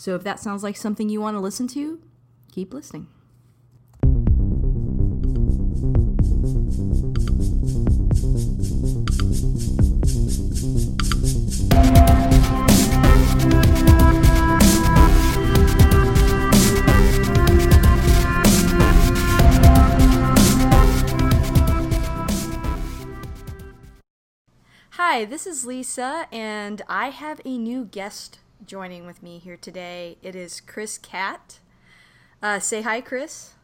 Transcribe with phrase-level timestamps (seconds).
[0.00, 2.00] So if that sounds like something you want to listen to,
[2.52, 3.08] keep listening.
[24.92, 30.18] Hi, this is Lisa, and I have a new guest joining with me here today.
[30.22, 31.58] It is Chris Cat.
[32.42, 33.54] Uh, say hi, Chris.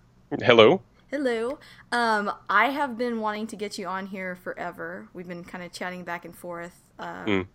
[0.41, 0.81] Hello.
[1.11, 1.59] Hello.
[1.93, 5.09] Um, I have been wanting to get you on here forever.
[5.13, 6.81] We've been kind of chatting back and forth.
[6.99, 7.47] Uh, mm.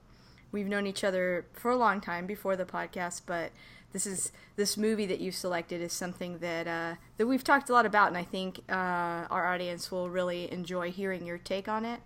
[0.52, 3.52] We've known each other for a long time before the podcast, but
[3.94, 7.74] this is this movie that you selected is something that uh, that we've talked a
[7.74, 11.84] lot about, and I think uh, our audience will really enjoy hearing your take on
[11.84, 12.02] it.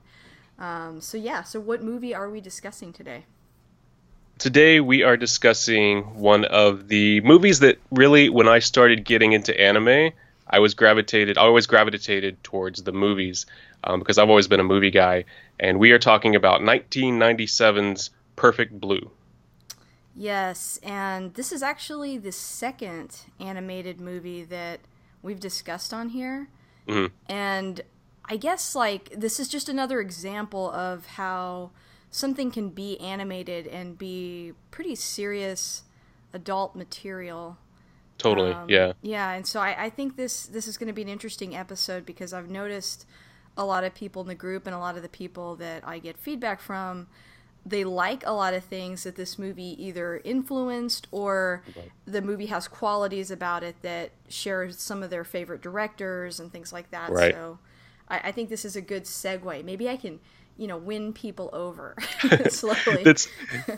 [0.58, 3.26] Um, so yeah, so what movie are we discussing today?
[4.40, 9.58] Today we are discussing one of the movies that really, when I started getting into
[9.60, 10.12] anime,
[10.48, 11.38] I was gravitated.
[11.38, 13.46] I always gravitated towards the movies
[13.84, 15.26] um, because I've always been a movie guy.
[15.60, 19.12] And we are talking about 1997's Perfect Blue.
[20.16, 24.82] Yes, and this is actually the second animated movie that
[25.22, 26.50] we've discussed on here.
[26.88, 27.14] Mm-hmm.
[27.32, 27.82] And
[28.26, 31.72] I guess like this is just another example of how
[32.14, 35.84] something can be animated and be pretty serious
[36.32, 37.58] adult material.
[38.18, 38.94] Totally, um, yeah.
[39.02, 42.06] Yeah, and so I, I think this this is going to be an interesting episode
[42.06, 43.06] because I've noticed
[43.58, 46.00] a lot of people in the group and a lot of the people that I
[46.00, 47.08] get feedback from
[47.66, 51.92] they like a lot of things that this movie either influenced or right.
[52.06, 56.74] the movie has qualities about it that share some of their favorite directors and things
[56.74, 57.10] like that.
[57.10, 57.34] Right.
[57.34, 57.60] So
[58.10, 59.64] I, I think this is a good segue.
[59.64, 60.20] Maybe I can
[60.58, 61.96] you know win people over
[62.50, 63.04] slowly.
[63.04, 63.28] That's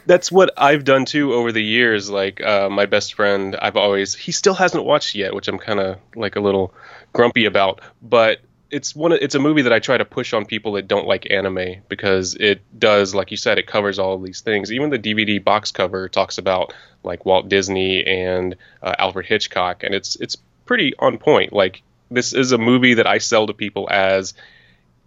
[0.05, 2.09] that's what i've done too over the years.
[2.09, 5.79] Like uh, my best friend i've always he still hasn't watched yet which i'm kind
[5.79, 6.73] of like a little
[7.13, 7.81] grumpy about.
[8.01, 8.39] But
[8.71, 11.29] it's one it's a movie that i try to push on people that don't like
[11.29, 14.71] anime because it does like you said it covers all of these things.
[14.71, 19.93] Even the dvd box cover talks about like walt disney and uh, alfred hitchcock and
[19.93, 21.53] it's it's pretty on point.
[21.53, 24.33] Like this is a movie that i sell to people as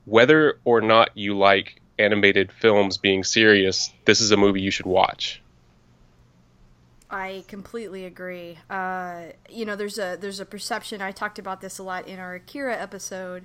[0.08, 4.86] whether or not you like animated films being serious, this is a movie you should
[4.86, 5.42] watch.
[7.10, 8.58] I completely agree.
[8.68, 11.00] Uh, you know, there's a there's a perception.
[11.00, 13.44] I talked about this a lot in our Akira episode.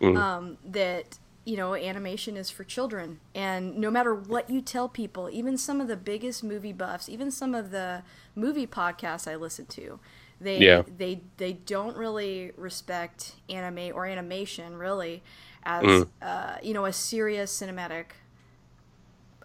[0.00, 0.16] Mm.
[0.18, 5.28] Um, that you know, animation is for children, and no matter what you tell people,
[5.30, 8.02] even some of the biggest movie buffs, even some of the
[8.34, 10.00] movie podcasts I listen to,
[10.40, 10.82] they yeah.
[10.98, 15.22] they they don't really respect anime or animation really
[15.64, 16.08] as mm.
[16.20, 18.06] uh, you know a serious cinematic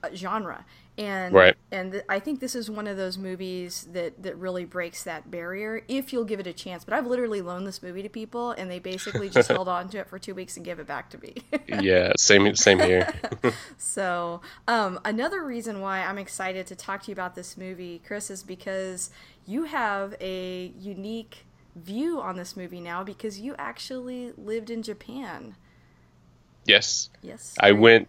[0.04, 0.66] uh, genre
[0.98, 1.56] and right.
[1.72, 5.30] and th- I think this is one of those movies that that really breaks that
[5.30, 6.84] barrier if you'll give it a chance.
[6.84, 10.00] But I've literally loaned this movie to people, and they basically just held on to
[10.00, 11.36] it for two weeks and gave it back to me.
[11.68, 13.14] yeah, same same here.
[13.78, 18.32] so um, another reason why I'm excited to talk to you about this movie, Chris,
[18.32, 19.12] is because
[19.46, 21.46] you have a unique
[21.76, 25.56] view on this movie now because you actually lived in Japan.
[26.68, 27.10] Yes.
[27.24, 27.56] Yes.
[27.60, 28.08] I went.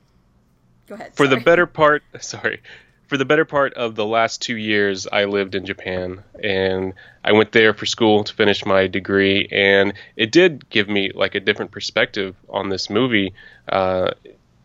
[0.87, 1.15] Go ahead.
[1.15, 1.39] For sorry.
[1.39, 2.61] the better part, sorry,
[3.09, 6.93] for the better part of the last two years, I lived in Japan, and
[7.25, 11.35] I went there for school to finish my degree, and it did give me like
[11.35, 13.33] a different perspective on this movie.
[13.67, 14.11] Uh,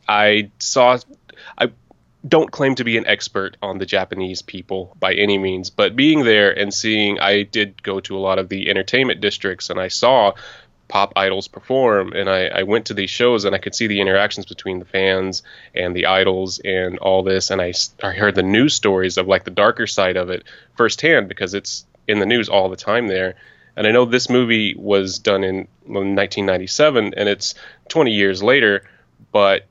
[0.09, 0.97] I saw,
[1.57, 1.71] I
[2.27, 6.25] don't claim to be an expert on the Japanese people by any means, but being
[6.25, 9.88] there and seeing, I did go to a lot of the entertainment districts, and I
[9.88, 10.33] saw
[10.94, 14.00] pop idols perform and I, I, went to these shows and I could see the
[14.00, 15.42] interactions between the fans
[15.74, 17.74] and the idols and all this and I,
[18.04, 20.44] I heard the news stories of like the darker side of it
[20.78, 23.34] firsthand because it's in the news all the time there
[23.75, 27.56] and I know this movie was done in 1997 and it's
[27.90, 28.88] 20 years later
[29.31, 29.66] but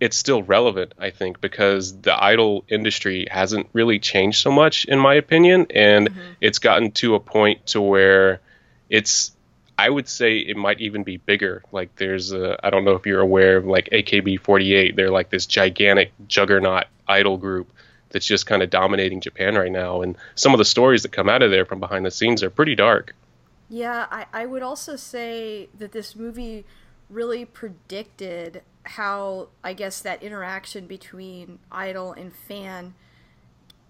[0.00, 4.98] it's still relevant I think because the idol industry hasn't really changed so much in
[4.98, 6.32] my opinion and mm-hmm.
[6.40, 8.40] it's gotten to a point to where
[8.88, 9.34] it's
[9.76, 11.62] I would say it might even be bigger.
[11.72, 14.94] Like there's a, I don't know if you're aware of like AKB48.
[14.94, 17.72] They're like this gigantic juggernaut idol group
[18.10, 20.02] that's just kind of dominating Japan right now.
[20.02, 22.50] And some of the stories that come out of there from behind the scenes are
[22.50, 23.14] pretty dark.
[23.68, 26.64] Yeah, I, I would also say that this movie
[27.10, 32.94] really predicted how I guess that interaction between idol and fan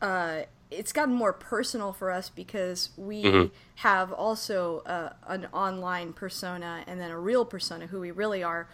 [0.00, 0.42] uh,
[0.75, 3.55] it's gotten more personal for us because we mm-hmm.
[3.76, 8.69] have also uh, an online persona and then a real persona who we really are.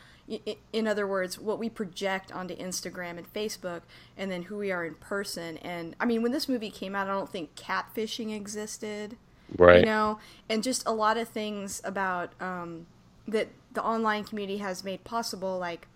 [0.73, 3.83] In other words what we project onto instagram and facebook
[4.17, 5.57] and then who we are in person.
[5.59, 9.17] And i mean when this movie came out i don't think catfishing existed
[9.57, 9.81] right.
[9.81, 10.21] you know?
[10.49, 12.87] And just a lot of things about um,
[13.27, 15.89] that the online community has made possible like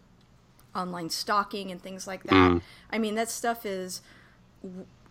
[0.75, 2.33] online stalking and things like that.
[2.33, 2.62] Mm.
[2.91, 4.03] i mean that stuff is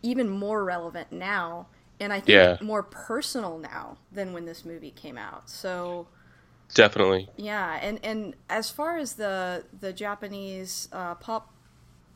[0.03, 1.67] even more relevant now
[1.99, 2.57] and I think yeah.
[2.61, 5.49] more personal now than when this movie came out.
[5.49, 6.07] So
[6.73, 7.29] definitely.
[7.37, 11.53] Yeah, and and as far as the the Japanese uh, pop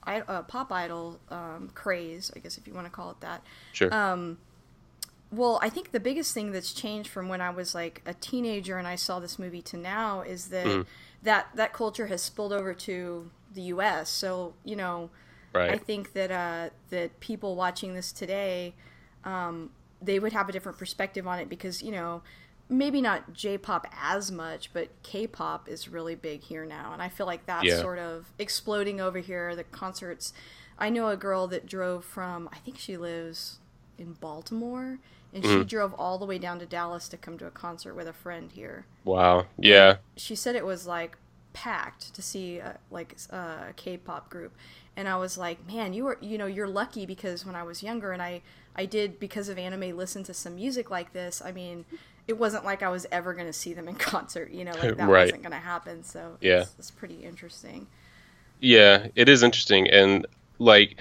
[0.06, 3.44] uh, pop idol um, craze, I guess if you want to call it that.
[3.74, 3.94] Sure.
[3.94, 4.40] Um,
[5.30, 8.78] well, I think the biggest thing that's changed from when I was like a teenager
[8.78, 10.86] and I saw this movie to now is that mm.
[11.24, 14.10] that that culture has spilled over to the U.S.
[14.10, 15.10] So you know
[15.54, 15.72] Right.
[15.72, 18.74] I think that uh, that people watching this today,
[19.24, 19.72] um,
[20.02, 22.22] they would have a different perspective on it because you know
[22.70, 27.26] maybe not J-pop as much, but K-pop is really big here now, and I feel
[27.26, 27.80] like that's yeah.
[27.80, 29.56] sort of exploding over here.
[29.56, 30.34] The concerts.
[30.80, 32.50] I know a girl that drove from.
[32.54, 33.60] I think she lives
[33.98, 35.00] in Baltimore,
[35.34, 35.48] and mm.
[35.48, 35.64] she mm-hmm.
[35.64, 38.52] drove all the way down to Dallas to come to a concert with a friend
[38.52, 38.86] here.
[39.04, 39.48] Wow.
[39.58, 39.90] Yeah.
[39.90, 41.18] And she said it was like
[41.54, 44.56] packed to see a, like a K-pop group,
[44.98, 47.84] and I was like, man, you were, you know, you're lucky because when I was
[47.84, 48.42] younger and I,
[48.76, 51.40] I did because of anime listen to some music like this.
[51.46, 51.86] I mean,
[52.28, 54.98] it wasn't like I was ever going to see them in concert, you know, like
[54.98, 55.26] that right.
[55.26, 56.04] wasn't going to happen.
[56.04, 57.86] So yeah, it's, it's pretty interesting.
[58.60, 60.26] Yeah, it is interesting, and
[60.58, 61.00] like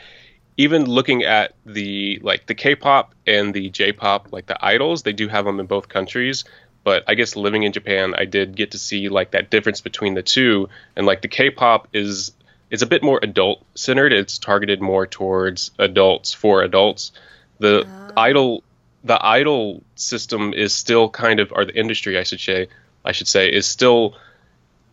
[0.59, 5.27] even looking at the like the K-pop and the J-pop, like the idols, they do
[5.27, 6.45] have them in both countries.
[6.85, 10.13] But I guess living in Japan, I did get to see like that difference between
[10.13, 12.33] the two, and like the K-pop is
[12.71, 14.13] it's a bit more adult centered.
[14.13, 17.13] It's targeted more towards adults for adults.
[17.59, 18.13] The uh.
[18.17, 18.63] idol
[19.05, 22.69] the idol system is still kind of or the industry I should say
[23.05, 24.17] I should say is still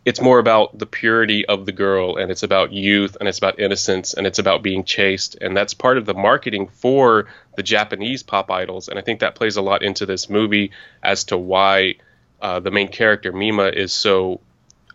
[0.05, 3.59] it's more about the purity of the girl and it's about youth and it's about
[3.59, 8.21] innocence and it's about being chaste and that's part of the marketing for the Japanese
[8.21, 10.71] pop idols and I think that plays a lot into this movie
[11.01, 11.95] as to why
[12.39, 14.41] uh, the main character Mima is so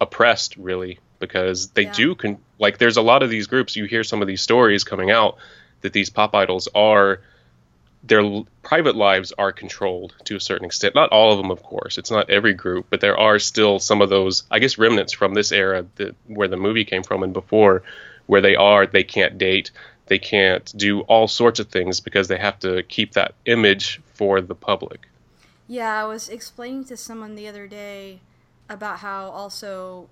[0.00, 1.92] oppressed really because they yeah.
[1.92, 4.84] do con- like there's a lot of these groups you hear some of these stories
[4.84, 5.36] coming out
[5.80, 7.20] that these pop idols are
[8.04, 10.94] their l- private lives are controlled to a certain extent.
[10.94, 11.98] Not all of them of course.
[11.98, 15.34] It's not every group but there are still some of those i guess remnants from
[15.34, 17.82] this era that where the movie came from and before
[18.26, 19.70] where they are they can't date
[20.06, 24.40] they can't do all sorts of things because they have to keep that image for
[24.40, 25.06] the public.
[25.66, 28.20] Yeah i was explaining to someone the other day
[28.68, 30.08] about how also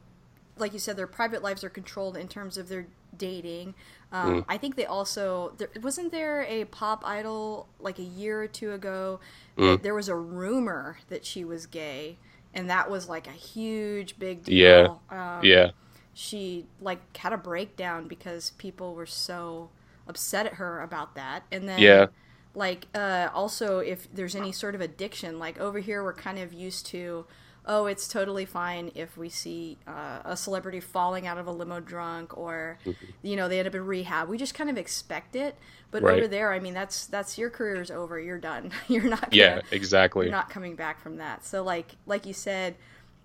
[0.58, 2.86] like you said, their private lives are controlled in terms of their
[3.16, 3.74] dating.
[4.12, 4.44] Um, mm.
[4.48, 8.72] I think they also there, wasn't there a pop idol like a year or two
[8.72, 9.20] ago.
[9.58, 9.82] Mm.
[9.82, 12.18] There was a rumor that she was gay,
[12.54, 15.00] and that was like a huge big deal.
[15.10, 15.70] Yeah, um, yeah.
[16.14, 19.70] She like had a breakdown because people were so
[20.08, 22.06] upset at her about that, and then yeah.
[22.54, 26.54] Like uh, also, if there's any sort of addiction, like over here, we're kind of
[26.54, 27.26] used to
[27.66, 31.80] oh, it's totally fine if we see uh, a celebrity falling out of a limo
[31.80, 33.04] drunk or, mm-hmm.
[33.22, 34.28] you know, they end up in rehab.
[34.28, 35.56] We just kind of expect it.
[35.90, 36.18] But right.
[36.18, 38.18] over there, I mean, that's that's your career's over.
[38.20, 38.72] You're done.
[38.88, 39.30] you're not.
[39.30, 40.26] Gonna, yeah, exactly.
[40.26, 41.44] You're not coming back from that.
[41.44, 42.76] So like like you said,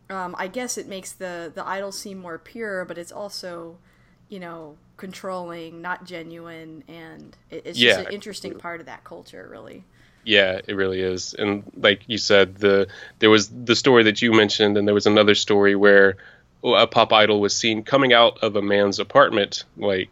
[0.09, 3.77] um, I guess it makes the the idol seem more pure, but it's also,
[4.29, 7.95] you know, controlling, not genuine, and it, it's yeah.
[7.95, 9.83] just an interesting part of that culture, really.
[10.23, 11.33] Yeah, it really is.
[11.33, 12.87] And like you said, the
[13.19, 16.17] there was the story that you mentioned, and there was another story where
[16.63, 20.09] a pop idol was seen coming out of a man's apartment, like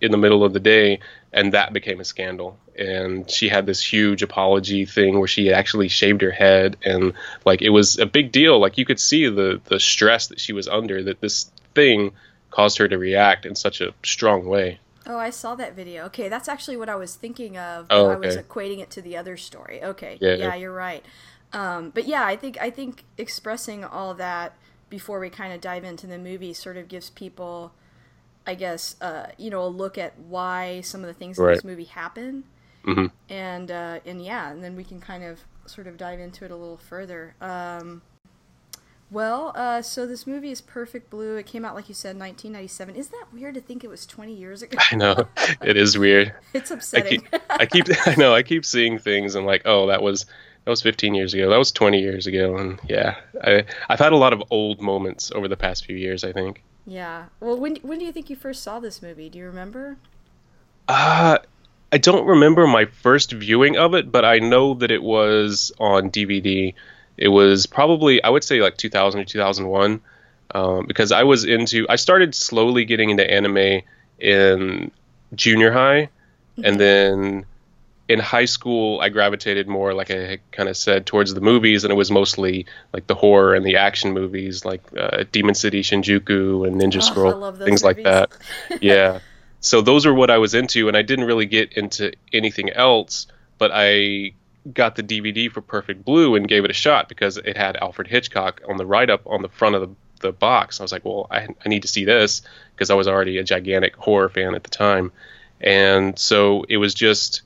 [0.00, 1.00] in the middle of the day,
[1.32, 2.58] and that became a scandal.
[2.78, 7.12] And she had this huge apology thing where she actually shaved her head, and
[7.44, 8.58] like it was a big deal.
[8.58, 12.12] Like you could see the the stress that she was under that this thing
[12.50, 14.78] caused her to react in such a strong way.
[15.06, 16.04] Oh, I saw that video.
[16.06, 17.86] Okay, that's actually what I was thinking of.
[17.90, 18.14] Oh, okay.
[18.14, 19.82] I was equating it to the other story.
[19.82, 21.04] Okay, yeah, yeah you're right.
[21.52, 24.54] Um, but yeah, I think I think expressing all that
[24.88, 27.72] before we kind of dive into the movie sort of gives people,
[28.46, 31.50] I guess, uh, you know, a look at why some of the things right.
[31.50, 32.44] in this movie happen.
[32.84, 33.06] Mm-hmm.
[33.28, 36.50] And uh, and yeah, and then we can kind of sort of dive into it
[36.50, 37.34] a little further.
[37.40, 38.02] Um,
[39.12, 41.36] Well, uh, so this movie is Perfect Blue.
[41.36, 42.96] It came out, like you said, 1997.
[42.96, 44.78] Isn't that weird to think it was 20 years ago?
[44.90, 45.28] I know
[45.60, 46.32] it is weird.
[46.54, 47.22] it's upsetting.
[47.30, 50.24] I keep, I keep, I know, I keep seeing things and like, oh, that was
[50.64, 51.50] that was 15 years ago.
[51.50, 55.30] That was 20 years ago, and yeah, I, I've had a lot of old moments
[55.32, 56.24] over the past few years.
[56.24, 56.62] I think.
[56.86, 57.26] yeah.
[57.38, 59.28] Well, when when do you think you first saw this movie?
[59.28, 59.98] Do you remember?
[60.88, 61.38] Uh,
[61.92, 66.10] I don't remember my first viewing of it, but I know that it was on
[66.10, 66.72] DVD.
[67.16, 70.00] It was probably, I would say, like 2000 or 2001,
[70.54, 71.86] um, because I was into.
[71.88, 73.82] I started slowly getting into anime
[74.18, 74.90] in
[75.34, 76.08] junior high,
[76.62, 77.44] and then
[78.08, 81.92] in high school I gravitated more, like I kind of said, towards the movies, and
[81.92, 86.66] it was mostly like the horror and the action movies, like uh, Demon City, Shinjuku,
[86.66, 88.30] and Ninja Oh, Scroll, things like that.
[88.80, 89.20] Yeah.
[89.60, 93.28] So those are what I was into, and I didn't really get into anything else.
[93.58, 94.32] But I
[94.72, 98.08] got the DVD for Perfect Blue and gave it a shot because it had Alfred
[98.08, 100.80] Hitchcock on the write up on the front of the, the box.
[100.80, 102.42] I was like, well, I, I need to see this
[102.74, 105.12] because I was already a gigantic horror fan at the time.
[105.60, 107.42] And so it was just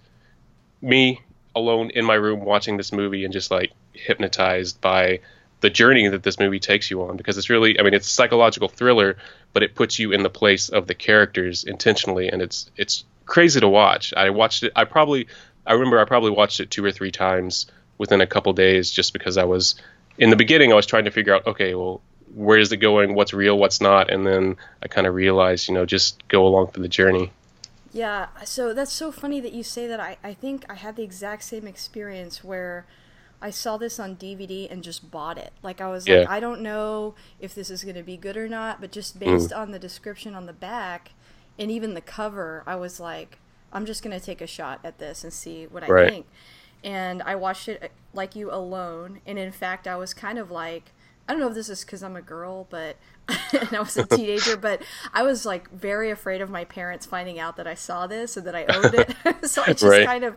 [0.83, 1.21] me
[1.55, 5.21] alone in my room watching this movie and just like hypnotized by
[5.61, 8.11] the journey that this movie takes you on because it's really I mean it's a
[8.11, 9.17] psychological thriller
[9.55, 13.59] but it puts you in the place of the characters intentionally and it's it's crazy
[13.61, 14.13] to watch.
[14.15, 15.29] I watched it I probably
[15.67, 17.67] I remember I probably watched it two or three times
[17.99, 19.75] within a couple days just because I was
[20.19, 22.01] in the beginning I was trying to figure out okay well
[22.35, 25.75] where is it going what's real what's not and then I kind of realized you
[25.75, 27.33] know just go along for the journey.
[27.97, 30.01] Yeah, so that's so funny that you say that.
[30.01, 32.85] I, I think I had the exact same experience where
[33.41, 35.53] I saw this on DVD and just bought it.
[35.63, 38.49] Like, I was like, I don't know if this is going to be good or
[38.49, 39.21] not, but just hmm.
[39.21, 41.13] based on the description on the back
[41.59, 43.39] and even the cover, I was like,
[43.77, 46.13] I'm just going to take a shot at this and see what I Right.
[46.13, 46.27] think.
[46.85, 49.21] And I watched it uh, like you alone.
[49.27, 50.93] And in fact, I was kind of like,
[51.29, 52.97] I don't know if this is because I'm a girl, but
[53.53, 57.39] and I was a teenager, but I was like very afraid of my parents finding
[57.39, 59.11] out that I saw this and that I owned it.
[59.49, 60.03] so I just Right.
[60.03, 60.37] kind of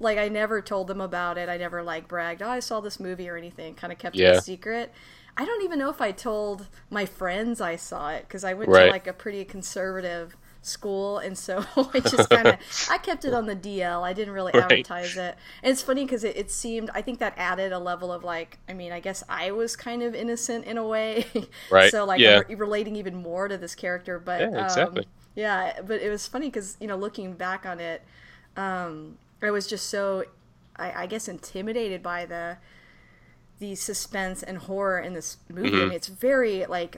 [0.00, 1.48] like I never told them about it.
[1.48, 3.74] I never like bragged, oh, I saw this movie or anything.
[3.74, 4.92] Kind of kept it a secret.
[5.36, 8.70] I don't even know if I told my friends I saw it because I went
[8.70, 8.82] Right.
[8.84, 12.56] to like a pretty conservative school, and so I just kind of
[12.90, 14.02] I kept it on the DL.
[14.02, 14.64] I didn't really Right.
[14.64, 15.36] advertise it.
[15.62, 18.58] And it's funny because it, it seemed I think that added a level of like
[18.68, 21.26] I mean I guess I was kind of innocent in a way,
[21.70, 21.90] Right.
[21.90, 22.42] so like Yeah.
[22.48, 24.18] Re- relating even more to this character.
[24.18, 25.02] But Yeah, exactly.
[25.04, 28.02] um, yeah, but it was funny because you know looking back on it,
[28.56, 30.24] um, I was just so
[30.76, 32.56] I, I guess intimidated by the
[33.60, 35.68] the suspense and horror in this movie.
[35.70, 35.76] Mm-hmm.
[35.76, 36.96] I mean, it's very like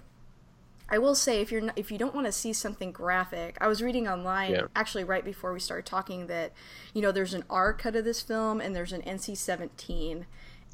[0.88, 3.66] I will say if you're not, if you don't want to see something graphic, I
[3.68, 4.62] was reading online Yeah.
[4.76, 6.52] actually right before we started talking that
[6.94, 10.24] you know there's an R cut of this film and there's an NC-17.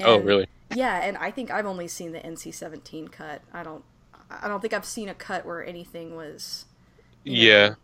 [0.01, 0.47] Oh, really?
[0.75, 3.43] Yeah, and I think I've only seen the NC-17 cut.
[3.53, 3.85] I don't
[4.31, 6.65] I don't think I've seen a cut where anything was
[7.25, 7.75] you know, Yeah.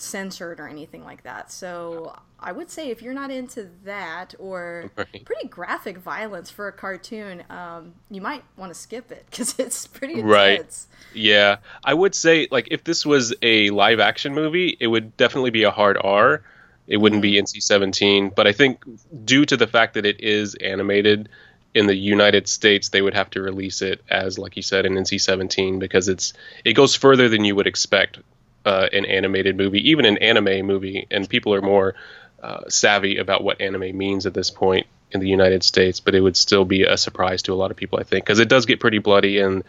[0.00, 1.50] Censored or anything like that.
[1.52, 5.24] So I would say if you're not into that or Right.
[5.24, 9.86] pretty graphic violence for a cartoon, um, you might want to skip it because it's
[9.86, 10.28] pretty intense.
[10.30, 11.14] Right.
[11.14, 15.50] Yeah, I would say like if this was a live action movie, it would definitely
[15.50, 16.42] be a hard R.
[16.86, 18.82] It wouldn't be NC-17, but I think
[19.24, 21.28] due to the fact that it is animated
[21.72, 24.94] in the United States, they would have to release it as, like you said, an
[24.94, 26.32] NC-17 because it's
[26.64, 28.18] it goes further than you would expect
[28.64, 31.94] uh, an animated movie, even an anime movie, and people are more
[32.42, 36.00] uh, savvy about what anime means at this point in the United States.
[36.00, 38.38] But it would still be a surprise to a lot of people, I think, because
[38.38, 39.64] it does get pretty bloody and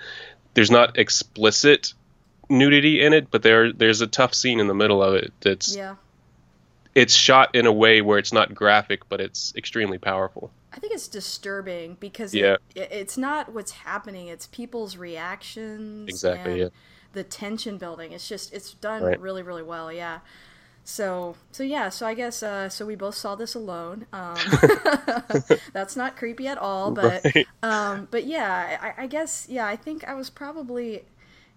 [0.54, 1.94] there's not explicit
[2.50, 5.74] nudity in it, but there there's a tough scene in the middle of it that's
[5.76, 5.96] Yeah.
[6.94, 10.52] it's shot in a way where it's not graphic, but it's extremely powerful.
[10.74, 12.58] I think it's disturbing because Yeah.
[12.76, 16.10] it, it, it's not what's happening; it's people's reactions.
[16.10, 16.68] Exactly, and yeah.
[17.14, 18.12] The tension building.
[18.14, 19.20] It's just it's done Right.
[19.20, 19.92] really really well.
[19.92, 20.20] Yeah.
[20.84, 21.90] So so yeah.
[21.90, 22.86] So I guess uh, so.
[22.86, 24.08] We both saw this alone.
[24.14, 24.36] Um,
[25.74, 26.92] that's not creepy at all.
[26.92, 27.48] But Right.
[27.64, 29.68] um, but yeah, I, I guess yeah.
[29.68, 31.04] I think I was probably.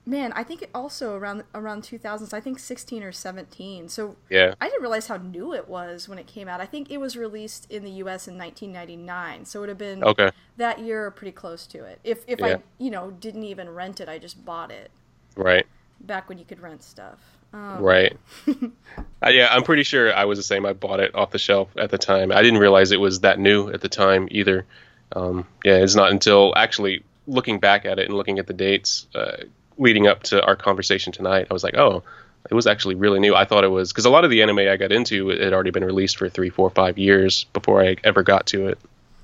[0.07, 2.35] Man, I think it also around around 2000s.
[2.35, 3.89] I think 16 or 17.
[3.89, 4.53] So Yeah.
[4.61, 6.61] I didn't realize how new it was when it came out.
[6.61, 8.29] I think it was released in the U.S.
[8.29, 10.31] in 1999, so it would have been Okay.
[10.59, 12.01] that year pretty close to it.
[12.05, 12.47] If if Yeah.
[12.47, 14.91] I you know didn't even rent it, I just bought it
[15.37, 15.67] Right.
[16.01, 17.19] back when you could rent stuff.
[17.53, 18.17] Um, Right.
[18.49, 20.67] uh, yeah, I'm pretty sure I was the same.
[20.67, 22.33] I bought it off the shelf at the time.
[22.33, 24.67] I didn't realize it was that new at the time either.
[25.13, 29.07] Um, yeah, it's not until actually looking back at it and looking at the dates
[29.15, 29.45] uh,
[29.79, 32.03] leading up to our conversation tonight, I was like, oh,
[32.51, 33.35] it was actually really new.
[33.35, 35.53] I thought it was because a lot of the anime I got into it had
[35.53, 38.79] already been released for three, four, five years before I ever got to it.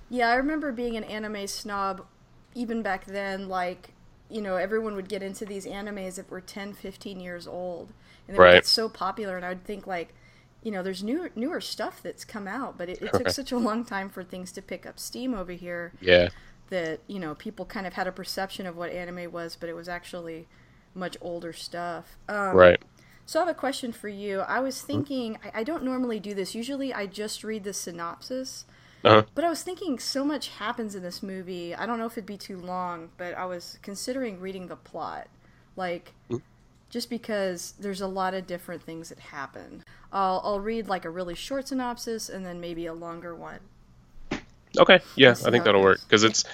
[0.09, 2.05] Yeah, I remember being an anime snob
[2.55, 3.93] even back then, like
[4.31, 7.93] you know, everyone would get into these animes that were 10, 15 years old,
[8.29, 8.55] and they Right.
[8.55, 9.37] would so popular.
[9.37, 10.15] And I would think like,
[10.63, 13.59] you know, there's newer newer stuff that's come out, but it, it took such a
[13.59, 16.29] long time for things to pick up steam over here Yeah.
[16.69, 19.75] that you know people kind of had a perception of what anime was, but it
[19.75, 20.47] was actually
[20.95, 22.17] much older stuff.
[22.29, 22.83] Um, Right.
[23.27, 24.41] So I have a question for you.
[24.41, 26.55] I was thinking, I, I don't normally do this.
[26.55, 28.65] Usually, I just read the synopsis.
[29.04, 29.23] Uh-huh.
[29.35, 31.75] But I was thinking, so much happens in this movie.
[31.75, 35.28] I don't know if it'd be too long, but I was considering reading the plot,
[35.76, 36.12] like,
[36.90, 39.85] just because there's a lot of different things that happen.
[40.12, 43.61] I'll I'll read like a really short synopsis and then maybe a longer one.
[44.78, 45.00] Okay.
[45.16, 46.45] Yeah, I think that'll work because it's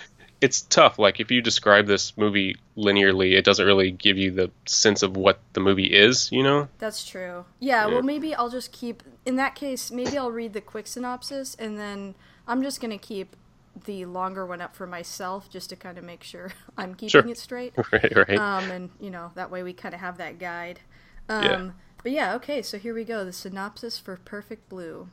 [0.41, 0.99] it's tough.
[0.99, 5.17] Like if you describe this movie linearly, it doesn't really give you the sense of
[5.17, 6.31] what the movie is.
[6.31, 6.69] You know?
[6.79, 7.47] That's true.
[7.59, 7.95] Yeah, Yeah.
[7.95, 9.03] well, maybe I'll just keep.
[9.25, 12.15] In that case, maybe I'll read the quick synopsis, and then
[12.47, 13.37] I'm just gonna keep
[13.85, 17.27] the longer one up for myself, just to kind of make sure I'm keeping Sure.
[17.29, 17.75] it straight.
[17.93, 18.17] right.
[18.17, 18.39] Right.
[18.39, 20.81] Um, and you know that way we kind of have that guide.
[21.29, 21.71] Um, Yeah.
[22.03, 22.63] But yeah, okay.
[22.63, 23.25] So here we go.
[23.25, 25.09] The synopsis for Perfect Blue.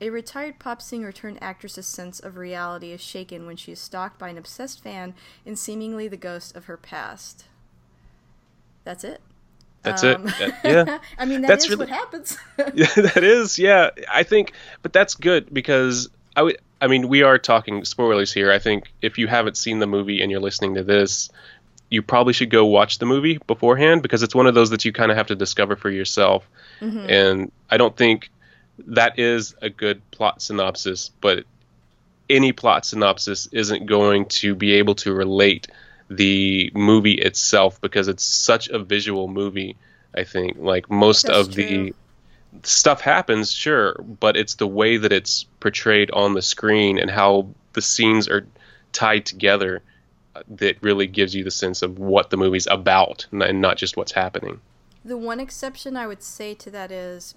[0.00, 4.18] A retired pop singer turned actress's sense of reality is shaken when she is stalked
[4.18, 5.12] by an obsessed fan
[5.44, 7.44] and seemingly the ghost of her past.
[8.84, 9.20] That's it.
[9.82, 10.34] That's um, it.
[10.38, 10.98] That- yeah.
[11.18, 12.38] I mean, That's that is what really- happens.
[12.74, 13.90] Yeah, that is, yeah.
[14.10, 14.52] I think,
[14.82, 16.58] but that's good because I would.
[16.80, 18.52] I mean, we are talking spoilers here.
[18.52, 21.28] I think if you haven't seen the movie and you're listening to this,
[21.90, 24.92] you probably should go watch the movie beforehand because it's one of those that you
[24.92, 26.48] kind of have to discover for yourself.
[26.80, 27.10] Mm-hmm.
[27.10, 28.30] And I don't think
[28.86, 31.42] that is a good plot synopsis, but
[32.30, 35.66] any plot synopsis isn't going to be able to relate
[36.08, 39.76] the movie itself because it's such a visual movie.
[40.14, 41.94] I think like most That's of the true.
[42.62, 47.48] Stuff happens, sure, but it's the way that it's portrayed on the screen and how
[47.72, 48.46] the scenes are
[48.92, 49.82] tied together
[50.34, 53.96] uh, that really gives you the sense of what the movie's about and not just
[53.96, 54.60] what's happening.
[55.04, 57.34] The one exception I would say to that is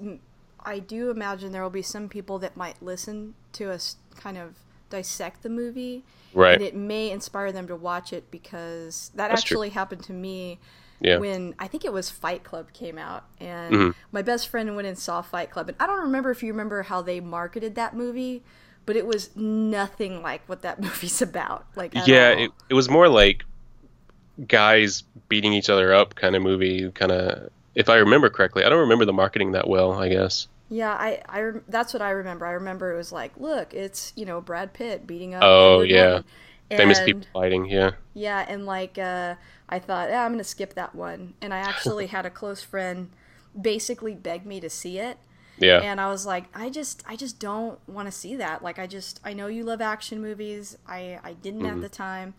[0.59, 4.55] I do imagine there will be some people that might listen to us kind of
[4.89, 6.03] dissect the movie.
[6.33, 6.55] Right.
[6.55, 9.55] And it may inspire them to watch it because that That's true.
[9.55, 10.59] actually happened to me
[11.01, 11.17] Yeah.
[11.17, 13.25] when I think it was Fight Club came out.
[13.39, 13.95] And Mhm.
[14.11, 15.67] my best friend went and saw Fight Club.
[15.69, 18.43] And I don't remember if you remember how they marketed that movie,
[18.85, 21.65] but it was nothing like what that movie's about.
[21.75, 23.43] Like, yeah, it, it was more like
[24.47, 27.49] guys beating each other up kind of movie, kind of.
[27.73, 29.93] If I remember correctly, I don't remember the marketing that well.
[29.93, 30.47] I guess.
[30.69, 32.45] Yeah, I, I that's what I remember.
[32.45, 35.41] I remember it was like, look, it's you know Brad Pitt beating up.
[35.43, 36.21] Oh, Edward yeah.
[36.77, 37.65] Famous people fighting.
[37.65, 37.91] Yeah.
[38.13, 39.35] Yeah, and like uh,
[39.71, 43.09] I thought, yeah, I'm gonna skip that one, and I actually had a close friend
[43.59, 45.17] basically beg me to see it,
[45.57, 45.79] Yeah.
[45.81, 48.63] and I was like, I just, I just don't want to see that.
[48.63, 50.77] Like, I just, I know you love action movies.
[50.87, 51.75] I, I didn't Mm-hmm.
[51.77, 52.33] at the time.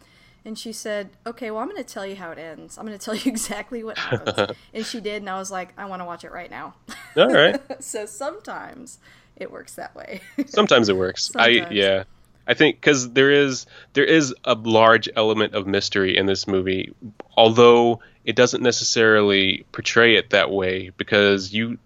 [0.45, 2.77] And she said, "Okay, well, I'm going to tell you how it ends.
[2.77, 5.73] I'm going to tell you exactly what happens." and she did, and I was like,
[5.79, 6.75] "I want to watch it right now."
[7.17, 7.61] All right.
[7.83, 8.99] so sometimes
[9.37, 10.21] it works that way.
[10.47, 11.31] Sometimes it works.
[11.37, 12.05] I yeah.
[12.53, 16.93] I think because there is there is a large element of mystery in this movie,
[17.35, 20.91] although it doesn't necessarily portray it that way.
[20.99, 21.79] Because you,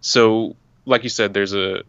[0.00, 1.84] so like you said, there's a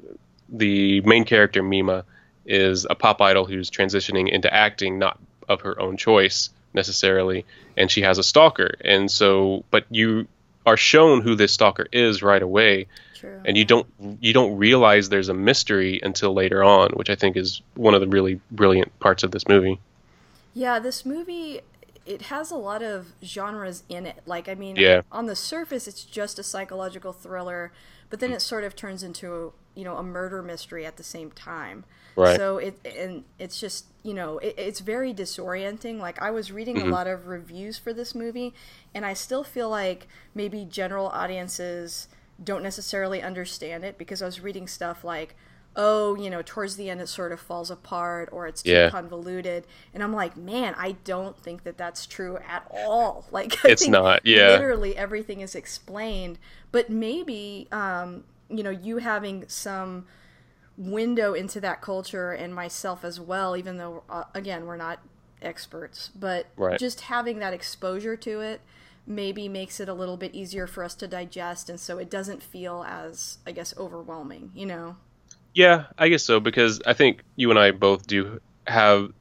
[0.50, 2.06] the main character Mima
[2.46, 5.18] is a pop idol who's transitioning into acting, not
[5.50, 7.44] of her own choice necessarily,
[7.76, 10.28] and she has a stalker, and so but you
[10.65, 13.41] are shown who this stalker is right away True.
[13.45, 13.88] and you don't
[14.19, 18.02] you don't realize there's a mystery until later on, which I think is one of
[18.02, 19.80] the really brilliant parts of this movie.
[20.54, 21.62] Yeah, this movie
[22.06, 24.21] it has a lot of genres in it.
[24.26, 25.02] Like I mean, Yeah.
[25.12, 27.71] on the surface it's just a psychological thriller,
[28.10, 28.36] but then mm.
[28.36, 31.84] it sort of turns into you know a murder mystery at the same time.
[32.16, 32.36] Right.
[32.36, 36.00] So it and it's just you know it, it's very disorienting.
[36.00, 36.88] Like I was reading Mm-hmm.
[36.90, 38.54] a lot of reviews for this movie,
[38.94, 42.08] and I still feel like maybe general audiences
[42.44, 45.36] don't necessarily understand it because I was reading stuff like.
[45.74, 48.90] Oh, you know, towards the end it sort of falls apart or it's too Yeah.
[48.90, 49.66] convoluted.
[49.94, 53.26] And I'm like, man, I don't think that that's true at all.
[53.32, 54.50] Like, I It's not, yeah.
[54.50, 56.40] Literally everything is explained.
[56.74, 60.06] But maybe, um, you know, you having some
[60.78, 65.00] window into that culture and myself as well, even though, uh, again, we're not
[65.42, 66.80] experts, but Right.
[66.80, 68.62] just having that exposure to it
[69.08, 71.70] maybe makes it a little bit easier for us to digest.
[71.70, 74.98] And so it doesn't feel as, I guess, overwhelming, you know?
[75.54, 79.12] Yeah, I guess so because I think you and I both do have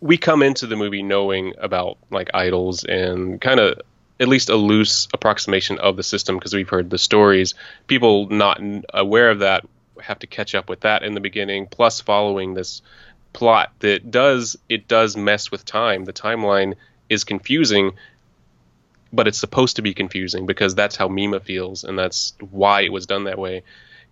[0.00, 3.80] we come into the movie knowing about like idols and kind of
[4.20, 7.54] at least a loose approximation of the system because we've heard the stories.
[7.86, 8.60] People not
[8.92, 9.64] aware of that
[10.00, 12.82] have to catch up with that in the beginning, plus following this
[13.32, 16.04] plot that does it does mess with time.
[16.04, 16.74] The timeline
[17.08, 17.92] is confusing,
[19.12, 22.92] but it's supposed to be confusing because that's how Mima feels, and that's why it
[22.92, 23.62] was done that way.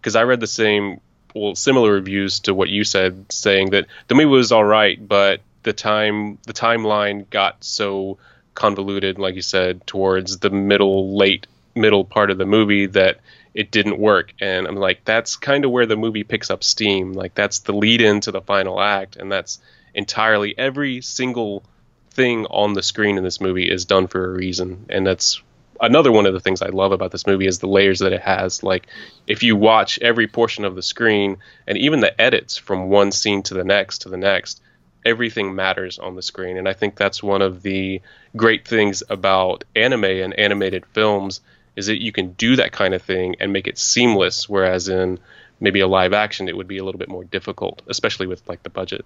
[0.01, 1.01] Because I read the same,
[1.35, 5.41] well, similar reviews to what you said, saying that the movie was all right, but
[5.63, 8.19] the time the timeline got so
[8.57, 13.21] convoluted, like you said, towards the middle late middle part of the movie that
[13.55, 14.33] it didn't work.
[14.41, 17.13] And I'm like, that's kind of where the movie picks up steam.
[17.13, 19.61] Like that's the lead into the final act, and that's
[19.95, 21.63] entirely every single
[22.11, 25.41] thing on the screen in this movie is done for a reason, and that's
[25.81, 28.23] another one of the things I love about this movie is the layers that it
[28.23, 28.63] has.
[28.63, 28.87] Like
[29.27, 33.43] if you watch every portion of the screen and even the edits from one scene
[33.45, 34.61] to the next to the next,
[35.07, 36.59] everything matters on the screen.
[36.59, 38.03] And I think that's one of the
[38.37, 41.41] great things about anime and animated films
[41.77, 45.19] is that you can do that kind of thing and make it seamless whereas in
[45.61, 48.63] maybe a live action it would be a little bit more difficult, especially with like
[48.65, 49.05] the budget.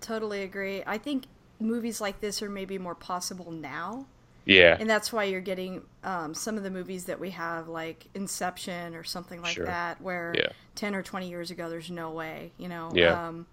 [0.00, 0.82] Totally agree.
[0.86, 1.24] I think
[1.58, 4.06] movies like this are maybe more possible now.
[4.44, 4.76] Yeah.
[4.78, 8.94] And that's why you're getting um, some of the movies that we have, like Inception
[8.94, 9.64] or something like Sure.
[9.64, 10.48] that, where Yeah.
[10.76, 12.92] 10 or 20 years ago, there's no way, you know?
[12.94, 13.28] Yeah.
[13.28, 13.46] Um,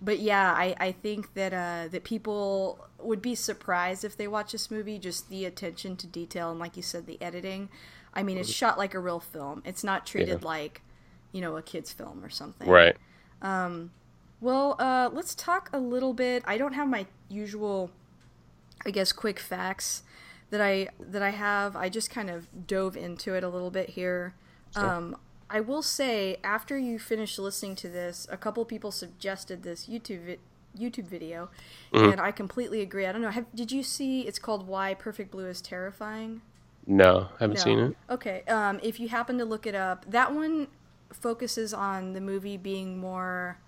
[0.00, 4.52] but yeah, I, I think that uh, that people would be surprised if they watch
[4.52, 7.68] this movie, just the attention to detail and, like you said, the editing.
[8.14, 9.62] I mean, it's shot like a real film.
[9.64, 10.46] It's not treated Yeah.
[10.48, 10.80] like,
[11.32, 12.68] you know, a kid's film or something.
[12.68, 12.96] Right.
[13.42, 13.90] Um,
[14.40, 16.42] Well, uh, let's talk a little bit.
[16.46, 17.90] I don't have my usual,
[18.84, 20.02] I guess, quick facts
[20.50, 21.74] that I that I have.
[21.76, 24.34] I just kind of dove into it a little bit here.
[24.74, 25.16] Um,
[25.48, 30.24] I will say, after you finish listening to this, a couple people suggested this YouTube
[30.26, 30.38] vi-
[30.76, 31.48] YouTube video,
[31.92, 33.06] and I completely agree.
[33.06, 33.30] I don't know.
[33.30, 34.22] Have, did you see?
[34.22, 36.42] It's called "Why Perfect Blue is Terrifying."
[36.86, 37.62] No, I haven't No.
[37.64, 37.96] seen it.
[38.10, 38.42] Okay.
[38.48, 40.68] Um, if you happen to look it up, that one
[41.12, 43.58] focuses on the movie being more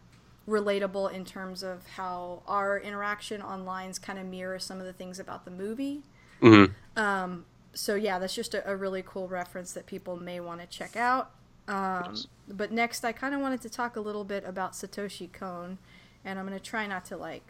[0.48, 5.18] relatable in terms of how our interaction online kind of mirrors some of the things
[5.18, 6.02] about the movie.
[6.42, 6.74] Mhm.
[6.96, 10.66] Um, so yeah, that's just a, a really cool reference that people may want to
[10.66, 11.30] check out.
[11.68, 12.16] Um,
[12.48, 15.78] but next, I kind of wanted to talk a little bit about Satoshi Kon,
[16.24, 17.42] and I'm going to try not to like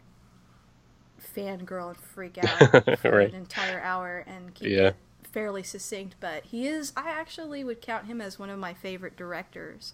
[1.35, 3.29] fangirl and freak out for Right.
[3.29, 4.87] an entire hour and keep Yeah.
[4.89, 6.15] it fairly succinct.
[6.19, 9.93] But he is, I actually would count him as one of my favorite directors.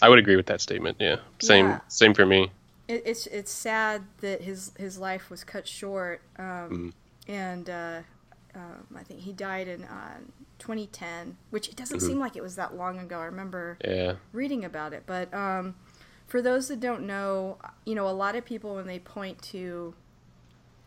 [0.00, 0.96] I would agree with that statement.
[1.00, 1.16] Yeah.
[1.40, 1.66] Same.
[1.66, 1.80] Yeah.
[1.88, 2.50] Same for me.
[2.86, 6.94] It, it's it's sad that his his life was cut short, um,
[7.26, 8.00] and uh,
[8.54, 10.18] um, I think he died in uh,
[10.58, 13.18] 2010, which it doesn't seem like it was that long ago.
[13.18, 14.14] I remember Yeah.
[14.32, 15.74] reading about it, but um,
[16.26, 19.94] for those that don't know, you know, a lot of people when they point to,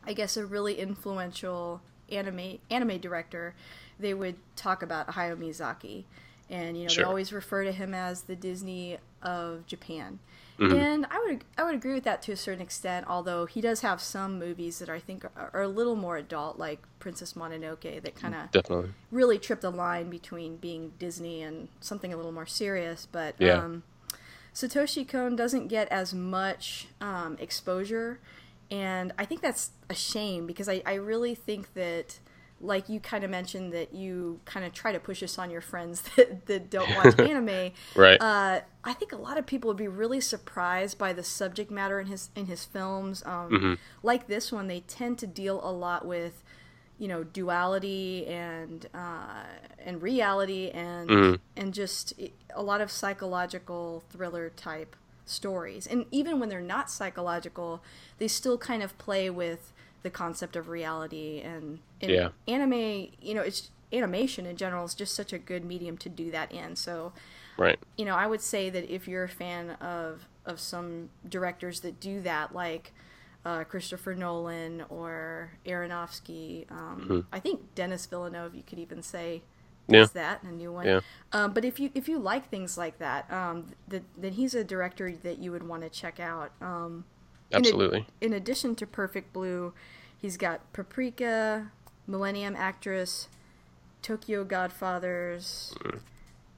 [0.05, 1.81] I guess, a really influential
[2.11, 3.55] anime anime director,
[3.99, 6.03] they would talk about Hayao Miyazaki,
[6.51, 7.03] and you know Sure.
[7.05, 10.19] they always refer to him as the Disney of Japan.
[10.59, 10.75] Mm-hmm.
[10.75, 13.81] And I would I would agree with that to a certain extent, although he does
[13.81, 18.03] have some movies that I think are, are a little more adult, like Princess Mononoke,
[18.03, 18.91] that kind of Definitely.
[19.09, 23.07] really trip the line between being Disney and something a little more serious.
[23.11, 23.53] But Yeah.
[23.63, 23.83] um,
[24.53, 28.19] Satoshi Kon doesn't get as much um, exposure,
[28.69, 32.19] and I think that's a shame because I, I really think that,
[32.61, 35.61] like you kind of mentioned, that you kind of try to push this on your
[35.61, 37.71] friends that, that don't watch anime.
[37.95, 38.21] Right.
[38.21, 41.99] Uh, I think a lot of people would be really surprised by the subject matter
[41.99, 43.23] in his in his films.
[43.25, 46.43] Um, Like this one, they tend to deal a lot with,
[46.97, 49.43] you know, duality and uh,
[49.83, 52.13] and reality and and just
[52.55, 54.95] a lot of psychological thriller type
[55.25, 55.87] stories.
[55.87, 57.83] And even when they're not psychological,
[58.17, 59.71] they still kind of play with
[60.03, 62.29] the concept of reality and, and Yeah.
[62.47, 62.73] anime.
[63.21, 66.51] You know, it's animation in general is just such a good medium to do that
[66.51, 66.75] in.
[66.75, 67.11] So
[67.57, 67.77] right.
[67.97, 71.99] you know, I would say that if you're a fan of of some directors that
[71.99, 72.93] do that, like
[73.45, 79.41] uh, Christopher Nolan or Aronofsky, um, I think Denis Villeneuve, you could even say
[79.89, 79.95] Mm-hmm.
[79.95, 80.05] Yeah.
[80.13, 80.85] that a new one.
[80.85, 80.99] Yeah.
[81.33, 84.63] Um, but if you if you like things like that, um, th- then he's a
[84.63, 86.51] director that you would want to check out.
[86.61, 87.03] Um,
[87.51, 88.05] in Absolutely.
[88.19, 89.73] in addition to Perfect Blue,
[90.17, 91.71] he's got Paprika,
[92.07, 93.27] Millennium Actress,
[94.01, 95.75] Tokyo Godfathers.
[95.79, 95.99] Mm.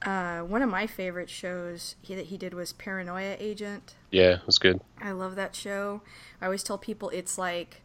[0.04, 3.94] Uh, one of my favorite shows he, that he did was Paranoia Agent.
[4.10, 4.80] Yeah, it was good.
[5.00, 6.02] I love that show.
[6.40, 7.82] I always tell people it's like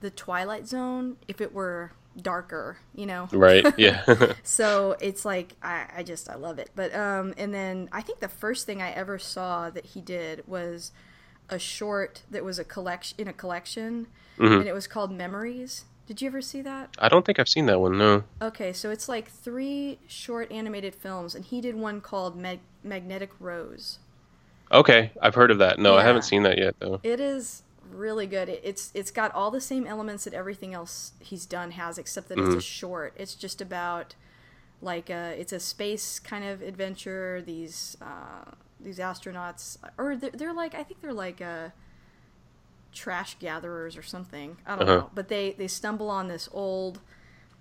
[0.00, 3.28] the Twilight Zone if it were darker, you know?
[3.32, 3.66] Right.
[3.78, 4.04] Yeah.
[4.42, 6.70] So it's like I, I just I love it.
[6.74, 10.46] But um and then I think the first thing I ever saw that he did
[10.46, 10.92] was
[11.50, 14.06] a short that was a collection in a collection
[14.38, 15.84] and it was called Memories.
[16.06, 16.90] Did you ever see that?
[16.98, 17.98] I don't think I've seen that one.
[17.98, 18.24] No.
[18.40, 23.30] Okay, so it's like three short animated films and he did one called Mag- Magnetic
[23.38, 23.98] Rose.
[24.72, 25.78] Okay, I've heard of that.
[25.78, 27.00] No, I haven't seen that yet though.
[27.02, 28.48] It is really good.
[28.48, 32.28] It- It's it's got all the same elements that everything else he's done has, except
[32.28, 33.12] that it's a short.
[33.16, 34.14] It's just about
[34.82, 37.42] like a, it's a space kind of adventure.
[37.44, 41.68] These uh, these astronauts, or they're, they're like I think they're like uh,
[42.92, 44.56] trash gatherers or something.
[44.66, 44.98] I don't Uh-huh.
[45.00, 47.00] know, but they they stumble on this old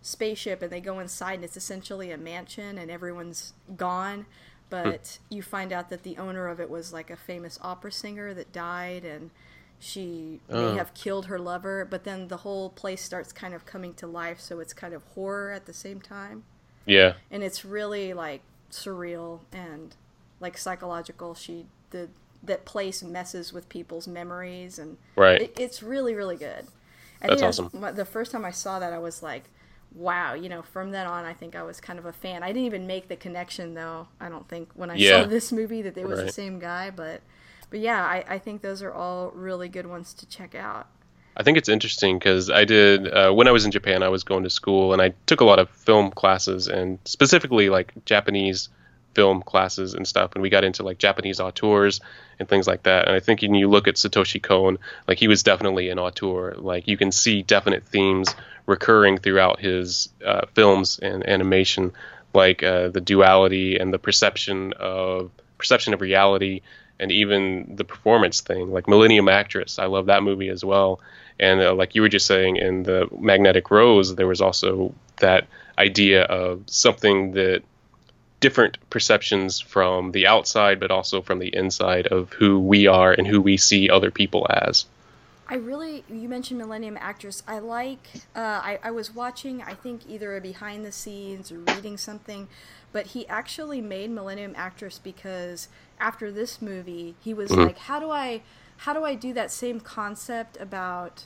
[0.02, 4.26] spaceship and they go inside and it's essentially a mansion and everyone's gone
[4.70, 8.34] but you find out that the owner of it was like a famous opera singer
[8.34, 9.30] that died and
[9.78, 10.76] she may Oh.
[10.76, 14.40] have killed her lover but then the whole place starts kind of coming to life
[14.40, 16.44] so it's kind of horror at the same time
[16.86, 17.16] Yeah.
[17.30, 19.98] and it's really like surreal and
[20.40, 22.10] like psychological she the
[22.44, 25.42] that place messes with people's memories and Right.
[25.42, 26.66] it, it's really really good
[27.22, 27.96] I That's think awesome.
[27.96, 29.50] the first time i saw that i was like
[29.94, 32.48] wow you know from then on i think i was kind of a fan i
[32.48, 35.24] didn't even make the connection though i don't think when i Yeah.
[35.24, 37.22] saw this movie that it was the same guy but
[37.70, 40.88] but yeah I, I think those are all really good ones to check out
[41.38, 44.04] I think it's interesting because I did uh, when I was in Japan.
[44.04, 47.70] I was going to school and I took a lot of film classes and specifically
[47.70, 48.68] like Japanese
[49.14, 50.32] film classes and stuff.
[50.34, 52.02] And we got into like Japanese auteurs
[52.40, 53.08] and things like that.
[53.08, 56.56] And I think when you look at Satoshi Kon, like he was definitely an auteur.
[56.58, 58.34] Like you can see definite themes
[58.66, 61.92] recurring throughout his uh, films and animation,
[62.34, 66.62] like uh, the duality and the perception of perception of reality
[67.00, 69.80] and even the performance thing, like Millennium Actress.
[69.80, 71.00] I love that movie as well.
[71.40, 75.48] And uh, like you were just saying in the Magnetic Rose, there was also that
[75.78, 77.64] idea of something that
[78.40, 83.28] different perceptions from the outside, but also from the inside of who we are and
[83.28, 84.86] who we see other people as.
[85.52, 87.42] I really, you mentioned Millennium Actress.
[87.48, 91.58] I like, uh, I, I was watching, I think either a behind the scenes or
[91.58, 92.48] reading something,
[92.92, 95.68] but he actually made Millennium Actress because
[96.00, 98.42] after this movie, he was like, how do I,
[98.78, 101.26] how do I do that same concept about,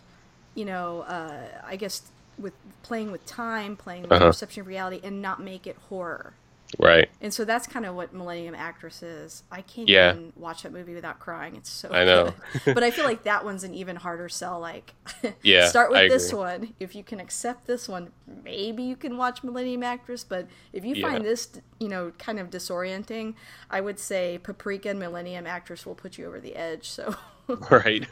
[0.56, 2.04] you know, uh, I guess
[2.38, 4.28] with playing with time, playing with Uh-huh.
[4.28, 6.34] perception of reality, and not make it horror.
[6.79, 7.09] Right.
[7.21, 9.43] And so that's kind of what Millennium Actress is.
[9.51, 10.12] I can't Yeah.
[10.13, 11.55] even watch that movie without crying.
[11.55, 12.33] It's so I know.
[12.65, 14.59] but I feel like that one's an even harder sell.
[14.59, 14.93] Like,
[15.43, 16.73] Yeah, start with this one.
[16.79, 18.09] If you can accept this one,
[18.43, 20.23] maybe you can watch Millennium Actress.
[20.23, 21.09] But if you Yeah.
[21.09, 23.36] find this, you know, kind of disorienting,
[23.69, 26.89] I would say Paprika and Millennium Actress will put you over the edge.
[26.89, 27.15] So,
[27.69, 28.07] Right.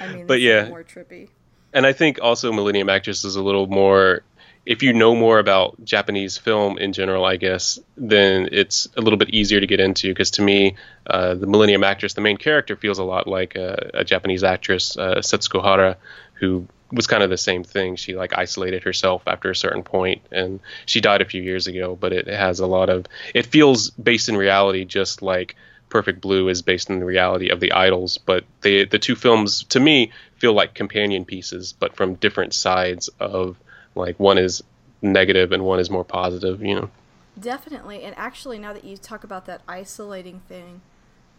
[0.00, 0.68] I mean, But yeah.
[0.68, 1.28] more trippy.
[1.72, 4.22] and I think also Millennium Actress is a little more.
[4.66, 9.16] If you know more about Japanese film in general, I guess, then it's a little
[9.16, 10.08] bit easier to get into.
[10.08, 13.90] Because to me, uh, the Millennium Actress, the main character, feels a lot like a,
[13.94, 15.96] a Japanese actress, uh, Setsuko Hara,
[16.34, 17.96] who was kind of the same thing.
[17.96, 21.96] She like isolated herself after a certain point, and she died a few years ago.
[21.98, 23.06] But it has a lot of.
[23.34, 25.56] It feels based in reality, just like
[25.90, 29.64] Perfect Blue is based in the reality of the idols, but they the two films
[29.64, 33.56] to me feel like companion pieces, but from different sides of
[33.94, 34.62] like one is
[35.02, 36.90] negative and one is more positive, you know.
[37.38, 40.82] Definitely, and actually, now that you talk about that isolating thing,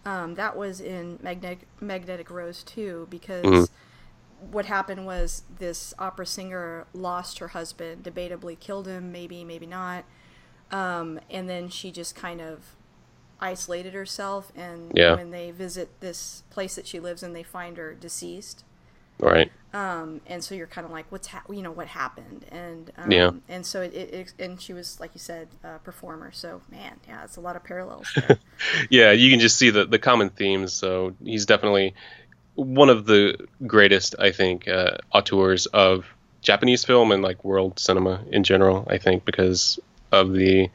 [0.05, 3.69] um, that was in Magnetic Magnetic Rose too, because Mhm.
[4.51, 10.05] what happened was this opera singer lost her husband, debatably killed him, maybe, maybe not,
[10.71, 12.75] um, and then she just kind of
[13.39, 14.51] isolated herself.
[14.55, 15.15] And Yeah.
[15.15, 18.63] when they visit this place that she lives in, they find her deceased
[19.21, 19.51] Right.
[19.73, 23.11] um, and so you're kind of like, what's ha- you know what happened, and um,
[23.11, 23.31] Yeah.
[23.47, 26.31] and so it, it, and she was like you said, a performer.
[26.33, 28.37] So man, yeah, it's a lot of parallels there.
[28.89, 30.73] Yeah, you can just see the the common themes.
[30.73, 31.93] So he's definitely
[32.55, 36.05] one of the greatest, I think, uh, auteurs of
[36.41, 38.85] Japanese film and like world cinema in general.
[38.89, 39.79] I think because
[40.11, 40.69] of the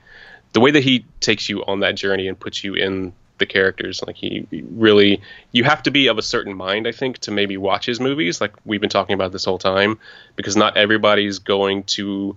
[0.53, 4.03] the way that he takes you on that journey and puts you in the characters.
[4.07, 5.20] Like he really,
[5.53, 8.40] you have to be of a certain mind, I think, to maybe watch his movies.
[8.40, 9.99] Like we've been talking about this whole time,
[10.37, 12.37] because not everybody's going to.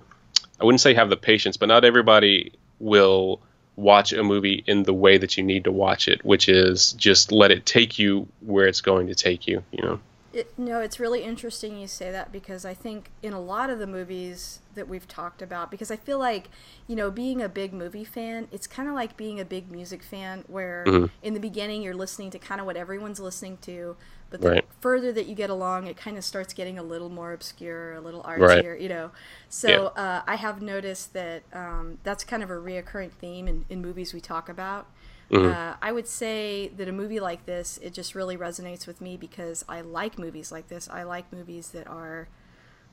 [0.59, 3.39] I wouldn't say have the patience, but not everybody will
[3.77, 7.31] watch a movie in the way that you need to watch it, which is just
[7.31, 9.63] let it take you where it's going to take you.
[9.71, 9.99] You know.
[10.31, 13.79] It, no, it's really interesting you say that because I think in a lot of
[13.79, 16.49] the movies that we've talked about, because I feel like,
[16.87, 20.03] you know, being a big movie fan, it's kind of like being a big music
[20.03, 21.09] fan where Mhm.
[21.23, 23.95] in the beginning you're listening to kind of what everyone's listening to,
[24.29, 24.65] but the Right.
[24.79, 27.99] further that you get along, it kind of starts getting a little more obscure, a
[27.99, 28.63] little Right.
[28.63, 29.09] artsier, you know.
[29.49, 33.81] So uh, I have noticed that um, that's kind of a reoccurring theme in, in
[33.81, 34.85] movies we talk about.
[35.31, 39.15] Uh, I would say that a movie like this, it just really resonates with me
[39.17, 40.89] because I like movies like this.
[40.89, 42.27] I like movies that are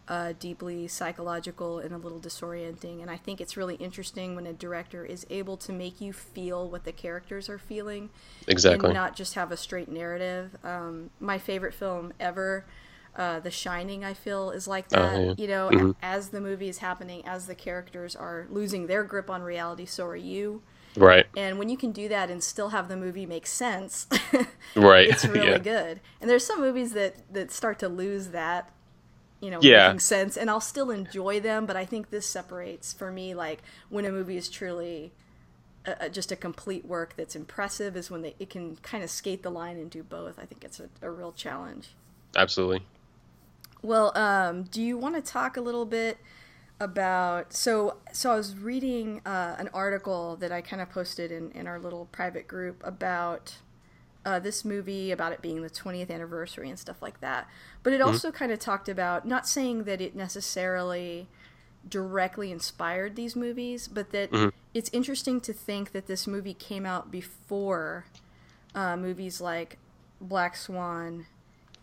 [0.09, 3.01] uh, deeply psychological and a little disorienting.
[3.03, 6.69] And I think it's really interesting when a director is able to make you feel
[6.71, 8.11] what the characters are feeling,
[8.47, 10.57] exactly, and not just have a straight narrative.
[10.63, 12.65] Um, my favorite film ever.
[13.17, 15.15] Uh, the Shining, I feel, is like that.
[15.17, 15.35] Oh, yeah.
[15.39, 15.95] You know, Mhm.
[16.03, 20.05] as the movie is happening, as the characters are losing their grip on reality, so
[20.07, 20.61] are you.
[20.97, 24.07] Right, And when you can do that and still have the movie make sense,
[24.75, 26.01] right, it's really yeah, good.
[26.21, 28.73] And there's some movies that that start to lose that,
[29.41, 29.89] you know, Yeah.
[29.89, 31.67] making sense, and I'll still enjoy them.
[31.67, 35.13] But I think this separates for me like when a movie is truly.
[35.89, 39.11] A, a- just a complete work that's impressive is when they, it can kind of
[39.11, 40.37] skate the line and do both.
[40.37, 41.91] I think it's a, a real challenge.
[42.35, 42.83] absolutely.
[43.83, 46.19] Well, um, do you want to talk a little bit
[46.81, 47.53] about?
[47.53, 51.67] So, so I was reading uh, an article that I kind of posted in, in
[51.67, 53.59] our little private group about
[54.25, 57.49] uh, this movie, about it being the 20th anniversary and stuff like that.
[57.83, 61.29] But it also kind of talked about not saying that it necessarily
[61.89, 67.11] directly inspired these movies, but that it's interesting to think that this movie came out
[67.11, 68.07] before
[68.75, 69.79] uh, movies like
[70.21, 71.27] Black Swan,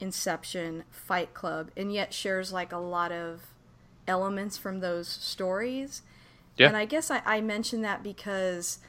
[0.01, 3.52] Inception, Fight Club, and yet shares like a lot of
[4.07, 6.01] elements from those stories.
[6.57, 6.67] Yeah.
[6.67, 8.79] And I guess I, I mention that because,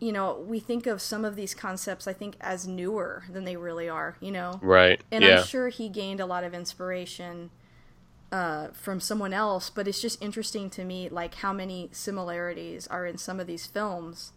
[0.00, 3.56] you know, we think of some of these concepts, I think, as newer than they
[3.56, 4.58] really are, you know?
[4.62, 5.00] Right.
[5.12, 5.38] And yeah.
[5.38, 7.50] I'm sure he gained a lot of inspiration
[8.32, 13.06] uh, from someone else, but it's just interesting to me, like, how many similarities are
[13.06, 14.32] in some of these films.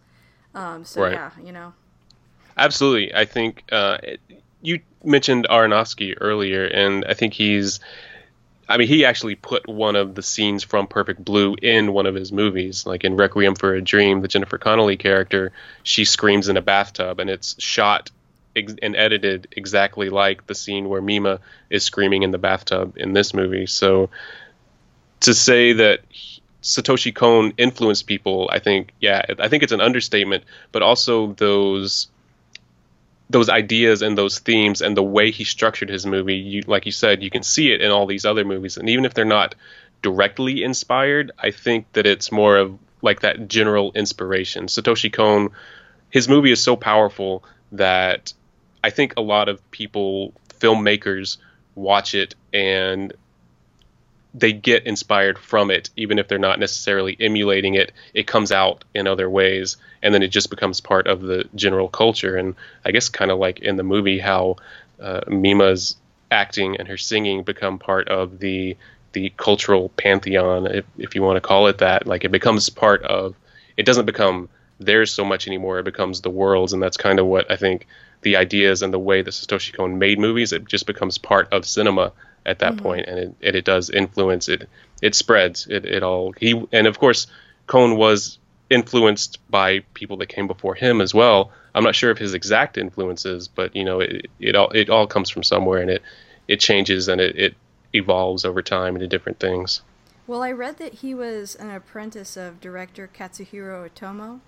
[0.53, 1.13] Um, so, Right.
[1.13, 1.73] yeah, you know.
[2.57, 3.13] Absolutely.
[3.15, 4.19] I think uh, it-
[4.61, 7.79] you mentioned Aronofsky earlier, and I think he's.
[8.67, 12.15] I mean, he actually put one of the scenes from Perfect Blue in one of
[12.15, 14.21] his movies, like in Requiem for a Dream.
[14.21, 15.51] The Jennifer Connelly character,
[15.83, 18.09] she screams in a bathtub, and it's shot
[18.55, 23.13] ex- and edited exactly like the scene where Mima is screaming in the bathtub in
[23.13, 23.67] this movie.
[23.67, 24.09] So,
[25.21, 29.81] to say that he- Satoshi Kon influenced people, I think, yeah, I think it's an
[29.81, 30.45] understatement.
[30.71, 32.07] But also those
[33.29, 36.91] those ideas and those themes and the way he structured his movie, you like you
[36.91, 39.55] said, you can see it in all these other movies, and even if they're not
[40.01, 44.67] directly inspired, I think that it's more of like that general inspiration.
[44.67, 45.49] Satoshi Kon,
[46.09, 48.33] his movie is so powerful that
[48.83, 51.37] I think a lot of people, filmmakers,
[51.73, 53.13] watch it and
[54.37, 57.93] they get inspired from it, even if they're not necessarily emulating it.
[58.13, 61.87] It comes out in other ways, and then it just becomes part of the general
[61.87, 62.35] culture.
[62.35, 64.57] And I guess kind of like in the movie, how
[65.01, 65.95] uh, Mima's
[66.29, 68.77] acting and her singing become part of the
[69.13, 72.05] the cultural pantheon, if, if you want to call it that.
[72.05, 73.33] Like it becomes part of.
[73.77, 74.49] It doesn't become
[74.81, 75.79] theirs so much anymore.
[75.79, 77.87] It becomes the world's, and that's kind of what I think
[78.23, 80.51] the ideas and the way that Satoshi Kon made movies.
[80.51, 82.11] It just becomes part of cinema
[82.45, 82.83] at that mm-hmm.
[82.83, 84.69] point, and it, it, it does influence it.
[85.01, 85.67] It spreads.
[85.67, 87.27] It, it all he and of course,
[87.67, 91.51] Kon was influenced by people that came before him as well.
[91.73, 95.07] I'm not sure of his exact influences, but you know, it, it all it all
[95.07, 96.01] comes from somewhere, and it
[96.47, 97.55] it changes and it, it
[97.93, 99.81] evolves over time into different things.
[100.27, 104.39] Well, I read that he was an apprentice of director Katsuhiro Otomo.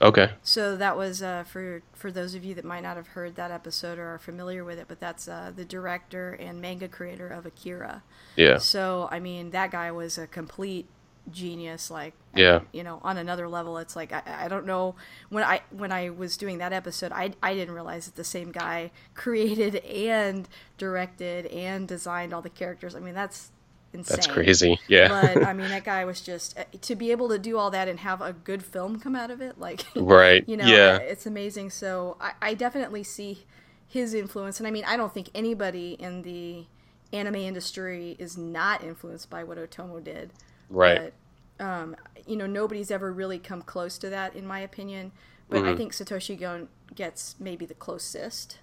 [0.00, 0.32] Okay.
[0.42, 3.50] So that was uh, for for those of you that might not have heard that
[3.50, 7.46] episode or are familiar with it, but that's uh, the director and manga creator of
[7.46, 8.02] Akira.
[8.36, 8.58] Yeah.
[8.58, 10.86] So I mean, that guy was a complete
[11.32, 11.90] genius.
[11.90, 12.60] Like, Yeah.
[12.72, 14.96] you know, on another level, it's like I, I don't know
[15.30, 18.52] when I when I was doing that episode, I I didn't realize that the same
[18.52, 22.94] guy created and directed and designed all the characters.
[22.94, 23.50] I mean, that's
[23.98, 24.16] insane.
[24.16, 24.78] That's crazy.
[24.88, 25.08] Yeah.
[25.08, 27.88] but I mean, that guy was just uh, to be able to do all that
[27.88, 29.58] and have a good film come out of it.
[29.58, 30.44] Like, right.
[30.48, 30.96] you know, yeah.
[30.98, 31.70] it's amazing.
[31.70, 33.44] So I, I definitely see
[33.88, 36.66] his influence, and I mean, I don't think anybody in the
[37.12, 40.32] anime industry is not influenced by what Otomo did.
[40.68, 41.12] Right.
[41.58, 45.12] But, um, you know, nobody's ever really come close to that, in my opinion.
[45.48, 45.68] But Mm-hmm.
[45.68, 48.58] I think Satoshi Kon gets maybe the closest,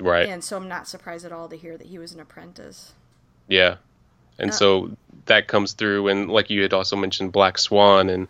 [0.00, 0.28] right.
[0.28, 2.92] and so I'm not surprised at all to hear that he was an apprentice.
[3.46, 3.76] Yeah.
[4.38, 4.90] And so
[5.26, 8.28] that comes through and like you had also mentioned Black Swan and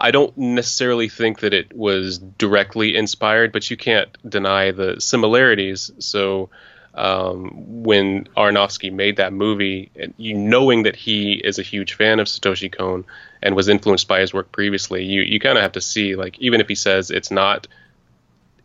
[0.00, 5.90] I don't necessarily think that it was directly inspired, but you can't deny the similarities.
[5.98, 6.50] So
[6.94, 12.20] um, when Aronofsky made that movie, and you knowing that he is a huge fan
[12.20, 13.04] of Satoshi Kon
[13.42, 16.38] and was influenced by his work previously, you you kind of have to see like
[16.38, 17.66] even if he says it's not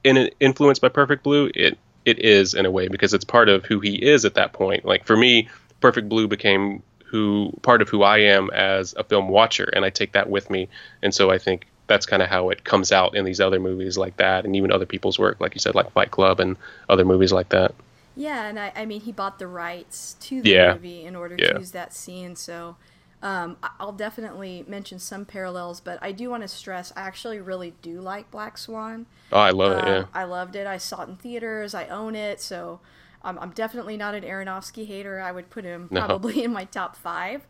[0.03, 3.65] in influenced by Perfect Blue, it it is in a way because it's part of
[3.65, 4.85] who he is at that point.
[4.85, 5.49] Like for me,
[5.83, 6.81] Perfect Blue became
[7.11, 10.49] who part of who I am as a film watcher, and I take that with
[10.49, 10.69] me.
[11.03, 13.97] And so I think that's kind of how it comes out in these other movies
[13.97, 16.55] like that, and even other people's work, like you said, like Fight Club and
[16.87, 17.75] other movies like that.
[18.15, 20.73] Yeah, and I, I mean, he bought the rights to the Yeah.
[20.75, 21.51] movie in order Yeah.
[21.51, 22.37] to use that scene.
[22.37, 22.77] So,
[23.21, 27.73] Um, I'll definitely mention some parallels, but I do want to stress I actually really
[27.81, 29.05] do like Black Swan.
[29.31, 29.85] Oh, I love it.
[29.85, 30.05] Yeah.
[30.13, 30.67] I loved it.
[30.67, 31.73] I saw it in theaters.
[31.73, 32.41] I own it.
[32.41, 32.81] So
[33.23, 35.19] I'm, I'm definitely not an Aronofsky hater.
[35.19, 36.05] I would put him No.
[36.05, 37.47] probably in my top five.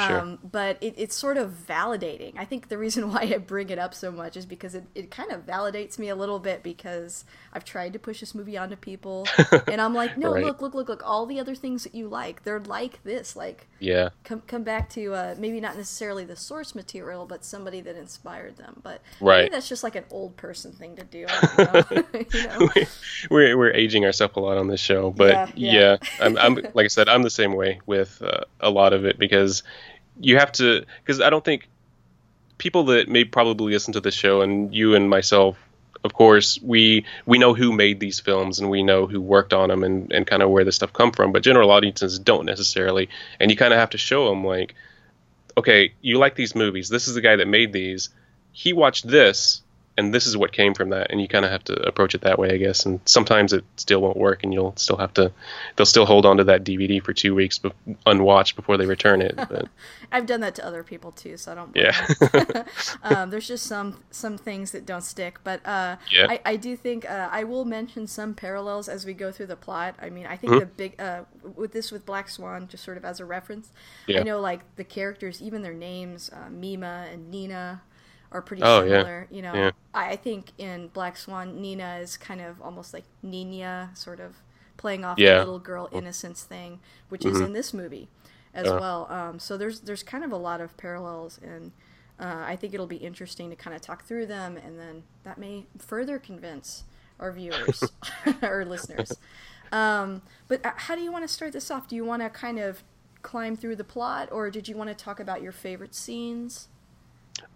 [0.00, 0.20] Sure.
[0.20, 2.34] Um, but it, it's sort of validating.
[2.38, 5.10] I think the reason why I bring it up so much is because it, it
[5.10, 8.76] kind of validates me a little bit because I've tried to push this movie onto
[8.76, 9.26] people.
[9.68, 10.44] and I'm like, no, Right.
[10.44, 13.36] look, look, look, look, all the other things that you like, they're like this.
[13.36, 14.10] Like, Yeah.
[14.24, 18.56] come come back to uh, maybe not necessarily the source material, but somebody that inspired
[18.56, 18.80] them.
[18.82, 19.42] But Right.
[19.44, 21.26] maybe that's just like an old person thing to do.
[21.28, 21.54] I
[21.90, 22.24] don't know.
[22.32, 22.68] you know?
[23.30, 25.96] we're we're aging ourselves a lot on this show, but Yeah, yeah, yeah.
[26.20, 29.18] I'm, I'm like I said, I'm the same way with uh, a lot of it
[29.18, 29.62] because
[30.20, 31.68] you have to because I don't think
[32.58, 35.58] people that may probably listen to the show and you and myself,
[36.04, 39.68] of course, we we know who made these films and we know who worked on
[39.68, 43.08] them and and kind of where this stuff come from, but general audiences don't necessarily,
[43.40, 44.74] and you kind of have to show them like,
[45.56, 46.88] okay, you like these movies.
[46.88, 48.10] This is the guy that made these.
[48.52, 49.62] He watched this,
[49.98, 51.10] and this is what came from that.
[51.10, 52.84] And you kind of have to approach it that way, I guess.
[52.86, 55.32] And sometimes it still won't work, and you'll still have to.
[55.76, 57.72] They'll still hold on to that DVD for two weeks be-
[58.04, 59.34] unwatched before they return it.
[59.36, 59.68] But
[60.12, 61.74] I've done that to other people too, so I don't.
[61.76, 62.64] yeah,
[63.02, 66.26] um, there's just some some things that don't stick, but uh, Yeah.
[66.30, 69.56] I, I do think uh, I will mention some parallels as we go through the
[69.56, 69.94] plot.
[70.00, 70.60] I mean, I think Mm-hmm.
[70.60, 71.22] the big uh,
[71.56, 73.70] with this with Black Swan, just sort of as a reference.
[74.06, 74.20] Yeah.
[74.20, 77.82] I know like the characters, even their names, uh, Mima and Nina,
[78.36, 78.88] are pretty Oh, yeah.
[79.00, 79.26] similar.
[79.30, 79.70] You know, Yeah.
[79.94, 84.36] I, think in Black Swan, Nina is kind of almost like Nina, sort of
[84.76, 85.34] playing off Yeah.
[85.34, 88.08] the little girl innocence thing, which is in this movie
[88.54, 88.78] as Uh.
[88.80, 89.06] well.
[89.10, 91.72] Um, so there's there's kind of a lot of parallels, and
[92.20, 95.38] uh, I think it'll be interesting to kind of talk through them, and then that
[95.38, 96.84] may further convince
[97.18, 97.82] our viewers
[98.42, 99.12] or listeners.
[99.72, 101.88] Um, but uh, how do you want to start this off?
[101.88, 102.82] Do you want to kind of
[103.22, 106.68] climb through the plot, or did you want to talk about your favorite scenes?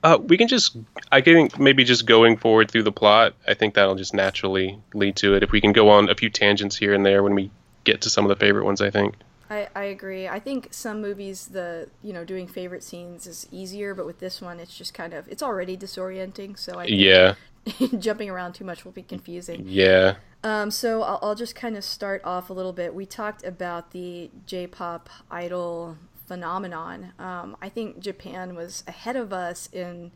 [0.03, 0.76] Uh, we can just.
[1.12, 3.35] I think maybe just going forward through the plot.
[3.47, 5.43] I think that'll just naturally lead to it.
[5.43, 7.51] If we can go on a few tangents here and there when we
[7.85, 9.14] get to some of the favorite ones, I think.
[9.51, 10.28] I, I agree.
[10.28, 14.41] I think some movies, the you know, doing favorite scenes is easier, but with this
[14.41, 16.57] one, it's just kind of it's already disorienting.
[16.59, 17.35] So I think Yeah,
[17.99, 19.64] jumping around too much will be confusing.
[19.66, 20.14] yeah,
[20.45, 22.95] Um, so I'll, I'll just kind of start off a little bit.
[22.95, 25.97] We talked about the J-pop idol
[26.31, 27.12] phenomenon.
[27.18, 30.12] Um, I think Japan was ahead of us in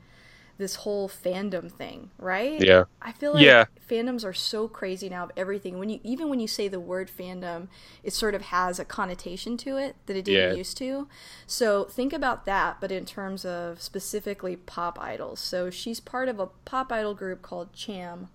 [0.58, 2.62] this whole fandom thing, right?
[2.62, 2.84] Yeah.
[3.02, 3.64] I feel like Yeah.
[3.90, 5.80] fandoms are so crazy now of everything.
[5.80, 7.66] When you even when you say the word fandom,
[8.04, 10.56] it sort of has a connotation to it that it didn't Yeah.
[10.56, 11.08] used to.
[11.48, 15.40] So think about that, but in terms of specifically pop idols.
[15.40, 18.28] So she's part of a pop idol group called Cham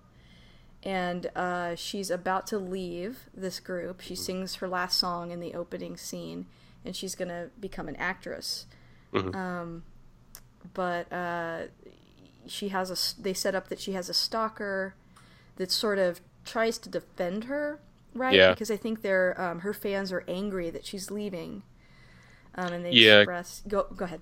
[0.83, 4.01] and uh, she's about to leave this group.
[4.01, 6.45] She sings her last song in the opening scene,
[6.85, 8.65] and she's gonna become an actress.
[9.13, 9.83] Um,
[10.73, 11.61] but uh,
[12.47, 13.21] she has a.
[13.21, 14.93] They set up that she has a stalker
[15.57, 17.79] that sort of tries to defend her,
[18.13, 18.35] right?
[18.35, 18.49] Yeah.
[18.51, 21.63] Because I think they're um, her fans are angry that she's leaving,
[22.55, 23.19] um, and they Yeah.
[23.19, 23.61] express.
[23.67, 24.21] Go go ahead.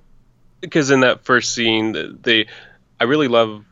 [0.61, 2.47] because in that first scene they
[2.99, 3.63] i really love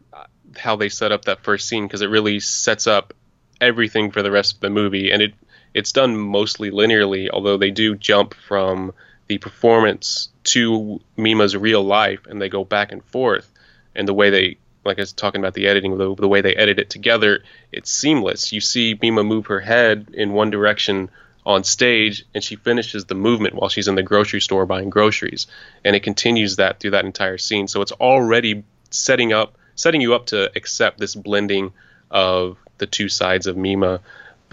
[0.58, 3.12] how they set up that first scene because it really sets up
[3.60, 5.34] everything for the rest of the movie and it
[5.76, 8.92] it's done mostly linearly although they do jump from
[9.28, 13.52] the performance to mima's real life and they go back and forth
[13.94, 16.56] and the way they like I was talking about the editing, the, the way they
[16.56, 18.54] edit it together, it's seamless.
[18.54, 21.10] You see Mima move her head in one direction
[21.46, 25.48] on stage, and she finishes the movement while she's in the grocery store buying groceries,
[25.84, 27.68] and it continues that through that entire scene.
[27.68, 31.74] So it's already setting up, setting you up to accept this blending
[32.10, 34.02] of the two sides of Mima.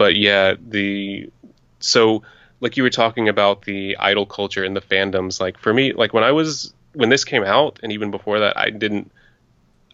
[0.03, 1.29] But yeah, the
[1.79, 2.23] so
[2.59, 5.39] like you were talking about the idol culture and the fandoms.
[5.39, 8.57] Like for me, like when I was when this came out, and even before that,
[8.57, 9.13] I didn't.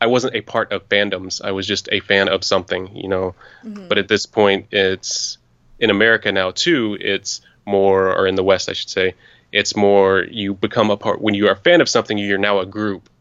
[0.01, 1.45] I wasn't a part of fandoms.
[1.45, 3.35] I was just a fan of something, you know.
[3.63, 3.87] Mm-hmm.
[3.87, 5.37] But at this point, it's
[5.77, 6.97] in America now too.
[6.99, 9.13] It's more, or in the West, I should say,
[9.51, 10.23] it's more.
[10.23, 12.17] You become a part when you are a fan of something.
[12.17, 13.11] You're now a group.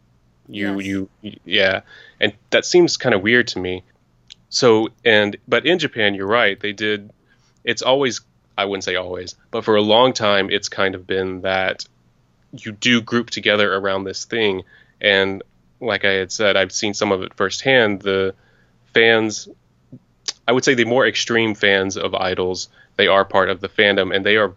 [0.48, 0.86] You, Yes.
[0.86, 1.08] you,
[1.44, 1.80] yeah,
[2.18, 3.82] and that seems kind of weird to me.
[4.48, 6.58] So, and but in Japan, you're right.
[6.58, 7.10] They did.
[7.64, 8.20] It's always.
[8.56, 11.84] I wouldn't say always, but for a long time, it's kind of been that
[12.52, 14.64] you do group together around this thing.
[15.00, 15.42] And
[15.80, 18.02] like I had said, I've seen some of it firsthand.
[18.02, 18.34] The
[18.94, 19.48] fans,
[20.46, 24.14] I would say the more extreme fans of idols, they are part of the fandom
[24.14, 24.54] and they are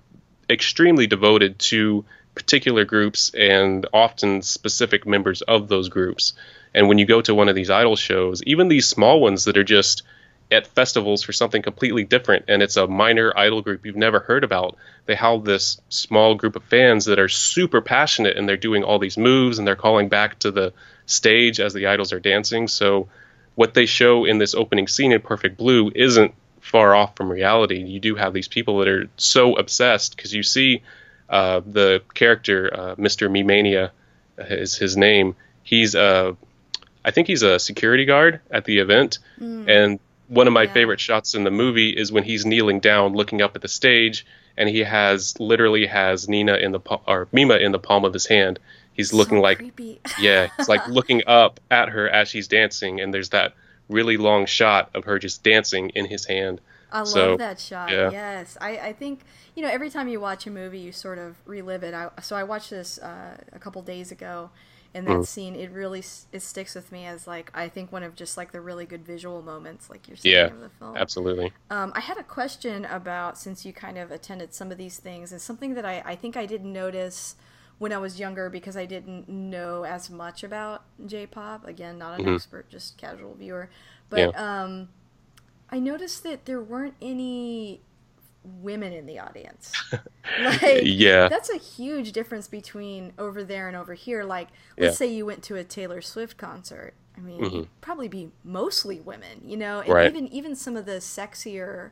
[0.49, 6.33] extremely devoted to particular groups and often specific members of those groups.
[6.73, 9.57] And when you go to one of these idol shows, even these small ones that
[9.57, 10.03] are just
[10.51, 14.43] at festivals for something completely different and it's a minor idol group you've never heard
[14.43, 18.83] about they have this small group of fans that are super passionate and they're doing
[18.83, 20.73] all these moves and they're calling back to the
[21.05, 22.67] stage as the idols are dancing.
[22.67, 23.09] So
[23.55, 27.83] what they show in this opening scene in perfect blue isn't far off from reality.
[27.83, 30.83] You do have these people that are so obsessed because you see
[31.29, 33.91] uh, the character uh, mr memania
[34.37, 35.35] is his name.
[35.63, 36.37] He's a
[37.03, 39.67] I think he's a security guard at the event, mm.
[39.67, 40.73] and one of my yeah.
[40.73, 44.25] favorite shots in the movie is when he's kneeling down, looking up at the stage,
[44.55, 48.27] and he has literally has Nina in the or Mima in the palm of his
[48.27, 48.59] hand.
[48.93, 49.61] He's so looking like
[50.19, 53.53] yeah, it's like looking up at her as she's dancing, and there's that
[53.89, 56.61] really long shot of her just dancing in his hand.
[56.91, 57.91] I so, love that shot.
[57.91, 58.11] Yeah.
[58.11, 59.21] Yes, I, I think
[59.55, 61.93] you know every time you watch a movie, you sort of relive it.
[61.93, 64.49] I, so I watched this uh, a couple days ago,
[64.93, 65.25] in that mm.
[65.25, 68.51] scene it really it sticks with me as like i think one of just like
[68.51, 72.01] the really good visual moments like you're saying yeah, of the film absolutely um, i
[72.01, 75.73] had a question about since you kind of attended some of these things and something
[75.73, 77.35] that i, I think i didn't notice
[77.77, 82.25] when i was younger because i didn't know as much about j-pop again not an
[82.25, 82.35] mm-hmm.
[82.35, 83.69] expert just casual viewer
[84.09, 84.63] but yeah.
[84.63, 84.89] um,
[85.69, 87.81] i noticed that there weren't any
[88.43, 89.71] women in the audience.
[90.41, 91.27] like yeah.
[91.27, 94.23] That's a huge difference between over there and over here.
[94.23, 94.97] Like let's yeah.
[94.97, 96.93] say you went to a Taylor Swift concert.
[97.15, 97.61] I mean, mm-hmm.
[97.81, 100.09] probably be mostly women, you know, and right.
[100.09, 101.91] even even some of the sexier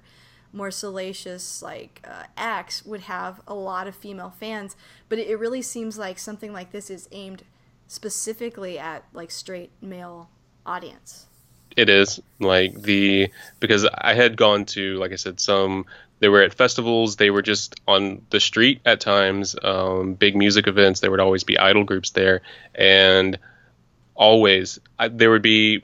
[0.52, 4.76] more salacious like uh, acts would have a lot of female fans,
[5.08, 7.44] but it, it really seems like something like this is aimed
[7.88, 10.30] specifically at like straight male
[10.66, 11.28] audience
[11.80, 15.86] it is like the because I had gone to like I said some
[16.20, 17.16] they were at festivals.
[17.16, 19.56] They were just on the street at times.
[19.64, 21.00] Um, big music events.
[21.00, 22.42] There would always be idol groups there,
[22.76, 23.40] and
[24.16, 25.84] always I, there would be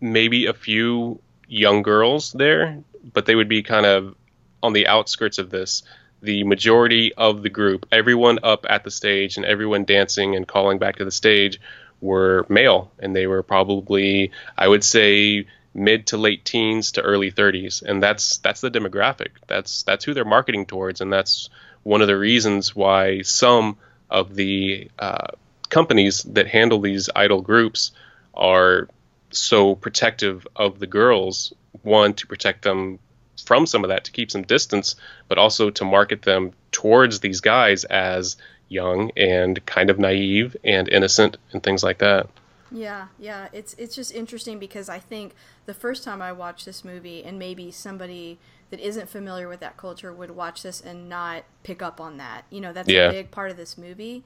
[0.00, 2.82] maybe a few young girls there,
[3.12, 4.14] but they would be kind of
[4.62, 5.82] on the outskirts of this.
[6.22, 10.78] The majority of the group, everyone up at the stage and everyone dancing and calling
[10.78, 11.60] back to the stage,
[12.00, 15.46] were male, and they were probably, I would say,
[15.76, 19.28] mid to late teens to early 30s and that's that's the demographic.
[19.46, 21.00] That's that's who they're marketing towards.
[21.00, 21.50] And that's
[21.82, 23.76] one of the reasons why some
[24.10, 25.28] of the uh,
[25.68, 27.92] companies that handle these idol groups
[28.34, 28.88] are
[29.30, 31.52] so protective of the girls
[31.82, 32.98] one to protect them
[33.44, 34.96] from some of that to keep some distance
[35.28, 38.36] but also to market them towards these guys as
[38.68, 42.28] young and kind of naive and innocent and things like that
[42.70, 45.34] yeah, yeah, it's it's just interesting because I think
[45.66, 48.38] the first time I watched this movie, and maybe somebody
[48.70, 52.44] that isn't familiar with that culture would watch this and not pick up on that.
[52.50, 53.08] You know, that's yeah.
[53.08, 54.24] a big part of this movie,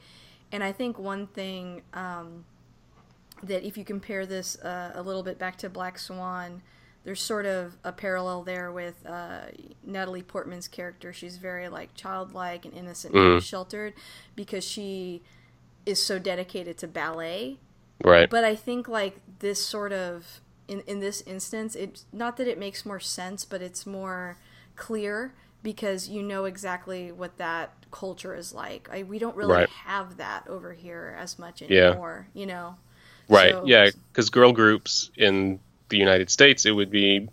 [0.51, 2.45] and I think one thing um,
[3.43, 6.63] that if you compare this uh, a little bit back to Black Swan,
[7.05, 9.43] there's sort of a parallel there with uh,
[9.85, 11.13] Natalie Portman's character.
[11.13, 13.35] She's very like childlike and innocent, mm.
[13.35, 13.95] and sheltered,
[14.35, 15.23] because she
[15.87, 17.59] is so dedicated to ballet
[18.05, 18.29] Right.
[18.31, 22.59] But I think like this sort of in in this instance, it's not that it
[22.59, 24.39] makes more sense, but it's more
[24.77, 28.89] clear because you know exactly what that culture is like.
[28.91, 29.69] I, we don't really right.
[29.69, 32.41] have that over here as much anymore, yeah.
[32.41, 32.77] you know.
[33.29, 33.53] Right.
[33.53, 37.29] So, yeah, cuz girl groups in the United States it would be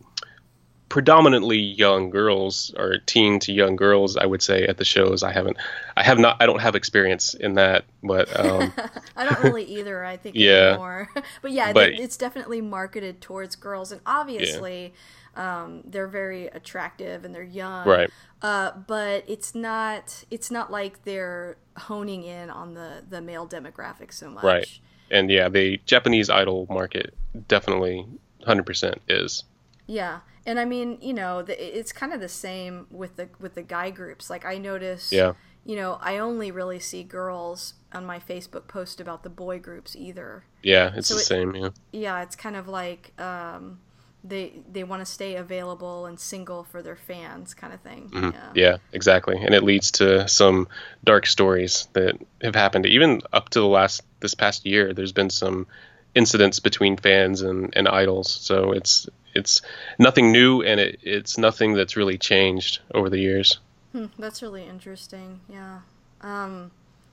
[0.90, 5.22] predominantly young girls or teen to young girls i would say at the shows.
[5.22, 5.58] I haven't
[5.98, 8.74] i have not i don't have experience in that but um,
[9.18, 10.70] i don't really either i think yeah.
[10.70, 11.10] anymore.
[11.42, 14.94] but yeah but, it's definitely marketed towards girls and obviously
[15.36, 15.64] yeah.
[15.64, 17.88] um, they're very attractive and they're young.
[17.88, 18.10] Right.
[18.42, 24.14] Uh, but it's not it's not like they're honing in on the the male demographic
[24.14, 24.44] so much.
[24.44, 24.80] Right.
[25.12, 27.14] And yeah the japanese idol market
[27.48, 28.06] definitely
[28.46, 29.44] 100% is.
[29.86, 33.54] Yeah and I mean, you know, the, it's kind of the same with the with
[33.54, 34.30] the guy groups.
[34.30, 35.34] Like I notice, yeah.
[35.66, 39.96] you know, I only really see girls on my Facebook post about the boy groups
[39.96, 40.46] either.
[40.64, 41.56] Yeah, it's so the it, same.
[41.56, 41.70] Yeah.
[41.92, 43.82] Yeah, it's kind of like um,
[44.24, 48.10] they they want to stay available and single for their fans, kind of thing.
[48.10, 48.32] Mm-hmm.
[48.32, 48.52] Yeah.
[48.56, 50.70] yeah, exactly, and it leads to some
[51.04, 52.86] dark stories that have happened.
[52.86, 55.68] Even up to the last this past year, there's been some
[56.16, 58.32] incidents between fans and, and idols.
[58.32, 59.08] So it's
[59.38, 59.62] it's
[60.00, 63.60] nothing new, and it, it's nothing that's really changed over the years.
[63.92, 65.40] Hmm, that's really interesting.
[65.48, 65.80] Yeah.
[66.22, 66.72] Um,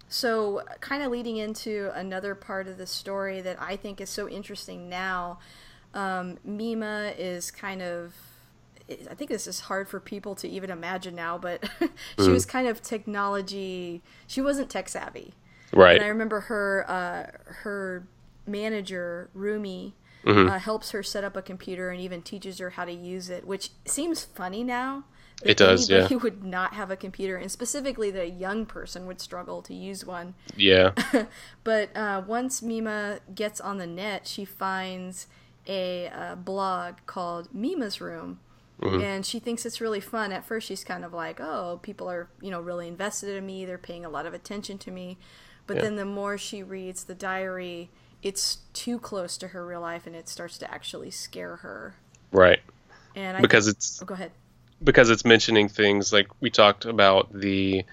[0.09, 4.29] so, kind of leading into another part of the story that I think is so
[4.29, 5.39] interesting now,
[5.93, 8.15] um, Mima is kind of.
[9.11, 12.33] I think this is hard for people to even imagine now, but she mm.
[12.33, 14.03] was kind of technology.
[14.27, 15.33] She wasn't tech savvy,
[15.73, 15.97] right?
[15.97, 18.07] And I remember her uh, her
[18.47, 19.95] manager Rumi
[20.25, 20.51] Mhm.
[20.51, 23.47] uh, helps her set up a computer and even teaches her how to use it,
[23.47, 25.05] which seems funny now.
[25.43, 25.97] It does, yeah.
[25.99, 29.75] Anybody would not have a computer, and specifically that a young person would struggle to
[29.75, 30.35] use one.
[30.57, 30.93] Yeah.
[31.65, 35.27] But uh, once Mima gets on the net, she finds
[35.67, 38.41] a uh, blog called Mima's Room.
[38.81, 39.01] Mm-hmm.
[39.03, 40.33] And she thinks it's really fun.
[40.33, 43.65] At first, she's kind of like, "Oh, people are, you know, really invested in me.
[43.65, 45.17] They're paying a lot of attention to me."
[45.67, 45.83] But Yeah.
[45.85, 47.89] then, the more she reads the diary,
[48.25, 51.95] it's too close to her real life, and it starts to actually scare her.
[52.33, 52.59] right.
[53.17, 54.33] And I Because think- it's oh, go ahead.
[54.83, 57.85] because it's mentioning things like we talked about the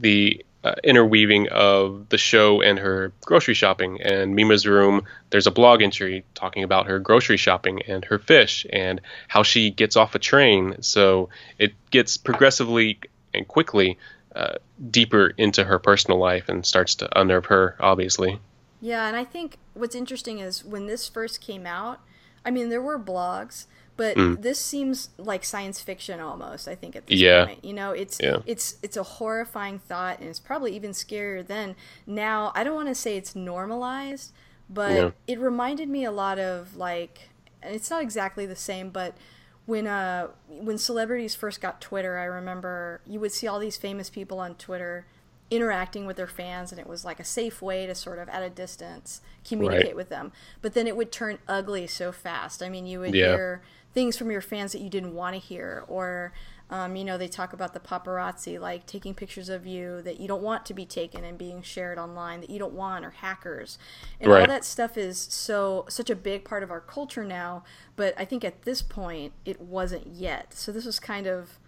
[0.00, 5.04] the uh, interweaving of the show and her grocery shopping and Mima's room.
[5.30, 9.70] There's a blog entry talking about her grocery shopping and her fish and how she
[9.70, 10.82] gets off a train.
[10.82, 12.98] So it gets progressively
[13.32, 13.96] and quickly
[14.34, 14.54] uh,
[14.90, 17.76] deeper into her personal life and starts to unnerve her.
[17.78, 18.40] Obviously,
[18.80, 22.00] Yeah, and I think what's interesting is when this first came out,
[22.44, 23.66] I mean, there were blogs,
[23.96, 26.68] but this seems like science fiction almost.
[26.68, 27.22] I think at this Mm.
[27.22, 27.44] Yeah.
[27.46, 28.38] point, you know, it's Yeah.
[28.46, 31.74] it's it's a horrifying thought, and it's probably even scarier than
[32.06, 34.32] Now, I don't want to say it's normalized,
[34.70, 35.10] but Yeah.
[35.26, 39.14] it reminded me a lot of like, and it's not exactly the same, but
[39.66, 44.08] when uh when celebrities first got Twitter, I remember you would see all these famous
[44.08, 45.06] people on Twitter
[45.50, 48.42] interacting with their fans and it was like a safe way to sort of at
[48.42, 49.96] a distance communicate Right.
[49.96, 50.32] with them.
[50.60, 52.62] But then it would turn ugly so fast.
[52.62, 53.32] I mean, you would Yeah.
[53.32, 53.62] hear
[53.94, 56.32] things from your fans that you didn't want to hear or
[56.70, 60.28] um, you know, they talk about the paparazzi, like taking pictures of you that you
[60.28, 63.78] don't want to be taken and being shared online that you don't want, or hackers,
[64.20, 67.64] and all that stuff is so such a big part of our culture now.
[67.96, 70.52] But I think at this point, it wasn't yet.
[70.52, 71.58] So this was kind of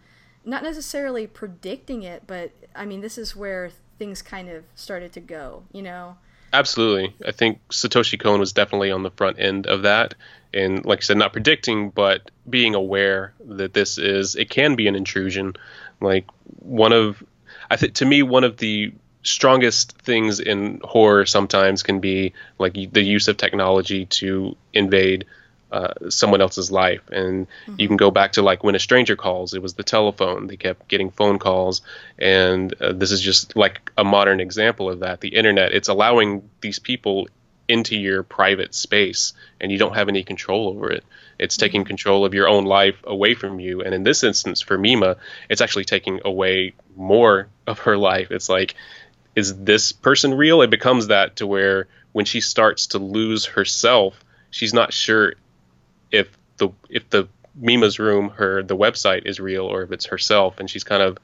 [0.45, 5.21] not necessarily predicting it, but I mean, this is where things kind of started to
[5.21, 5.65] go.
[5.73, 6.17] You know?
[6.53, 7.15] Absolutely.
[7.27, 10.15] I think Satoshi Kon was definitely on the front end of that.
[10.53, 14.89] And like I said, not predicting, but being aware that this is, it can be
[14.89, 15.55] an intrusion.
[16.01, 16.27] Like
[16.59, 17.23] one of,
[17.71, 22.73] I think to me, one of the strongest things in horror sometimes can be like
[22.75, 25.27] the use of technology to invade
[25.73, 27.03] uh, someone else's life.
[27.11, 27.47] And
[27.77, 30.47] you can go back to like when a stranger calls, it was the telephone.
[30.47, 31.83] They kept getting phone calls.
[32.19, 35.21] And uh, this is just like a modern example of that.
[35.21, 37.29] The internet, it's allowing these people
[37.71, 41.05] into your private space and you don't have any control over it.
[41.39, 43.83] It's taking control of your own life away from you.
[43.83, 45.17] And in this instance, for Mima,
[45.49, 48.33] it's actually taking away more of her life.
[48.33, 48.75] It's like,
[49.37, 50.63] is this person real?
[50.63, 55.35] It becomes that to where when she starts to lose herself, she's not sure
[56.13, 60.59] if the if the Mima's room, her the website is real or if it's herself,
[60.61, 61.19] and she's kind of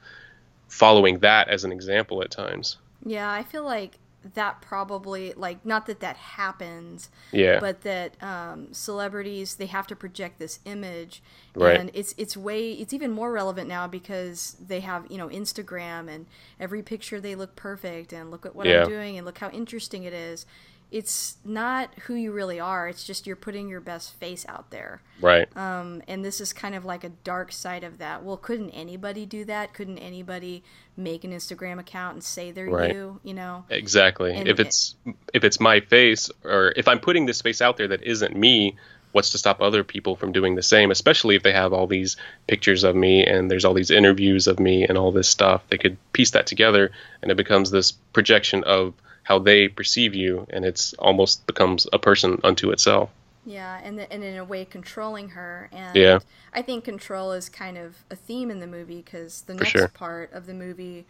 [0.67, 2.77] following that as an example at times.
[3.05, 3.97] Yeah, I feel like
[4.33, 9.95] that probably like not that that happens, Yeah, but that um, celebrities they have to
[9.95, 11.21] project this image,
[11.55, 11.79] Right.
[11.79, 16.09] and it's it's way it's even more relevant now because they have you know Instagram
[16.09, 16.25] and
[16.59, 18.83] every picture they look perfect and look at what Yeah.
[18.83, 20.45] I'm doing and look how interesting it is.
[20.89, 22.87] It's not who you really are.
[22.87, 25.01] It's just you're putting your best face out there.
[25.19, 25.47] right.
[25.57, 28.23] Um, and this is kind of like a dark side of that.
[28.23, 29.73] Well, couldn't anybody do that?
[29.73, 30.63] Couldn't anybody
[30.95, 32.93] make an Instagram account and say they're Right.
[32.93, 33.19] you?
[33.23, 33.65] You know?
[33.69, 34.33] Exactly.
[34.33, 34.95] And if it- it's
[35.33, 38.75] if it's my face or if I'm putting this face out there that isn't me,
[39.11, 42.15] what's to stop other people from doing the same, especially if they have all these
[42.47, 45.63] pictures of me and there's all these interviews of me and all this stuff.
[45.69, 48.93] They could piece that together and it becomes this projection of
[49.27, 53.09] how they perceive you and it's almost becomes a person unto itself.
[53.45, 55.69] Yeah, and the, and in a way controlling her.
[55.71, 56.19] And Yeah.
[56.53, 59.71] I think control is kind of a theme in the movie because the For next
[59.71, 59.87] sure.
[59.89, 61.05] part of the movie,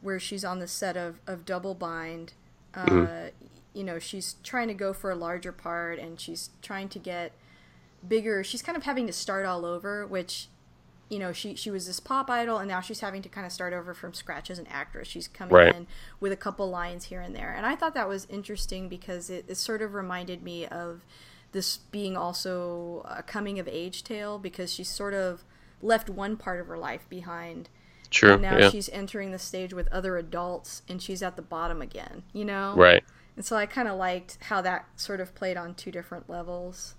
[0.00, 2.32] where she's on the set of of Double Bind,
[2.74, 3.46] uh, Mm-hmm.
[3.74, 7.32] you know, she's trying to go for a larger part and she's trying to get
[8.06, 8.42] bigger.
[8.44, 10.48] She's kind of having to start all over, which.
[11.12, 13.52] You know, she she was this pop idol, and now she's having to kind of
[13.52, 15.06] start over from scratch as an actress.
[15.08, 15.74] She's coming Right.
[15.74, 15.86] in
[16.20, 19.44] with a couple lines here and there, and I thought that was interesting because it,
[19.46, 21.04] it sort of reminded me of
[21.52, 25.44] this being also a coming of age tale because she's sort of
[25.82, 27.68] left one part of her life behind
[28.08, 28.32] True.
[28.34, 28.70] and now yeah.
[28.70, 32.72] she's entering the stage with other adults and she's at the bottom again you know
[32.74, 33.04] Right.
[33.36, 36.94] and so i kind of liked how that sort of played on two different levels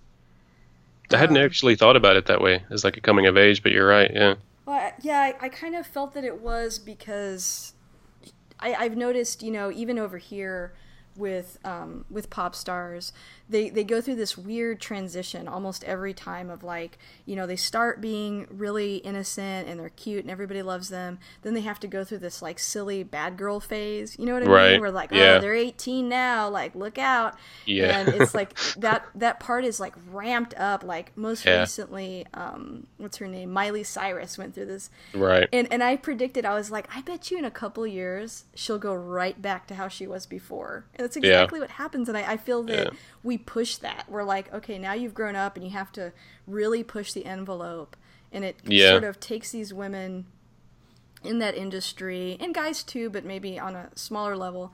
[1.12, 3.62] I hadn't Um, actually thought about it that way as like a coming of age,
[3.64, 4.12] but you're right.
[4.14, 4.36] Yeah.
[4.66, 7.74] Well, I- yeah, I, I kind of felt that it was because
[8.60, 10.74] I, I've noticed, you know, even over here,
[11.16, 13.14] with um, with pop stars
[13.54, 17.56] they they go through this weird transition almost every time of like you know they
[17.56, 21.88] start being really innocent and they're cute and everybody loves them then they have to
[21.88, 24.72] go through this like silly bad girl phase you know what i Right.
[24.74, 25.36] mean we're like Yeah.
[25.38, 27.36] oh they're 18 now like look out
[27.66, 27.98] Yeah.
[28.00, 31.62] and it's like that that part is like ramped up like most Yeah.
[31.62, 35.48] recently um what's her name miley cyrus went through this right.
[35.54, 38.80] and and I predicted I was like, I bet you in a couple years she'll
[38.80, 40.86] go right back to how she was before.
[40.96, 42.10] And that's exactly what happens.
[42.10, 43.00] And I, I feel that Yeah.
[43.24, 44.06] we push that.
[44.10, 46.12] We're like, okay, now you've grown up and you have to
[46.48, 47.96] really push the envelope.
[48.32, 48.92] And it Yeah.
[48.92, 50.26] sort of takes these women
[51.24, 54.74] in that industry and guys too, but maybe on a smaller level,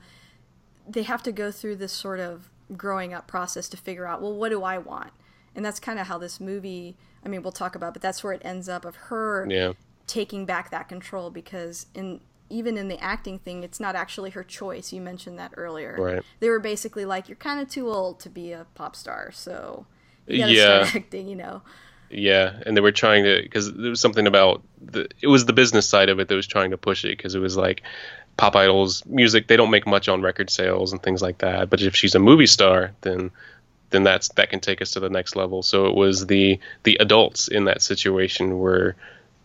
[0.88, 4.34] they have to go through this sort of growing up process to figure out, well,
[4.34, 5.12] what do I want?
[5.54, 8.32] And that's kind of how this movie, I mean, we'll talk about, but that's where
[8.32, 9.72] it ends up of her Yeah.
[10.06, 12.20] taking back that control because in
[12.50, 16.22] even in the acting thing it's not actually her choice you mentioned that earlier Right.
[16.40, 19.86] they were basically like you're kind of too old to be a pop star so
[20.26, 20.84] you gotta Yeah.
[20.84, 21.62] start acting you know
[22.10, 25.52] Yeah, and they were trying to because there was something about the it was the
[25.52, 27.82] business side of it that was trying to push it because it was like
[28.36, 31.80] pop idols music they don't make much on record sales and things like that but
[31.82, 33.30] if she's a movie star then
[33.90, 36.96] then that's that can take us to the next level so it was the the
[37.00, 38.96] adults in that situation were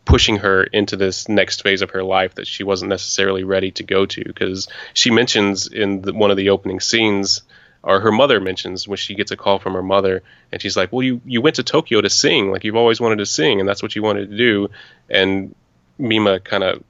[0.06, 3.84] pushing her into this next phase of her life that she wasn't necessarily ready to
[3.84, 7.42] go to because she mentions in the, one of the opening scenes
[7.82, 10.92] or her mother mentions when she gets a call from her mother and she's like
[10.92, 12.52] well you you went to Tokyo to sing.
[12.52, 14.70] Like you've always wanted to sing and that's what you wanted to do.
[15.10, 15.56] And
[15.98, 16.84] Mima kind of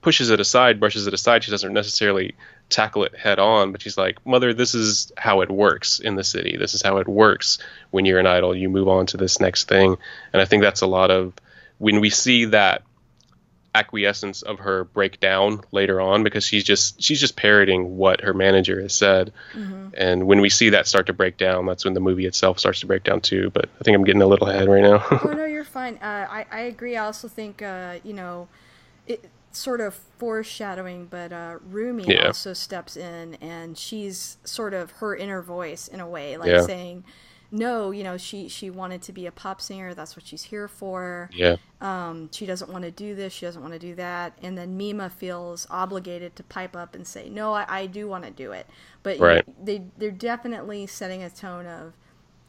[0.00, 1.44] pushes it aside brushes it aside.
[1.44, 2.34] She doesn't necessarily
[2.68, 6.24] tackle it head on but she's like mother this is how it works in the
[6.24, 6.56] city.
[6.56, 7.58] This is how it works
[7.90, 8.56] when you're an idol.
[8.56, 9.96] You move on to this next thing.
[10.32, 11.34] And i think that's a lot of
[11.78, 12.82] when we see that
[13.74, 18.32] acquiescence of her break down later on because she's just she's just parroting what her
[18.32, 19.32] manager has said.
[19.98, 22.80] And when we see that start to break down that's when the movie itself starts
[22.80, 23.50] to break down too.
[23.50, 25.04] But i think i'm getting a little ahead right now.
[25.24, 25.96] Oh no you're fine.
[25.96, 26.96] Uh, I, I agree.
[26.96, 28.48] I also think uh, you know
[29.06, 32.26] it sort of foreshadowing but uh, rumi Yeah.
[32.26, 36.60] also steps in and she's sort of her inner voice in a way like Yeah.
[36.62, 37.04] saying
[37.50, 40.68] no you know she she wanted to be a pop singer that's what she's here
[40.68, 44.38] for yeah um, she doesn't want to do this, she doesn't want to do that,
[44.42, 48.24] and then Mima feels obligated to pipe up and say, "No, I, I do want
[48.24, 48.66] to do it."
[49.02, 49.44] But Right.
[49.62, 51.92] they they're definitely setting a tone of,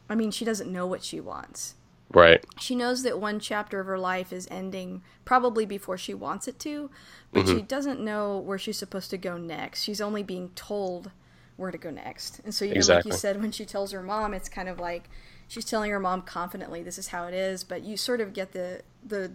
[0.08, 1.74] I mean, she doesn't know what she wants.
[2.10, 6.48] right She knows that one chapter of her life is ending probably before she wants
[6.48, 6.90] it to,
[7.30, 9.82] but she doesn't know where she's supposed to go next.
[9.82, 11.10] She's only being told
[11.58, 12.40] where to go next.
[12.44, 13.10] And so even like Exactly.
[13.10, 15.10] you said when she tells her mom, it's kind of like
[15.46, 18.52] she's telling her mom confidently this is how it is, but you sort of get
[18.52, 19.32] the the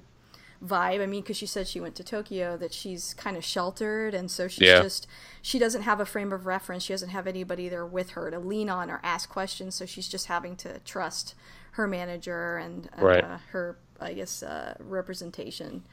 [0.65, 1.01] vibe.
[1.01, 4.31] I mean, because she said she went to Tokyo, that she's kind of sheltered, and
[4.31, 4.81] so she's Yeah.
[4.81, 5.05] just
[5.41, 6.83] she doesn't have a frame of reference.
[6.83, 9.75] She doesn't have anybody there with her to lean on or ask questions.
[9.75, 11.35] So she's just having to trust
[11.71, 13.25] her manager and uh, Right.
[13.51, 15.83] her, I guess, uh, representation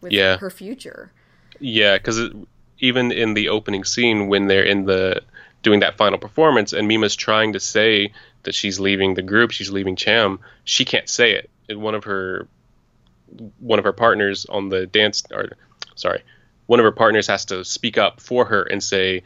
[0.00, 0.36] with Yeah.
[0.38, 1.10] her future.
[1.58, 2.30] Yeah, because
[2.78, 5.22] even in the opening scene when they're in the
[5.62, 8.12] doing that final performance and Mima's trying to say
[8.44, 11.50] that she's leaving the group, she's leaving Cham, she can't say it.
[11.68, 12.48] And one of her
[13.58, 15.50] one of her partners on the dance or
[15.94, 16.22] sorry,
[16.66, 19.22] one of her partners has to speak up for her and say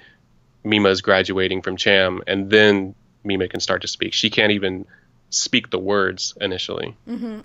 [0.64, 4.12] Mima's graduating from Cham and then Mima can start to speak.
[4.12, 4.84] She can't even
[5.30, 6.94] speak the words initially.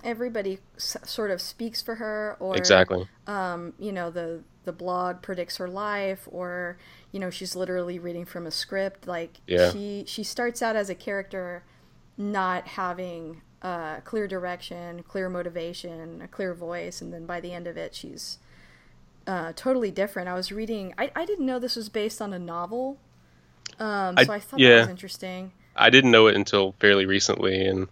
[0.03, 3.07] Everybody s- sort of speaks for her, or Exactly.
[3.27, 6.78] um, you know the the blog predicts her life or
[7.11, 9.72] you know she's literally reading from a script like Yeah.
[9.72, 11.63] she she starts out as a character
[12.17, 17.65] not having uh, clear direction clear motivation a clear voice and then by the end
[17.65, 18.38] of it she's
[19.26, 22.39] uh, totally different i was reading I, I didn't know this was based on a
[22.39, 22.97] novel
[23.80, 24.70] um, I- so i thought yeah.
[24.76, 27.88] that was interesting I didn't know it until fairly recently, and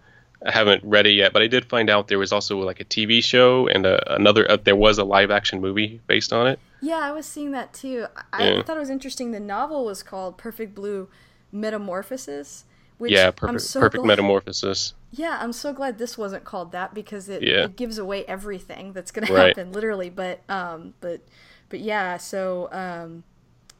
[0.45, 1.31] I haven't read it yet.
[1.31, 4.43] But I did find out there was also like a TV show and a, another.
[4.51, 6.59] Uh, there was a live action movie based on it.
[6.81, 8.05] Yeah, I was seeing that too.
[8.31, 8.63] I, Yeah.
[8.63, 9.31] thought it was interesting.
[9.31, 11.09] The novel was called Perfect Blue
[11.51, 12.65] Metamorphosis.
[12.97, 14.95] Which yeah, I'm perfect, so perfect glad, metamorphosis.
[15.11, 17.65] Yeah, I'm so glad this wasn't called that because it, Yeah.
[17.65, 20.09] it gives away everything that's going to happen, literally.
[20.09, 21.21] But um, but
[21.69, 22.17] but yeah.
[22.17, 23.23] So um,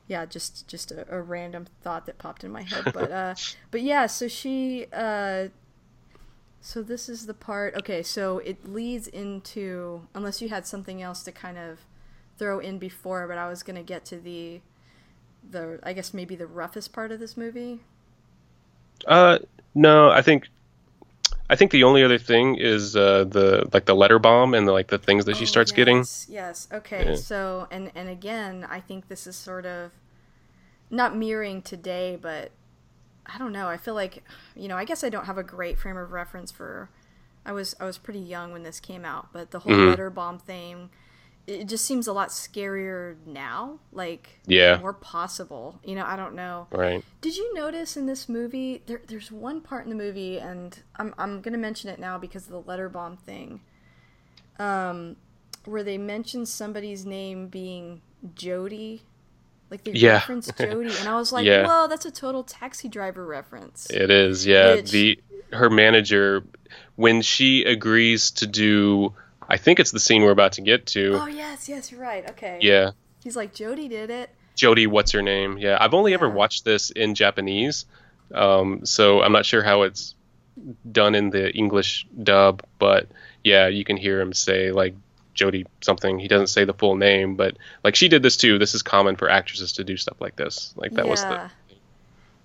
[0.08, 2.84] yeah, just just a, a random thought that popped in my head.
[2.93, 3.34] But uh,
[3.72, 4.06] but yeah.
[4.06, 5.48] So she uh,
[6.62, 7.74] so this is the part.
[7.76, 11.80] Okay, so it leads into unless you had something else to kind of
[12.38, 14.62] throw in before, but I was gonna get to the
[15.50, 17.80] the I guess maybe the roughest part of this movie.
[19.06, 19.40] Uh,
[19.76, 20.48] no, I think.
[21.50, 24.74] I think the only other thing is uh, the like the letter bomb and the,
[24.74, 26.00] like the things that she Oh, starts getting.
[26.00, 26.68] yes, Yes.
[26.74, 27.12] Okay.
[27.12, 27.16] Yeah.
[27.16, 29.92] So and and again, I think this is sort of
[30.90, 32.52] not mirroring today, but
[33.26, 33.68] I don't know.
[33.68, 34.24] I feel like,
[34.58, 36.90] you know, I guess I don't have a great frame of reference for.
[37.46, 39.88] I was I was pretty young when this came out, but the whole Mhm.
[39.88, 40.90] letter bomb thing,
[41.48, 43.80] it just seems a lot scarier now.
[43.93, 44.78] Like, Yeah.
[44.80, 45.80] more possible.
[45.84, 46.68] You know, I don't know.
[46.72, 47.04] Right.
[47.22, 51.16] Did you notice in this movie there, there's one part in the movie and I'm
[51.18, 53.62] I'm gonna mention it now because of the letter bomb thing.
[54.60, 55.16] Um
[55.66, 58.02] where they mention somebody's name being
[58.36, 59.02] Jodie.
[59.70, 60.14] Like they Yeah.
[60.14, 61.66] reference Jodie and I was like, Yeah.
[61.68, 63.88] Whoa, that's a total taxi driver reference.
[63.89, 64.76] It is, yeah.
[64.76, 65.20] Which- The
[65.54, 66.43] her manager
[66.98, 69.14] when she agrees to do
[69.50, 71.20] I think it's the scene we're about to get to.
[71.22, 72.30] Oh yes, yes, you're right.
[72.32, 72.60] Okay.
[72.62, 72.91] Yeah.
[73.24, 74.30] He's like, Jody did it.
[74.56, 75.58] Jodie, what's her name?
[75.58, 75.78] Yeah.
[75.80, 77.86] I've only ever watched this in Japanese.
[78.34, 80.16] Um, so I'm not sure how it's
[80.91, 83.08] done in the English dub, but
[83.43, 84.95] yeah, you can hear him say like
[85.36, 86.20] Jodie something.
[86.20, 88.58] He doesn't say the full name, but like she did this too.
[88.58, 90.74] This is common for actresses to do stuff like this.
[90.76, 91.50] Like that was the Yeah.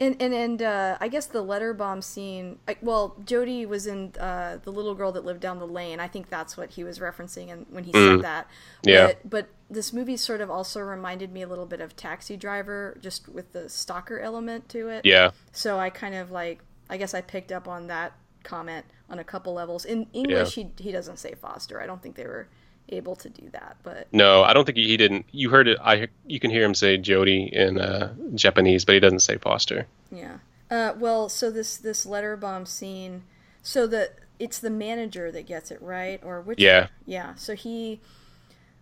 [0.03, 2.59] And and and uh, I guess the letter bomb scene.
[2.67, 6.01] I, well, Jodie was in uh, the little girl that lived down the lane.
[6.01, 8.17] I think that's what he was referencing, and when he Mm.
[8.17, 8.47] said that.
[8.83, 9.07] Yeah.
[9.07, 12.99] But, but this movie sort of also reminded me a little bit of Taxi Driver,
[13.01, 15.07] just with the stalker element to it.
[15.07, 15.31] yeah.
[15.53, 16.61] So I kind of like.
[16.91, 19.85] I guess I picked up on that comment on a couple levels.
[19.85, 21.81] In English, he he doesn't say Foster.
[21.81, 22.49] I don't think they were
[22.93, 25.27] able to do that, but No, I don't think he, he didn't.
[25.33, 25.79] You heard it.
[25.83, 29.87] I you can hear him say Jodie in uh, Japanese, but he doesn't say Foster.
[30.11, 30.39] Yeah.
[30.71, 33.25] Uh, well, so this this letter bomb scene,
[33.63, 36.61] so the it's the manager that gets it right, or which?
[36.61, 36.89] Yeah.
[37.07, 37.35] Yeah.
[37.35, 38.01] So he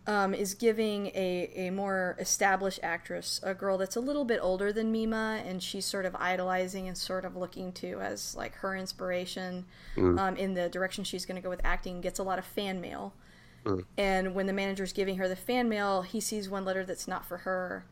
[0.07, 4.73] um, is giving a a more established actress, a girl that's a little bit older
[4.73, 8.75] than Mima, and she's sort of idolizing and sort of looking to as like her
[8.75, 12.01] inspiration um, in the direction she's going to go with acting.
[12.01, 13.13] Gets a lot of fan mail.
[13.65, 13.85] Mm.
[13.97, 17.27] And when the manager's giving her the fan mail, he sees one letter that's not
[17.27, 17.85] for her.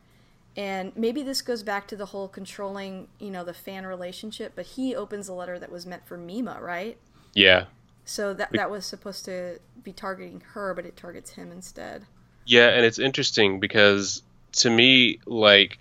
[0.56, 4.66] And maybe this goes back to the whole controlling, you know, the fan relationship, but
[4.66, 6.98] he opens a letter that was meant for Mima, right?
[7.34, 7.66] Yeah,
[8.04, 12.06] So that that was supposed to be targeting her, but it targets him instead.
[12.46, 15.78] Yeah, and it's interesting because to me, like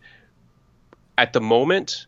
[1.17, 2.05] at the moment,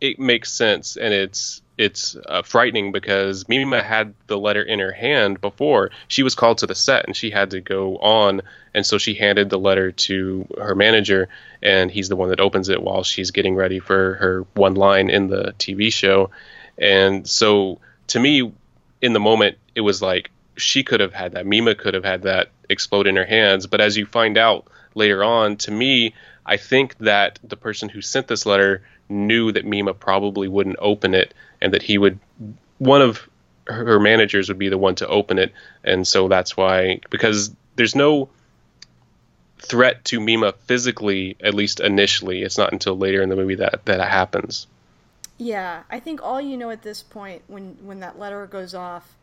[0.00, 4.92] it makes sense, and it's it's uh, frightening because Mima had the letter in her
[4.92, 8.42] hand before she was called to the set, and she had to go on,
[8.74, 11.28] and so she handed the letter to her manager,
[11.62, 15.10] and he's the one that opens it while she's getting ready for her one line
[15.10, 16.30] in the TV show,
[16.78, 18.52] and so to me,
[19.02, 21.46] in the moment, it was like she could have had that.
[21.46, 23.66] Mima could have had that explode in her hands.
[23.66, 26.14] But as you find out later on, to me,
[26.44, 31.14] I think that the person who sent this letter knew that Mima probably wouldn't open
[31.14, 32.18] it and that he would,
[32.78, 33.28] one of
[33.66, 35.52] her managers would be the one to open it.
[35.84, 38.28] And so that's why, because there's no
[39.58, 42.42] threat to Mima physically, at least initially.
[42.42, 44.66] It's not until later in the movie that that happens.
[45.38, 49.16] Yeah, I think all you know at this point, when when that letter goes off,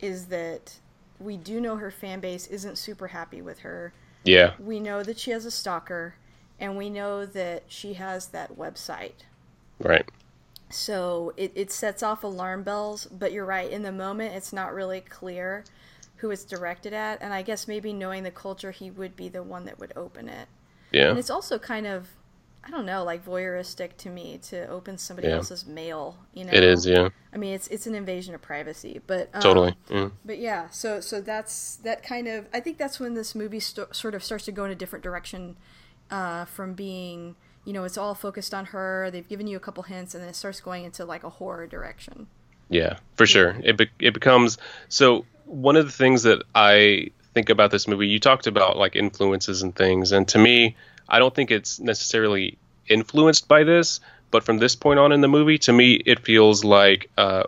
[0.00, 0.74] is that
[1.20, 3.92] we do know her fan base isn't super happy with her.
[4.24, 4.54] Yeah.
[4.58, 6.14] We know that she has a stalker,
[6.58, 9.24] and we know that she has that website.
[9.78, 10.08] Right.
[10.70, 14.74] So it, it sets off alarm bells, but you're right, in the moment it's not
[14.74, 15.64] really clear
[16.16, 19.42] who it's directed at, and I guess maybe knowing the culture he would be the
[19.42, 20.48] one that would open it.
[20.90, 21.10] Yeah.
[21.10, 22.08] And it's also kind of
[22.66, 25.34] I don't know, like voyeuristic to me to open somebody Yeah.
[25.34, 26.52] else's mail, you know.
[26.52, 26.86] It is.
[26.86, 27.10] Yeah.
[27.32, 29.76] I mean, it's it's an invasion of privacy, but um, Totally.
[29.90, 30.12] Mm.
[30.24, 32.46] But yeah, so so that's that kind of.
[32.54, 35.02] I think that's when this movie st- sort of starts to go in a different
[35.02, 35.56] direction,
[36.10, 39.10] uh, from being you know it's all focused on her.
[39.10, 41.66] They've given you a couple hints, and then it starts going into like a horror
[41.66, 42.26] direction.
[42.68, 43.56] Yeah, for sure.
[43.62, 48.08] It be- it becomes so one of the things that I think about this movie.
[48.08, 50.76] You talked about like influences and things, and to me,
[51.08, 52.56] I don't think it's necessarily
[52.88, 54.00] influenced by this.
[54.30, 57.44] But from this point on in the movie, to me, it feels like uh,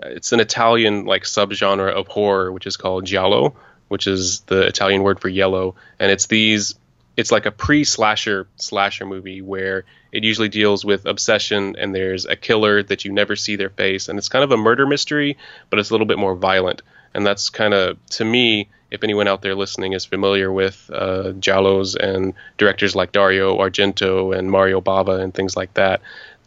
[0.00, 3.54] it's an Italian like subgenre of horror, which is called giallo,
[3.88, 6.74] which is the Italian word for yellow, and it's these.
[7.16, 12.36] It's like a pre-slasher slasher movie where it usually deals with obsession and there's a
[12.36, 15.36] killer that you never see their face and it's kind of a murder mystery,
[15.70, 16.82] but it's a little bit more violent.
[17.14, 21.32] And that's kind of to me, if anyone out there listening is familiar with uh,
[21.38, 26.00] giallos and directors like Dario Argento and Mario Bava and things like that,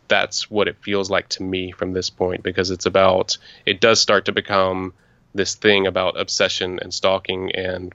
[0.07, 4.01] that's what it feels like to me from this point because it's about it does
[4.01, 4.93] start to become
[5.36, 7.93] this thing about obsession and stalking and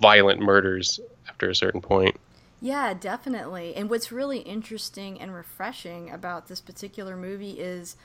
[0.00, 1.00] violent murders
[1.36, 2.16] after a certain point.
[2.62, 3.74] Yeah, definitely.
[3.76, 7.96] And what's really interesting and refreshing about this particular movie is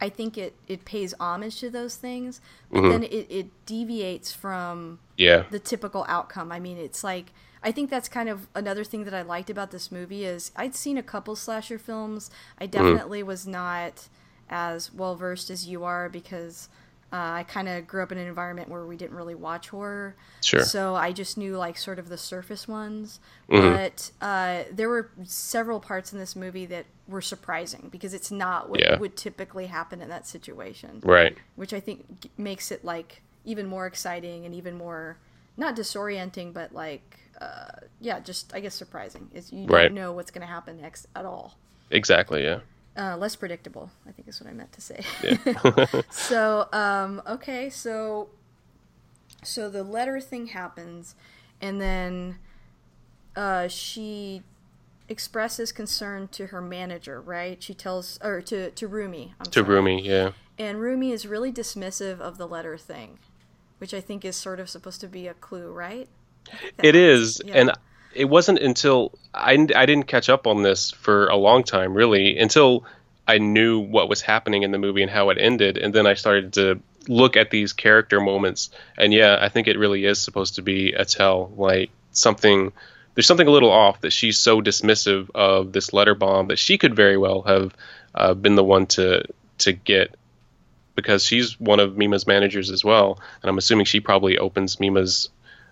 [0.00, 2.90] I think it, it pays homage to those things, but mm-hmm.
[2.90, 5.44] then it, it deviates from Yeah.
[5.50, 6.50] the typical outcome.
[6.50, 7.32] I mean, it's like
[7.62, 10.74] I think that's kind of another thing that I liked about this movie is I'd
[10.74, 12.30] seen a couple slasher films.
[12.58, 12.72] I mm-hmm.
[12.72, 14.08] definitely was not
[14.48, 16.68] as well versed as you are because
[17.12, 20.14] uh, I kind of grew up in an environment where we didn't really watch horror.
[20.42, 20.62] Sure.
[20.62, 23.18] So I just knew like sort of the surface ones.
[23.48, 23.74] Mhm.
[23.74, 28.68] But uh, there were several parts in this movie that were surprising because it's not
[28.70, 28.96] what Yeah.
[28.98, 31.36] would typically happen in that situation, Right.
[31.56, 35.16] which I think makes it like even more exciting and even more
[35.56, 39.30] not disorienting, but like uh, yeah, just I guess surprising.
[39.34, 39.84] Is you Right.
[39.88, 41.56] don't know what's going to happen next at all.
[41.90, 42.44] Exactly.
[42.44, 42.60] Yeah.
[42.98, 45.04] Uh, less predictable, I think is what I meant to say.
[45.22, 46.00] Yeah.
[46.10, 48.28] so, um, okay, so
[49.42, 51.14] so the letter thing happens,
[51.60, 52.36] and then
[53.36, 54.42] uh, she
[55.08, 57.62] expresses concern to her manager, right?
[57.62, 59.34] She tells or to to Rumi.
[59.40, 59.68] I'm to sorry.
[59.68, 60.02] Rumi.
[60.06, 60.32] Yeah.
[60.58, 63.18] and Rumi is really dismissive of the letter thing,
[63.78, 66.08] which I think is sort of supposed to be a clue, right?
[66.52, 67.54] I think that It is, Yeah.
[67.54, 67.72] and
[68.14, 72.38] it wasn't until I, I didn't catch up on this for a long time, really,
[72.38, 72.84] until
[73.26, 76.14] I knew what was happening in the movie and how it ended, and then I
[76.14, 80.56] started to look at these character moments, and yeah, I think it really is supposed
[80.56, 82.72] to be a tell, like something.
[83.14, 86.78] There's something a little off that she's so dismissive of this letter bomb that she
[86.78, 87.74] could very well have
[88.14, 89.24] uh, been the one to
[89.58, 90.16] to get
[90.96, 95.30] because she's one of Mima's managers as well, and I'm assuming she probably opens Mima's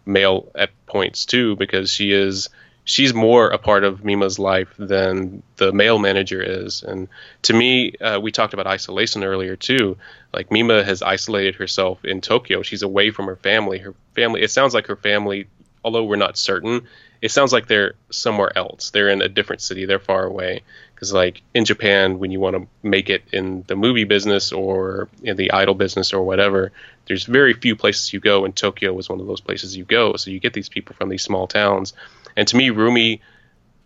[0.09, 2.49] mail at points too because she is
[2.89, 6.83] she's more a part of Mima's life than the male manager is.
[6.83, 7.09] And
[7.43, 9.99] to me, uh, we talked about isolation earlier too.
[10.33, 12.63] Like Mima has isolated herself in Tokyo.
[12.63, 13.79] She's away from her family.
[13.79, 14.41] Her family.
[14.41, 15.49] It sounds like her family,
[15.85, 16.89] although we're not certain.
[17.21, 18.91] It sounds like they're somewhere else.
[18.91, 19.85] They're in a different city.
[19.85, 20.63] They're far away.
[20.99, 25.09] Because like in Japan, when you want to make it in the movie business or
[25.23, 26.73] in the idol business or whatever,
[27.07, 30.17] there's very few places you go, and Tokyo was one of those places you go.
[30.17, 31.93] So you get these people from these small towns.
[32.37, 33.21] And to me, Rumi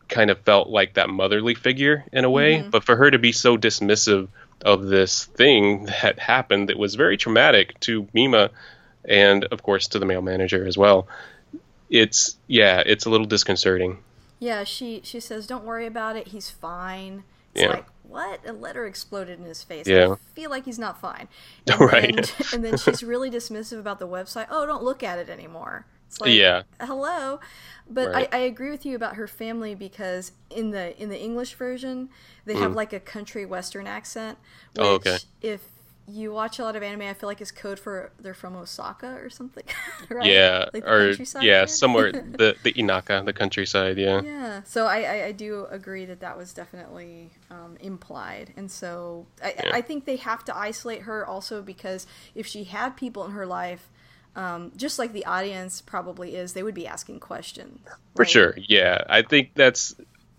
[0.09, 2.61] kind of felt like that motherly figure in a way.
[2.61, 2.71] Mm-hmm.
[2.71, 4.29] But for her to be so dismissive
[4.63, 8.49] of this thing that happened that was very traumatic to Mima
[9.05, 11.09] and, of course, to the male manager as well,
[11.91, 13.99] it's, yeah, it's a little disconcerting.
[14.43, 16.29] Yeah, she she says, "Don't worry about it.
[16.29, 17.23] He's fine."
[17.55, 17.69] It's Yeah.
[17.71, 18.41] like, what?
[18.47, 19.87] A letter exploded in his face.
[19.87, 20.13] Yeah.
[20.13, 21.29] I feel like he's not fine.
[21.71, 22.17] And Right.
[22.17, 24.47] Then, and then she's really dismissive about the website.
[24.51, 25.87] Oh, don't look at it anymore.
[26.09, 26.63] It's like, Yeah.
[26.81, 27.39] hello.
[27.89, 28.29] But Right.
[28.33, 32.09] I, I agree with you about her family because in the in the English version,
[32.47, 34.39] they have like a country western accent.
[34.75, 34.89] Which Mm.
[34.89, 35.19] Oh, okay.
[35.41, 35.61] If
[36.09, 39.15] you watch a lot of anime, I feel like is code for they're from Osaka
[39.23, 39.65] or something.
[40.09, 40.27] right?
[40.27, 43.99] Yeah, Like or yeah, somewhere the the Inaka, the countryside.
[43.99, 48.71] Yeah, Yeah, so I, I, I do agree that that was definitely um, implied, and
[48.71, 49.71] so I, Yeah.
[49.75, 53.47] I think they have to isolate her also because if she had people in her
[53.47, 53.89] life,
[54.35, 57.79] um, just like the audience probably is, they would be asking questions.
[58.17, 58.55] for sure.
[58.57, 59.95] Yeah, I think that's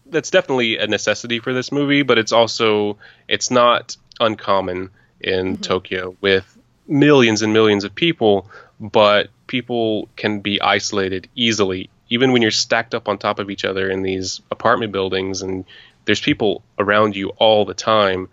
[0.08, 2.98] that's definitely a necessity for this movie, but it's also
[3.30, 4.90] it's not uncommon
[5.24, 5.62] in mm-hmm.
[5.62, 6.58] Tokyo with
[6.88, 8.50] millions and millions of people,
[8.80, 13.66] but people can be isolated easily, even when you're stacked up on top of each
[13.66, 15.66] other in these apartment buildings and
[16.06, 18.28] there's people around you all the time,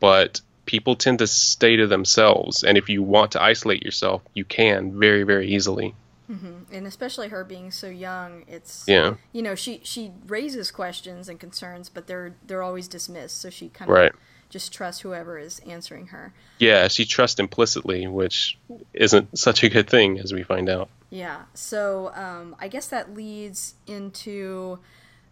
[0.00, 2.64] but people tend to stay to themselves.
[2.64, 5.94] And if you want to isolate yourself, you can very, very easily.
[6.30, 6.74] Mm-hmm.
[6.74, 9.16] and especially her being so young, it's Yeah.
[9.32, 13.42] you know she she raises questions and concerns, but they're they're always dismissed.
[13.42, 14.12] So she kind of Right.
[14.54, 16.32] Just trust whoever is answering her.
[16.60, 18.56] Yeah, she trusts implicitly, which
[18.92, 20.88] isn't such a good thing, as we find out.
[21.10, 21.42] Yeah.
[21.54, 24.78] So um, I guess that leads into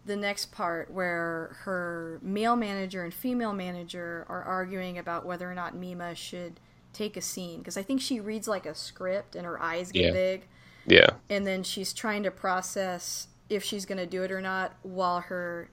[0.05, 5.55] the next part where her male manager and female manager are arguing about whether or
[5.55, 6.59] not Mima should
[6.91, 10.03] take a scene because I think she reads like a script and her eyes get
[10.03, 10.11] Yeah.
[10.11, 10.41] big
[10.85, 14.73] Yeah, and then she's trying to process if she's going to do it or not
[14.83, 15.69] while her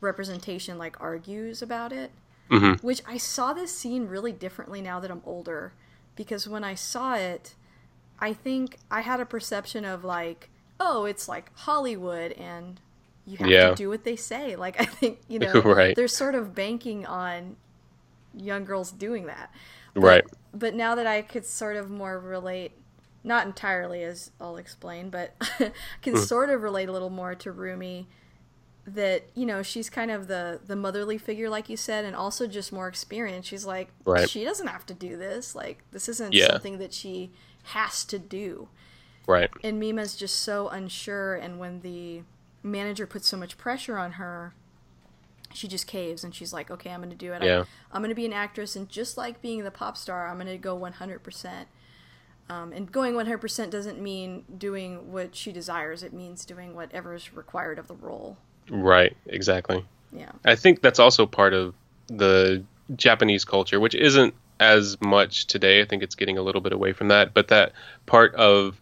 [0.00, 2.12] representation like argues about it
[2.50, 2.82] Mhm.
[2.82, 5.72] which i saw this scene really differently now that i'm older
[6.16, 7.54] because when i saw it
[8.20, 12.80] i think i had a perception of like oh it's like hollywood and
[13.26, 13.70] you have Yeah.
[13.70, 15.96] to do what they say like i think you know Right.
[15.96, 17.56] they're sort of banking on
[18.36, 19.50] young girls doing that
[19.94, 20.24] But- Right.
[20.52, 22.72] but now that i could sort of more relate
[23.26, 25.34] not entirely as I'll explain, but
[26.02, 26.20] can Hmm.
[26.20, 28.06] sort of relate a little more to Rumi
[28.86, 32.46] that, you know, she's kind of the the motherly figure like you said and also
[32.46, 33.48] just more experienced.
[33.48, 34.28] She's like Right.
[34.28, 35.54] she doesn't have to do this.
[35.54, 36.48] Like this isn't Yeah.
[36.48, 37.30] something that she
[37.64, 38.68] has to do.
[39.26, 39.50] right.
[39.62, 42.22] And Mima's just so unsure and when the
[42.62, 44.52] manager puts so much pressure on her,
[45.54, 47.42] she just caves and she's like, "Okay, I'm going to do it.
[47.42, 47.64] Yeah.
[47.92, 50.46] I'm going to be an actress and just like being the pop star, I'm going
[50.48, 51.68] to go 100%."
[52.50, 56.02] Um, and going 100% doesn't mean doing what she desires.
[56.02, 58.36] It means doing whatever is required of the role.
[58.68, 59.16] Right.
[59.26, 59.84] Exactly.
[60.12, 60.32] Yeah.
[60.44, 61.74] I think that's also part of
[62.06, 62.64] the
[62.96, 65.82] Japanese culture, which isn't as much today.
[65.82, 67.72] I think it's getting a little bit away from that, but that
[68.06, 68.78] part of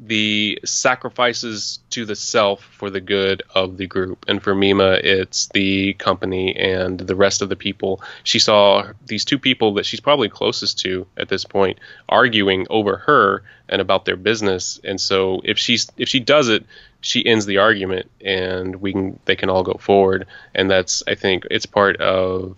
[0.00, 4.24] the sacrifices to the self for the good of the group.
[4.28, 8.00] And for Mima, it's the company and the rest of the people.
[8.22, 12.98] She saw these two people that she's probably closest to at this point arguing over
[12.98, 14.78] her and about their business.
[14.84, 16.64] And so if she's if she does it,
[17.00, 20.26] she ends the argument and we can they can all go forward.
[20.54, 22.56] And that's I think it's part of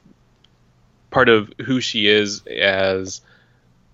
[1.11, 3.21] part of who she is as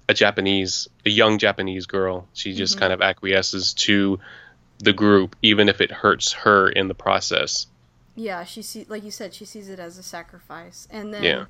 [0.09, 2.29] a Japanese, a young Japanese girl.
[2.33, 2.81] She just mm-hmm.
[2.81, 4.21] kind of acquiesces to
[4.79, 7.67] the group, even if it hurts her in the process.
[8.15, 11.45] Yeah, she see, like you said, she sees it as a sacrifice, and then yeah.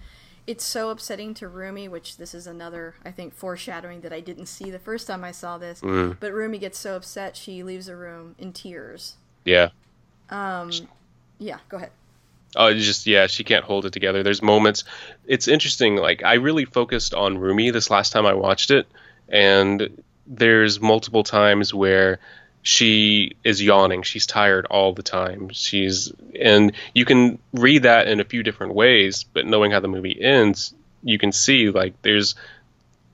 [0.46, 4.46] It's so upsetting to Rumi, which this is another, I think, foreshadowing that I didn't
[4.46, 5.80] see the first time I saw this.
[5.80, 6.16] Mm.
[6.20, 9.16] But Rumi gets so upset she leaves the room in tears.
[9.44, 9.70] Yeah.
[10.30, 10.70] Um,
[11.38, 11.58] yeah.
[11.68, 11.90] Go ahead.
[12.54, 14.22] Oh, just yeah, she can't hold it together.
[14.22, 14.84] There's moments.
[15.26, 15.96] It's interesting.
[15.96, 18.86] Like I really focused on Rumi this last time I watched it,
[19.28, 22.18] and there's multiple times where
[22.66, 24.02] she is yawning.
[24.02, 25.50] She's tired all the time.
[25.50, 29.86] She's and you can read that in a few different ways, but knowing how the
[29.86, 32.34] movie ends, you can see like there's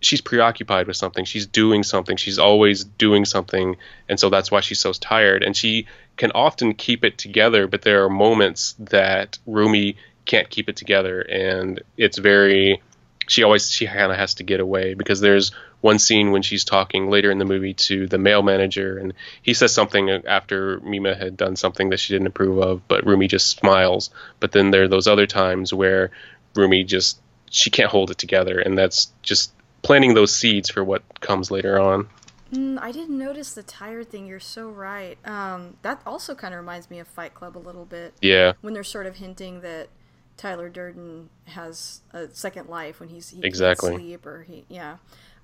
[0.00, 1.26] she's preoccupied with something.
[1.26, 2.16] She's doing something.
[2.16, 3.76] She's always doing something,
[4.08, 5.42] and so that's why she's so tired.
[5.42, 5.86] And she
[6.16, 11.20] can often keep it together, but there are moments that Rumi can't keep it together,
[11.20, 12.80] and it's very.
[13.28, 16.64] She always she kind of has to get away because there's one scene when she's
[16.64, 19.12] talking later in the movie to the male manager, and
[19.42, 23.28] he says something after Mima had done something that she didn't approve of, but Rumi
[23.28, 24.08] just smiles.
[24.40, 26.10] But then there are those other times where
[26.54, 27.20] Rumi just
[27.50, 29.52] she can't hold it together, and that's just
[29.82, 32.08] planting those seeds for what comes later on.
[32.52, 34.26] Mm, I didn't notice the tired thing.
[34.26, 35.18] You're so right.
[35.26, 38.14] Um, that also kind of reminds me of Fight Club a little bit.
[38.20, 38.52] Yeah.
[38.60, 39.88] When they're sort of hinting that
[40.36, 44.96] Tyler Durden has a second life when he's he exactly can't sleep or he yeah.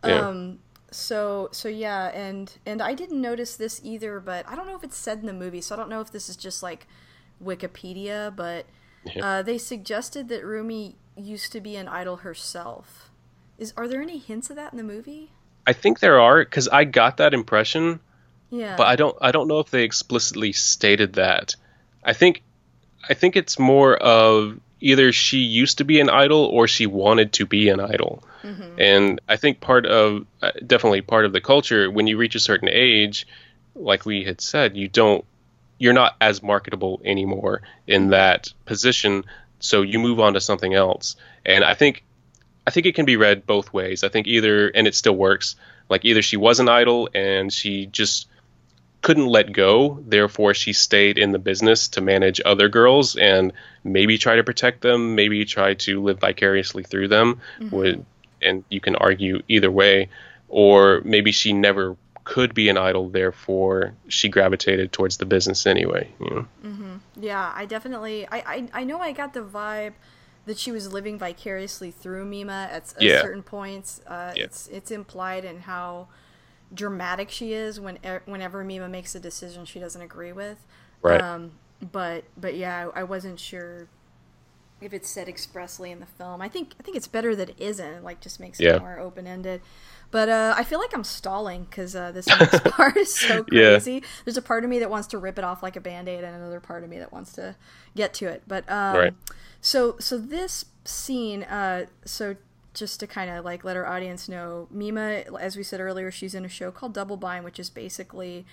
[0.05, 0.29] Yeah.
[0.29, 0.59] Um,
[0.91, 4.85] so so yeah, and and I didn't notice this either, but I don't know if
[4.85, 6.87] it's said in the movie, so I don't know if this is just like
[7.43, 8.67] Wikipedia, but
[9.21, 13.11] uh, they suggested that Rumi used to be an idol herself.
[13.59, 15.31] Is are there any hints of that in the movie?
[15.67, 18.01] I think there are because I got that impression.
[18.51, 18.77] Yeah.
[18.77, 21.55] But I don't I don't know if they explicitly stated that.
[22.03, 22.43] I think
[23.09, 27.33] I think it's more of either she used to be an idol or she wanted
[27.35, 28.23] to be an idol.
[28.43, 28.81] Mm-hmm.
[28.81, 32.41] And I think part of uh, definitely part of the culture when you reach a
[32.41, 33.27] certain age,
[33.75, 35.25] like we had said, you don't
[35.79, 39.25] you're not as marketable anymore in that position,
[39.61, 41.17] so you move on to something else.
[41.47, 42.05] And I think
[42.67, 44.05] I think it can be read both ways.
[44.05, 45.57] I think either, and it still works.
[45.89, 48.29] Like either she was an idol and she just
[49.03, 53.53] couldn't let go, therefore she stayed in the business to manage other girls and
[53.85, 57.41] maybe try to protect them, maybe try to live vicariously through them.
[57.61, 58.03] Mm-hmm.
[58.43, 60.09] and you can argue either way,
[60.49, 66.13] or maybe she never could be an idol, therefore she gravitated towards the business anyway.
[66.21, 66.47] You know?
[66.65, 66.97] mm-hmm.
[67.21, 68.27] Yeah, I definitely.
[68.29, 69.95] I, I I know I got the vibe
[70.45, 73.23] that she was living vicariously through Mima at, at yeah.
[73.23, 74.01] certain points.
[74.07, 74.45] Uh, yeah.
[74.45, 76.09] It's it's implied in how
[76.73, 80.67] dramatic she is when whenever Mima makes a decision she doesn't agree with.
[81.03, 81.21] Right.
[81.21, 81.53] Um,
[81.93, 83.89] but but yeah, I, I wasn't sure
[84.81, 86.41] if it's said expressly in the film.
[86.41, 87.87] I think I think it's better that it isn't.
[87.87, 88.77] It like just makes yeah.
[88.77, 89.61] it more open ended.
[90.11, 93.93] But uh, I feel like I'm stalling because uh, this next part is so crazy.
[93.93, 94.01] Yeah.
[94.25, 96.25] There's a part of me that wants to rip it off like a band aid,
[96.25, 97.57] and another part of me that wants to
[97.95, 98.43] get to it.
[98.47, 99.15] But um, right.
[99.61, 102.37] So so this scene, uh, so
[102.79, 106.35] just to kind of like let our audience know, Mima, as we said earlier, she's
[106.35, 108.47] in a show called Double Bind, which is basically,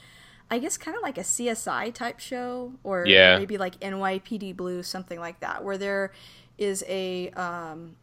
[0.50, 3.38] I guess, kind of like a CSI type show, or yeah.
[3.38, 6.12] maybe like NYPD Blue, something like that, where there
[6.58, 7.96] is a um,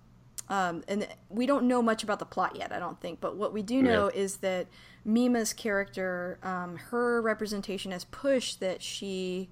[0.48, 3.20] um, and we don't know much about the plot yet, I don't think.
[3.20, 4.20] But what we do know yeah.
[4.20, 4.66] is that
[5.04, 9.48] Mima's character, um, her representation has pushed that she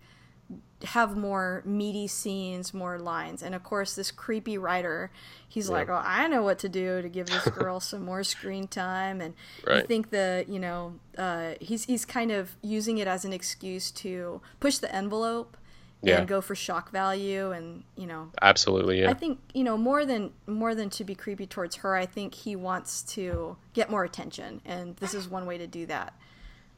[0.84, 3.42] have more meaty scenes, more lines.
[3.42, 5.10] And of course, this creepy writer,
[5.48, 5.74] he's yeah.
[5.74, 9.20] like, "Oh, I know what to do to give this girl some more screen time."
[9.20, 9.34] And
[9.66, 9.82] right.
[9.82, 13.90] I think the, you know, uh, he's he's kind of using it as an excuse
[13.92, 15.56] to push the envelope
[16.02, 16.18] yeah.
[16.18, 20.06] and go for shock value and you know absolutely yeah i think you know more
[20.06, 24.04] than more than to be creepy towards her i think he wants to get more
[24.04, 26.14] attention and this is one way to do that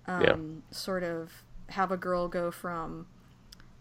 [0.08, 0.36] um, yeah.
[0.76, 1.30] sort of
[1.68, 3.06] have a girl go from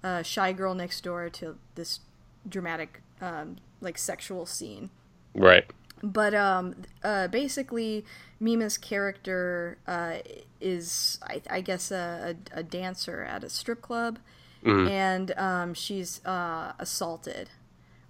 [0.04, 2.00] uh, shy girl next door to this
[2.48, 4.90] dramatic um, like sexual scene
[5.36, 5.66] right
[6.04, 8.04] but um, uh, basically
[8.40, 10.16] mima's character uh,
[10.60, 14.20] is I, I guess a, a, a, dancer at a strip club
[14.64, 14.88] mm-hmm.
[14.88, 17.50] and um, she's uh, assaulted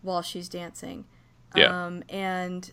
[0.01, 1.05] while she's dancing
[1.55, 1.85] Yeah.
[1.85, 2.71] Um, and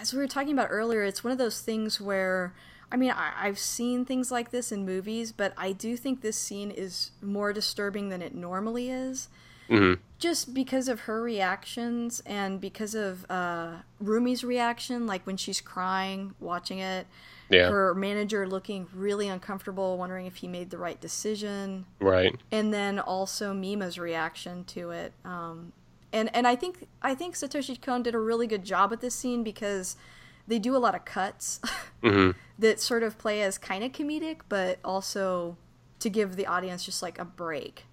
[0.00, 2.54] as we were talking about earlier, it's one of those things where,
[2.90, 6.36] I mean, I, I've seen things like this in movies, but I do think this
[6.36, 9.28] scene is more disturbing than it normally is.
[9.68, 10.00] Mm-hmm.
[10.18, 16.34] Just because of her reactions and because of uh, Rumi's reaction, like when she's crying,
[16.40, 17.06] watching it,
[17.50, 17.68] Yeah.
[17.68, 22.34] her manager looking really uncomfortable, wondering if he made the right decision Right.
[22.50, 25.12] and then also Mima's reaction to it.
[25.24, 25.72] Um,
[26.14, 29.14] and and I think I think Satoshi Kon did a really good job at this
[29.14, 29.96] scene because
[30.48, 31.60] they do a lot of cuts
[32.02, 35.56] hmm that sort of play as kind of comedic, but also
[36.00, 37.86] to give the audience just like a break.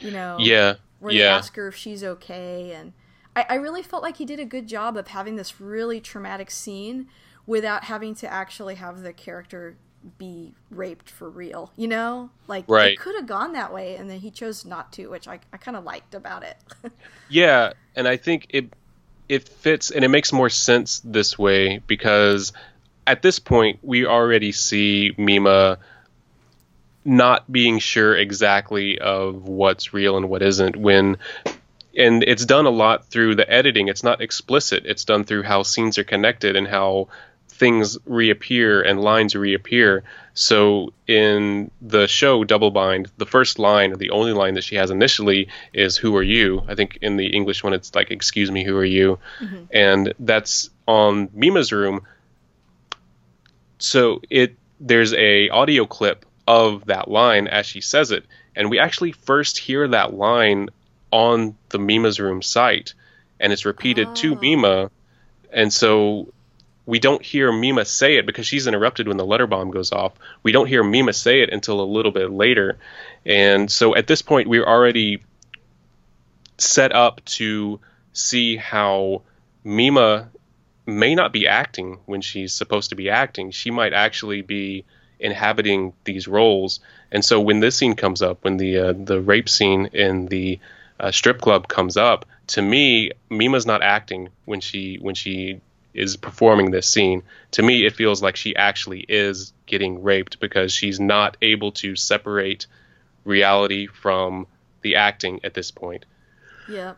[0.00, 0.74] You know, Yeah.
[1.00, 1.36] where they Yeah.
[1.36, 2.92] ask her if she's okay, and
[3.36, 6.50] I, I really felt like he did a good job of having this really traumatic
[6.50, 7.08] scene
[7.46, 9.76] without having to actually have the character
[10.18, 11.72] be raped for real.
[11.76, 12.82] You know, like Right.
[12.82, 15.56] it could have gone that way, and then he chose not to, which I, I
[15.58, 16.56] kind of liked about it.
[17.28, 18.72] Yeah, and I think it
[19.32, 22.52] it fits and it makes more sense this way because
[23.06, 25.78] at this point we already see Mima
[27.02, 31.16] not being sure exactly of what's real and what isn't when
[31.96, 33.88] and it's done a lot through the editing.
[33.88, 34.84] It's not explicit.
[34.84, 37.08] It's done through how scenes are connected and how
[37.62, 40.02] things reappear and lines reappear.
[40.34, 44.90] So in the show Double Bind, the first line the only line that she has
[44.90, 48.64] initially is "Who are you?" I think in the English one it's like "Excuse me,
[48.64, 49.64] who are you?" Mm-hmm.
[49.70, 52.00] and that's on Mima's room.
[53.78, 58.24] So it there's a audio clip of that line as she says it,
[58.56, 60.68] and we actually first hear that line
[61.12, 62.94] on the Mima's room site,
[63.38, 64.40] and it's repeated to Oh.
[64.40, 64.90] Mima,
[65.52, 66.32] and so
[66.86, 70.12] we don't hear Mima say it because she's interrupted when the letter bomb goes off.
[70.42, 72.78] We don't hear Mima say it until a little bit later,
[73.24, 75.22] and so at this point we're already
[76.58, 77.80] set up to
[78.12, 79.22] see how
[79.64, 80.28] Mima
[80.86, 83.50] may not be acting when she's supposed to be acting.
[83.50, 84.84] She might actually be
[85.20, 86.80] inhabiting these roles.
[87.10, 90.58] And so when this scene comes up, when the uh, the rape scene in the
[90.98, 95.60] uh, strip club comes up, to me, Mima's not acting when she when she
[95.94, 97.22] is performing this scene.
[97.52, 101.96] To me, it feels like she actually is getting raped because she's not able to
[101.96, 102.66] separate
[103.24, 104.46] reality from
[104.82, 106.04] the acting at this point.
[106.68, 106.94] yeah.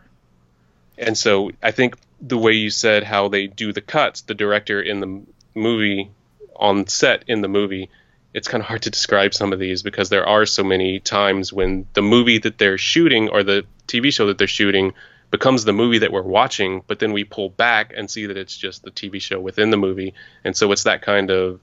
[0.97, 4.81] And so I think the way you said how they do the cuts, the director
[4.81, 5.23] in the
[5.55, 6.11] movie
[6.55, 7.91] on set in the movie,
[8.33, 11.53] it's kind of hard to describe some of these because there are so many times
[11.53, 14.93] when the movie that they're shooting or the TV show that they're shooting
[15.35, 18.57] becomes the movie that we're watching, but then we pull back and see that it's
[18.57, 20.15] just the TV show within the movie.
[20.45, 21.59] And so it's that kind of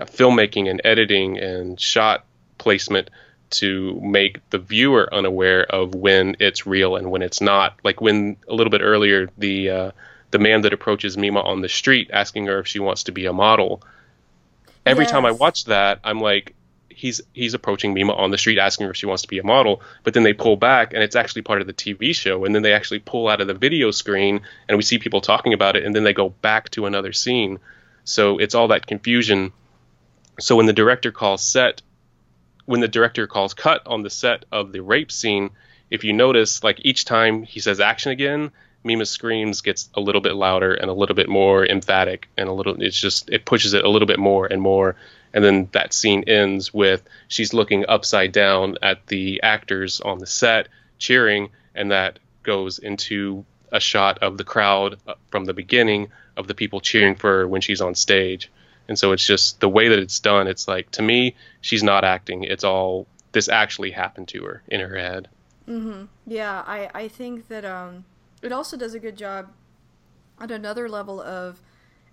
[0.00, 2.26] filmmaking and editing and shot
[2.58, 3.08] placement
[3.48, 7.80] to make the viewer unaware of when it's real and when it's not.
[7.82, 9.90] Like when a little bit earlier, the uh,
[10.30, 13.24] the man that approaches Mima on the street asking her if she wants to be
[13.24, 13.82] a model.
[14.84, 16.54] Every time I watch that, I'm like,
[16.96, 19.44] he's he's approaching Mima on the street asking her if she wants to be a
[19.44, 19.82] model.
[20.02, 22.44] But then they pull back, and it's actually part of the TV show.
[22.44, 25.52] And then they actually pull out of the video screen, and we see people talking
[25.52, 27.58] about it, and then they go back to another scene.
[28.04, 29.52] So it's all that confusion.
[30.40, 31.82] So when the director calls set,
[32.64, 35.50] when the director calls cut on the set of the rape scene,
[35.90, 38.52] if you notice, like each time he says action again,
[38.84, 42.52] Mima's screams gets a little bit louder and a little bit more emphatic and a
[42.52, 44.96] little it's just it pushes it a little bit more and more
[45.36, 50.26] and then that scene ends with she's looking upside down at the actors on the
[50.26, 50.66] set
[50.98, 56.08] cheering and that goes into a shot of the crowd uh, from the beginning
[56.38, 58.50] of the people cheering for her when she's on stage.
[58.88, 62.02] And so it's just the way that it's done it's like to me she's not
[62.02, 62.44] acting.
[62.44, 65.28] It's all this actually happened to her in her head.
[65.68, 66.04] Mm-hmm.
[66.26, 68.06] Yeah, I, I think that um,
[68.40, 69.50] it also does a good job
[70.38, 71.60] on another level of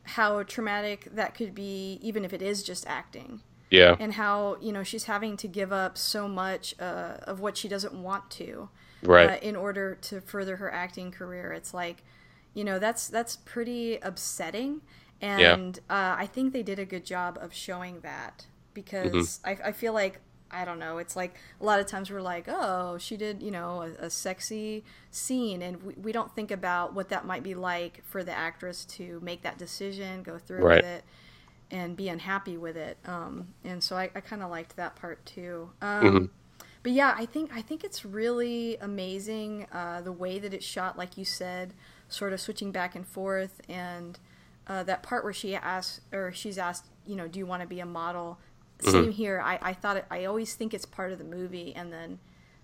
[0.04, 3.42] how traumatic that could be, even if it is just acting,
[3.74, 3.96] yeah.
[4.00, 7.68] And how you know she's having to give up so much uh, of what she
[7.68, 8.70] doesn't want to,
[9.02, 9.30] right.
[9.32, 11.52] uh, in order to further her acting career.
[11.52, 12.04] It's like,
[12.54, 14.82] you know, that's that's pretty upsetting,
[15.22, 19.72] and uh, I think they did a good job of showing that because I, I
[19.72, 20.20] feel like
[20.54, 20.98] I don't know.
[21.00, 24.10] It's like a lot of times we're like, oh, she did, you know, a, a
[24.10, 28.32] sexy scene, and we, we don't think about what that might be like for the
[28.32, 30.84] actress to make that decision, go through Right.
[30.84, 31.04] with it,
[31.72, 32.98] and be unhappy with it.
[33.06, 35.72] Um, and so I, I kind of liked that part too.
[35.82, 36.30] Um,
[36.84, 40.98] But yeah, I think I think it's really amazing uh, the way that it's shot,
[40.98, 41.74] like you said,
[42.10, 44.20] sort of switching back and forth, and
[44.68, 47.68] uh, that part where she asks or she's asked, you know, do you want to
[47.68, 48.38] be a model?
[48.92, 49.42] Same here.
[49.44, 52.20] I, I thought it, I always think it's part of the movie, and then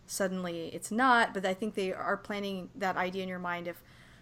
[0.05, 1.33] suddenly it's not.
[1.33, 3.81] But I think they are planning that idea in your mind if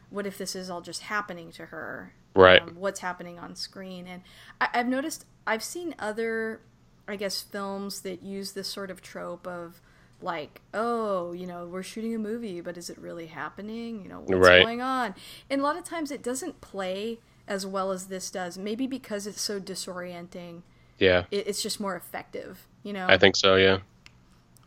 [0.10, 2.14] what if this is all just happening to her?
[2.36, 2.62] Right.
[2.62, 4.08] Um, what's happening on screen?
[4.08, 4.22] And
[4.62, 6.62] I, I've noticed, I've seen other,
[7.08, 9.82] I guess, films that use this sort of trope of
[10.22, 14.02] like, oh, you know, we're shooting a movie, but is it really happening?
[14.04, 14.64] You know, what's Right.
[14.64, 15.14] going on?
[15.50, 18.58] And a lot of times it doesn't play as well as this does.
[18.58, 20.62] Maybe because it's so disorienting,
[21.00, 21.24] Yeah.
[21.32, 22.66] it, it's just more effective.
[22.84, 23.06] You know?
[23.08, 23.80] I think so, yeah.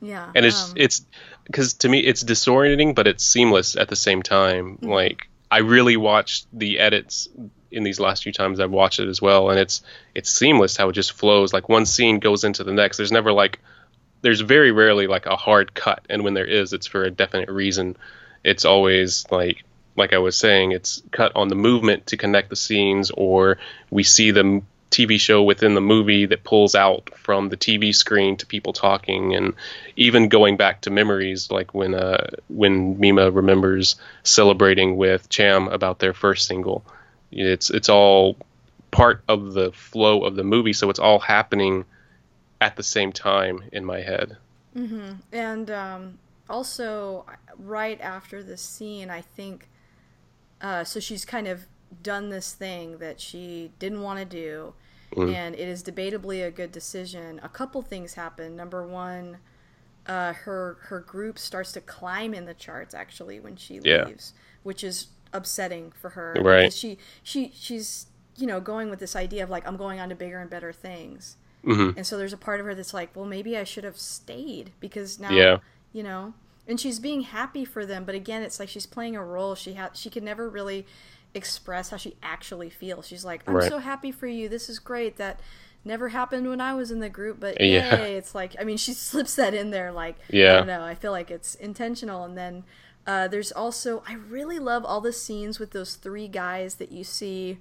[0.03, 0.31] Yeah.
[0.35, 1.05] and it's um, it's
[1.45, 4.89] because to me it's disorienting but it's seamless at the same time Mm-hmm.
[4.89, 7.29] like i really watched the edits
[7.71, 9.83] in these last few times i've watched it as well and it's
[10.15, 13.31] it's seamless how it just flows like one scene goes into the next there's never
[13.31, 13.59] like
[14.23, 17.51] there's very rarely like a hard cut and when there is it's for a definite
[17.51, 17.95] reason
[18.43, 19.65] it's always like
[19.97, 23.59] like i was saying it's cut on the movement to connect the scenes or
[23.91, 27.95] we see the m- tv show within the movie that pulls out from the tv
[27.95, 29.55] screen to people talking and
[29.97, 35.99] even going back to memories like when uh when mima remembers celebrating with cham about
[35.99, 36.85] their first single.
[37.33, 38.37] It's it's all
[38.91, 41.85] part of the flow of the movie so it's all happening
[42.61, 44.37] at the same time in my head.
[45.33, 46.19] And um,
[46.49, 47.25] also,
[47.59, 49.69] right after this scene, I think,
[50.61, 51.67] uh, so she's kind of
[52.03, 54.75] done this thing that she didn't want to do,
[55.17, 57.41] and it is debatably a good decision.
[57.43, 58.55] A couple things happen.
[58.57, 59.39] Number one,
[60.07, 64.05] uh, her her group starts to climb in the charts actually when she Yeah.
[64.05, 66.37] leaves, which is upsetting for her.
[66.41, 66.61] Right.
[66.63, 68.07] Because she she she's
[68.37, 70.73] you know going with this idea of like I'm going on to bigger and better
[70.73, 71.37] things.
[71.65, 71.97] Mhm.
[71.99, 74.73] And so there's a part of her that's like, well, maybe I should have stayed
[74.81, 75.59] because now, Yeah.
[75.93, 76.33] you know,
[76.67, 78.05] and she's being happy for them.
[78.07, 79.55] But again, it's like she's playing a role.
[79.55, 80.87] She ha- she can never really
[81.35, 83.07] express how she actually feels.
[83.07, 83.69] She's like, I'm Right.
[83.69, 84.49] so happy for you.
[84.49, 85.17] This is great.
[85.17, 85.41] That
[85.85, 87.97] never happened when I was in the group, but Yeah.
[87.97, 88.17] yay!
[88.17, 89.93] It's like, I mean, she slips that in there.
[89.93, 90.53] Like, yeah.
[90.55, 90.83] I don't know.
[90.85, 92.25] I feel like it's intentional.
[92.25, 92.65] And then
[93.07, 97.03] uh, there's also, I really love all the scenes with those three guys that you
[97.05, 97.59] see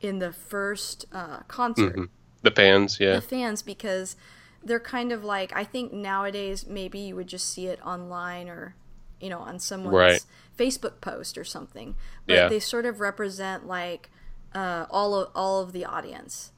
[0.00, 2.08] in the first uh, concert
[2.42, 4.16] the fans yeah the fans because
[4.64, 8.74] they're kind of like I think nowadays maybe you would just see it online or
[9.20, 10.24] you know on someone's Right.
[10.60, 11.94] Facebook post or something.
[12.26, 12.48] But Yeah.
[12.48, 14.10] they sort of represent like
[14.54, 16.52] uh, all of all of the audience,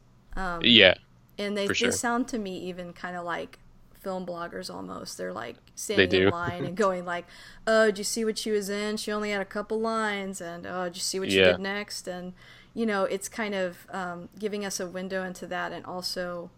[0.63, 0.95] yeah
[1.39, 1.89] and they sure.
[1.89, 3.59] they sound to me even kind of like
[4.01, 5.17] film bloggers almost.
[5.17, 6.27] They're like standing do.
[6.27, 7.27] in line and going like,
[7.67, 8.97] "Oh, did you see what she was in?
[8.97, 12.09] She only had a couple lines." And "Oh, did you see what she did next?"
[12.09, 12.35] And
[12.75, 16.51] you know, it's kind of um, giving us a window into that, and also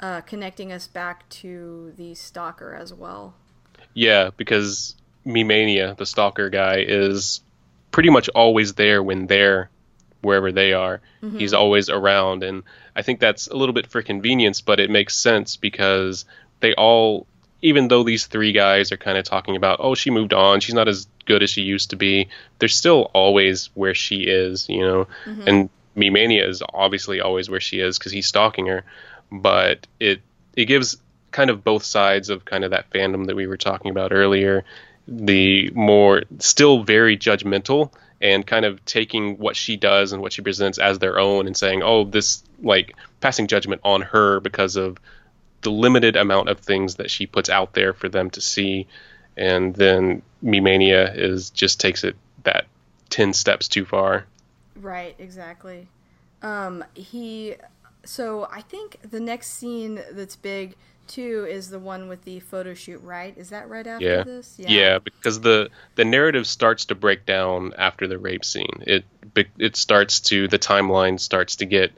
[0.00, 3.34] uh, connecting us back to the stalker as well.
[3.94, 4.94] Yeah, because
[5.28, 7.40] Me Mania, the stalker guy, is
[7.90, 9.70] pretty much always there when they're
[10.22, 11.00] wherever they are.
[11.22, 11.38] Mm-hmm.
[11.38, 12.62] He's always around, and
[12.96, 16.24] I think that's a little bit for convenience, but it makes sense because
[16.60, 17.26] they all,
[17.62, 20.74] even though these three guys are kind of talking about, oh, she moved on, she's
[20.74, 22.28] not as good as she used to be,
[22.58, 25.06] they're still always where she is, you know.
[25.26, 25.42] Mm-hmm.
[25.46, 28.84] And Me Mania is obviously always where she is because he's stalking her,
[29.30, 30.22] but it
[30.56, 30.96] it gives
[31.30, 34.64] kind of both sides of kind of that fandom that we were talking about earlier.
[35.08, 40.42] The more still very judgmental and kind of taking what she does and what she
[40.42, 44.98] presents as their own and saying, oh, this like passing judgment on her because of
[45.62, 48.86] the limited amount of things that she puts out there for them to see.
[49.36, 52.66] And then Me Mania is just takes it that
[53.10, 54.26] 10 steps too far.
[54.76, 55.88] Right, exactly.
[56.42, 57.54] Um, he,
[58.04, 60.76] so I think the next scene that's big
[61.08, 63.00] too is the one with the photo shoot.
[63.02, 63.36] Right?
[63.36, 64.22] Is that right after Yeah.
[64.22, 64.54] this?
[64.58, 64.98] Yeah.
[64.98, 68.82] because the the narrative starts to break down after the rape scene.
[68.86, 69.04] It
[69.58, 71.92] it starts to the timeline starts to get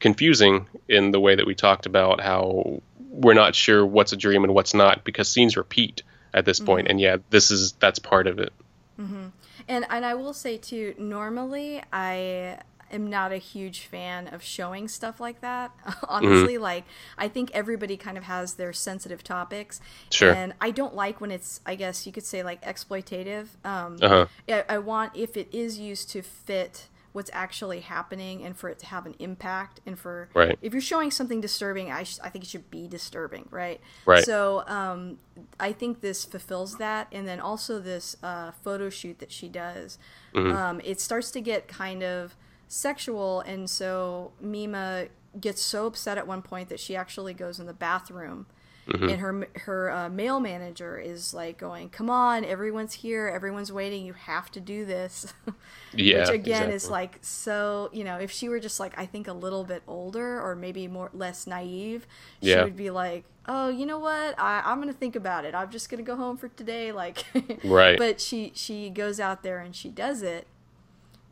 [0.00, 2.80] confusing in the way that we talked about how
[3.10, 6.02] we're not sure what's a dream and what's not because scenes repeat
[6.34, 6.86] at this point.
[6.86, 6.90] Mm-hmm.
[6.90, 8.52] And yeah, this is that's part of it.
[8.98, 9.26] Mm-hmm.
[9.68, 12.58] And and I will say too, normally I
[12.92, 15.70] am not a huge fan of showing stuff like that.
[16.08, 16.84] Honestly, like
[17.18, 19.80] I think everybody kind of has their sensitive topics.
[20.10, 20.32] Sure.
[20.32, 23.48] And I don't like when it's I guess you could say like exploitative.
[23.64, 24.26] Um Uh-huh.
[24.48, 28.78] I, I want if it is used to fit what's actually happening and for it
[28.78, 30.58] to have an impact and for Right.
[30.62, 34.24] if you're showing something disturbing I, sh- I think it should be disturbing right Right.
[34.24, 35.18] so um,
[35.60, 39.98] i think this fulfills that and then also this uh, photo shoot that she does
[40.34, 40.56] Mm-hmm.
[40.56, 42.34] um, it starts to get kind of
[42.72, 45.06] sexual and so mima
[45.40, 48.46] gets so upset at one point that she actually goes in the bathroom
[48.88, 49.08] Mm-hmm.
[49.10, 54.04] and her her uh, male manager is like going come on everyone's here everyone's waiting
[54.04, 55.32] you have to do this
[55.94, 56.18] Yeah.
[56.18, 59.32] which again is like so you know if she were just like i think a
[59.32, 62.08] little bit older or maybe more less naive
[62.42, 62.64] she Yeah.
[62.64, 65.88] would be like oh you know what I, i'm gonna think about it i'm just
[65.88, 67.24] gonna go home for today like
[67.64, 67.96] Right.
[67.96, 70.48] but she she goes out there and she does it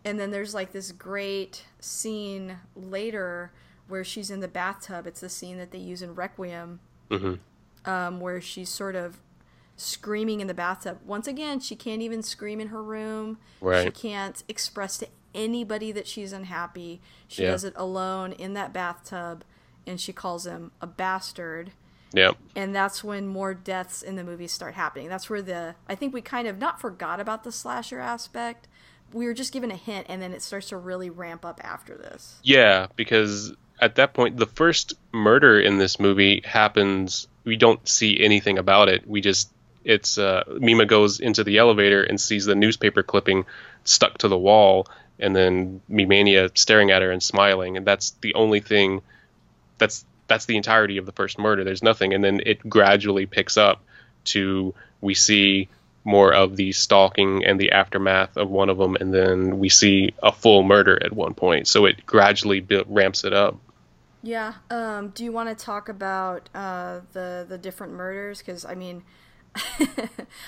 [0.05, 3.53] and then there's like this great scene later
[3.89, 5.07] where she's in the bathtub.
[5.07, 7.91] It's the scene that they use in Requiem, Mm-hmm.
[7.91, 9.21] um, where she's sort of
[9.77, 10.99] screaming in the bathtub.
[11.05, 13.39] Once again, she can't even scream in her room.
[13.61, 13.85] Right.
[13.85, 17.01] She can't express to anybody that she's unhappy.
[17.29, 17.51] She Yeah.
[17.53, 19.43] does it alone in that bathtub,
[19.87, 21.73] and she calls him a bastard.
[22.13, 22.33] Yeah.
[22.57, 25.09] And that's when more deaths in the movie start happening.
[25.09, 28.67] That's where the I think we kind of not forgot about the slasher aspect.
[29.13, 31.97] We were just given a hint, and then it starts to really ramp up after
[31.97, 32.39] this.
[32.43, 37.27] Yeah, because at that point, the first murder in this movie happens.
[37.45, 39.09] We don't see anything about it.
[39.09, 39.51] We just
[39.85, 43.47] it's uh, Mima goes into the elevator and sees the newspaper clipping
[43.85, 44.87] stuck to the wall,
[45.19, 49.01] and then Mimania staring at her and smiling, and that's the only thing.
[49.79, 51.65] That's that's the entirety of the first murder.
[51.65, 53.83] There's nothing, and then it gradually picks up
[54.25, 55.69] to we see
[56.05, 60.15] more of the stalking and the aftermath of one of them, and then we see
[60.23, 61.69] a full murder at one point.
[61.69, 63.57] So it gradually ramps it up.
[64.23, 64.55] Yeah.
[64.71, 68.39] Um, do you want to talk about uh, the the different murders?
[68.41, 69.03] Because I mean,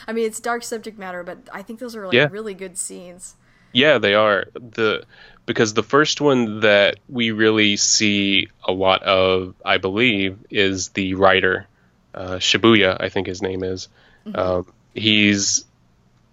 [0.06, 2.28] I mean it's dark subject matter, but I think those are like Yeah.
[2.30, 3.36] really good scenes.
[3.74, 5.04] Yeah, they are the
[5.46, 11.14] because the first one that we really see a lot of, I believe, is the
[11.14, 11.66] writer
[12.14, 12.98] uh, Shibuya.
[13.00, 13.88] I think his name is.
[14.34, 15.64] Um, he's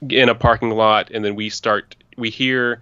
[0.09, 1.95] in a parking lot, and then we start.
[2.17, 2.81] We hear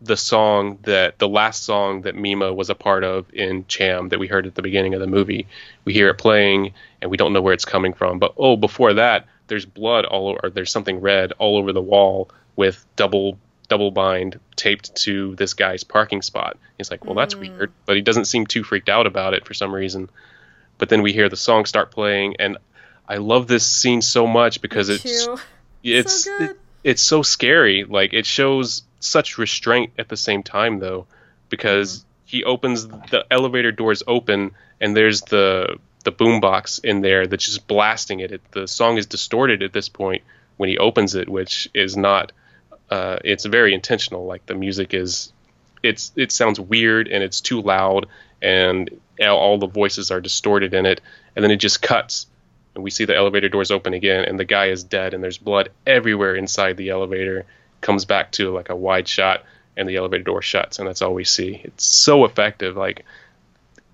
[0.00, 4.18] the song that the last song that Mima was a part of in Cham that
[4.18, 5.46] we heard at the beginning of the movie.
[5.84, 6.72] We hear it playing,
[7.02, 8.18] and we don't know where it's coming from.
[8.18, 10.40] But oh, before that, there's blood all over.
[10.44, 15.54] Or there's something red all over the wall with double double bind taped to this
[15.54, 16.56] guy's parking spot.
[16.78, 17.40] He's like, well, that's mm.
[17.40, 20.08] weird, but he doesn't seem too freaked out about it for some reason.
[20.78, 22.56] But then we hear the song start playing, and
[23.08, 25.02] I love this scene so much because it's
[25.82, 26.50] it's So good.
[26.50, 27.84] it- it's so scary.
[27.84, 31.06] Like it shows such restraint at the same time, though,
[31.48, 37.44] because he opens the elevator doors open, and there's the the boombox in there that's
[37.44, 38.30] just blasting it.
[38.32, 38.42] it.
[38.52, 40.22] The song is distorted at this point
[40.56, 42.30] when he opens it, which is not.
[42.90, 44.24] Uh, it's very intentional.
[44.26, 45.32] Like the music is,
[45.82, 48.06] it's it sounds weird and it's too loud,
[48.40, 48.88] and
[49.20, 51.00] all the voices are distorted in it,
[51.34, 52.26] and then it just cuts
[52.78, 55.36] and we see the elevator doors open again and the guy is dead and there's
[55.36, 57.44] blood everywhere inside the elevator
[57.80, 59.42] comes back to like a wide shot
[59.76, 63.04] and the elevator door shuts and that's all we see it's so effective like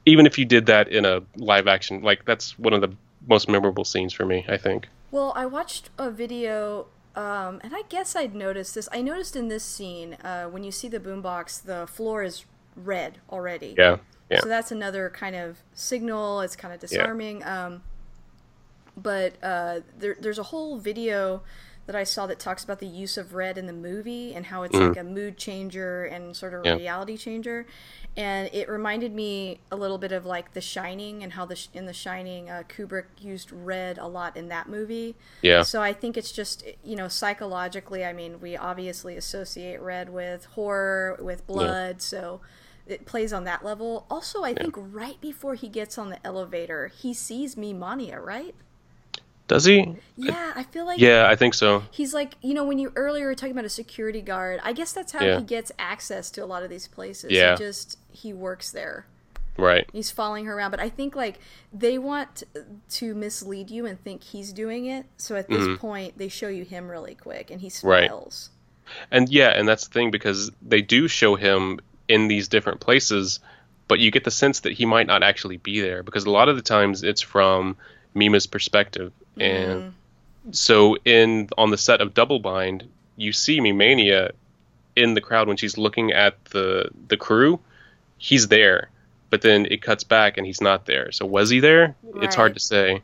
[0.04, 2.92] even if you did that in a live action like that's one of the
[3.26, 7.82] most memorable scenes for me i think Well, I watched a video, um, and I
[7.88, 8.88] guess I'd noticed this.
[8.92, 12.44] I noticed in this scene, uh, when you see the boombox, the floor is
[12.74, 13.74] red already.
[13.78, 13.98] yeah
[14.28, 16.40] yeah So that's another kind of signal.
[16.40, 17.44] It's kind of disarming.
[17.44, 17.82] Um,
[18.96, 21.42] but uh, there, there's a whole video
[21.86, 24.62] that I saw that talks about the use of red in the movie and how
[24.62, 26.64] it's like a mood changer and sort of.
[26.64, 26.76] Yeah.
[26.76, 27.66] reality changer.
[28.16, 31.68] And it reminded me a little bit of like The Shining and how the sh-
[31.74, 35.14] in The Shining uh, Kubrick used red a lot in that movie.
[35.42, 38.02] yeah So I think it's just you know psychologically.
[38.02, 42.40] I mean, we obviously associate red with horror, with blood, so
[42.86, 44.06] it plays on that level.
[44.08, 48.54] Also, I think right before he gets on the elevator, he sees Mimania, right?
[49.48, 52.78] Does he Yeah, I feel like yeah i think so he's like you know when
[52.78, 54.60] you earlier were talking about a security guard.
[54.62, 55.38] I guess that's how Yeah.
[55.38, 57.30] he gets access to a lot of these places.
[57.30, 57.52] Yeah.
[57.56, 59.06] He just he works there.
[59.56, 61.38] right He's following her around, but I think like
[61.72, 62.42] they want
[62.90, 65.06] to mislead you and think he's doing it.
[65.16, 67.86] So at this point, they show you him really quick, and he Mm-hmm.
[67.88, 68.10] Right.
[69.10, 73.40] And yeah, and that's the thing because they do show him in these different places,
[73.88, 76.48] but you get the sense that he might not actually be there because a lot
[76.48, 77.76] of the times it's from
[78.14, 79.12] Mima's perspective.
[79.38, 79.94] And
[80.52, 82.84] so in on the set of Double Bind,
[83.16, 84.32] you see Mimania
[84.96, 87.60] in the crowd when she's looking at the the crew.
[88.18, 88.90] He's there,
[89.30, 91.12] but then it cuts back and he's not there.
[91.12, 91.94] So was he there?
[92.16, 93.02] It's hard to say.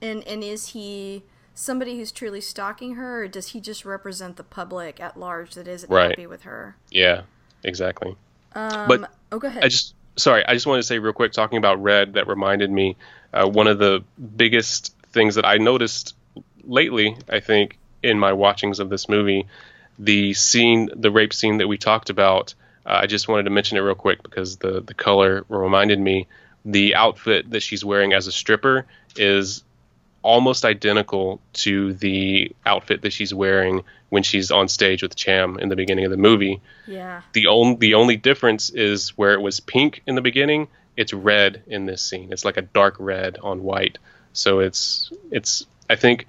[0.00, 1.22] And and is he
[1.54, 5.66] somebody who's truly stalking her, or does he just represent the public at large that
[5.66, 6.10] isn't Right.
[6.10, 6.76] happy with her?
[6.90, 7.22] Yeah,
[7.64, 8.14] exactly.
[8.54, 9.64] Um, But oh, go ahead.
[9.64, 12.70] I just sorry, I just wanted to say real quick, talking about red, that reminded
[12.70, 12.96] me
[13.32, 14.02] uh, one of the
[14.36, 16.14] biggest things that I noticed
[16.62, 17.16] lately.
[17.28, 19.46] I think in my watchings of this movie,
[19.98, 22.54] the scene, the rape scene that we talked about.
[22.84, 26.28] Uh, I just wanted to mention it real quick because the the color reminded me.
[26.64, 28.86] The outfit that she's wearing as a stripper
[29.16, 29.64] is
[30.22, 35.68] almost identical to the outfit that she's wearing when she's on stage with Cham in
[35.68, 37.22] the beginning of the movie yeah.
[37.32, 40.66] the only the only difference is where it was pink in the beginning
[40.96, 43.98] it's red in this scene it's like a dark red on white
[44.36, 46.26] so it's it's i think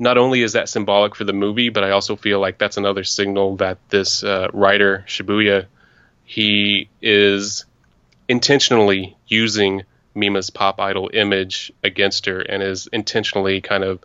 [0.00, 3.04] not only is that symbolic for the movie, but I also feel like that's another
[3.04, 5.66] signal that this uh, writer Shibuya,
[6.24, 7.66] he is
[8.26, 9.82] intentionally using
[10.14, 14.02] Mima's pop idol image against her and is intentionally kind of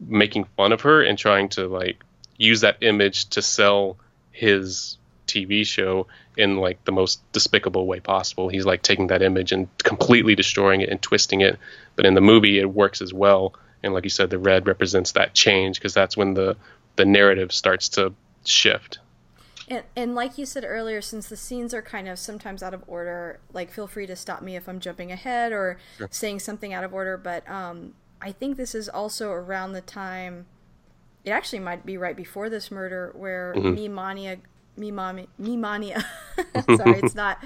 [0.00, 2.02] making fun of her and trying to like
[2.36, 3.96] use that image to sell
[4.32, 4.96] his
[5.32, 6.06] TV show
[6.36, 8.48] in like the most despicable way possible.
[8.48, 11.58] He's like taking that image and completely destroying it and twisting it.
[11.96, 13.54] But in the movie, it works as well.
[13.82, 16.56] And like you said, the red represents that change because that's when the
[16.96, 18.14] the narrative starts to
[18.44, 18.98] shift.
[19.68, 22.82] And, and like you said earlier, since the scenes are kind of sometimes out of
[22.86, 26.08] order, like feel free to stop me if I'm jumping ahead or sure.
[26.10, 27.16] saying something out of order.
[27.16, 30.46] But um, I think this is also around the time.
[31.24, 33.76] It actually might be right before this murder, where mm-hmm.
[33.76, 34.40] Mimania
[34.78, 36.04] Mimania, Mimania.
[36.76, 37.42] sorry, it's not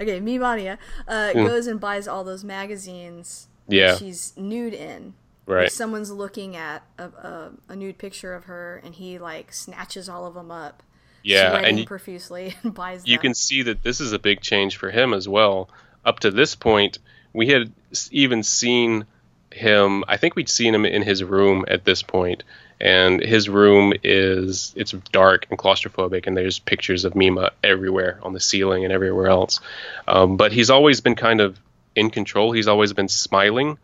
[0.00, 0.20] okay.
[0.20, 1.46] Mimania uh, mm.
[1.46, 3.48] goes and buys all those magazines.
[3.68, 5.14] Yeah, she's nude in.
[5.46, 5.72] Right.
[5.72, 10.24] someone's looking at a, a, a, nude picture of her, and he like snatches all
[10.26, 10.82] of them up.
[11.22, 13.06] Yeah, and you, profusely and buys.
[13.06, 13.22] You them.
[13.22, 15.68] can see that this is a big change for him as well.
[16.04, 16.98] Up to this point,
[17.32, 17.72] we had
[18.10, 19.06] even seen
[19.50, 20.04] him.
[20.06, 22.44] I think we'd seen him in his room at this point,
[22.80, 28.32] and his room is it's dark and claustrophobic and there's pictures of mima everywhere on
[28.32, 29.60] the ceiling and everywhere else.
[30.08, 31.58] Um, but he's always been kind of
[31.94, 32.52] in control.
[32.52, 33.76] He's always been smiling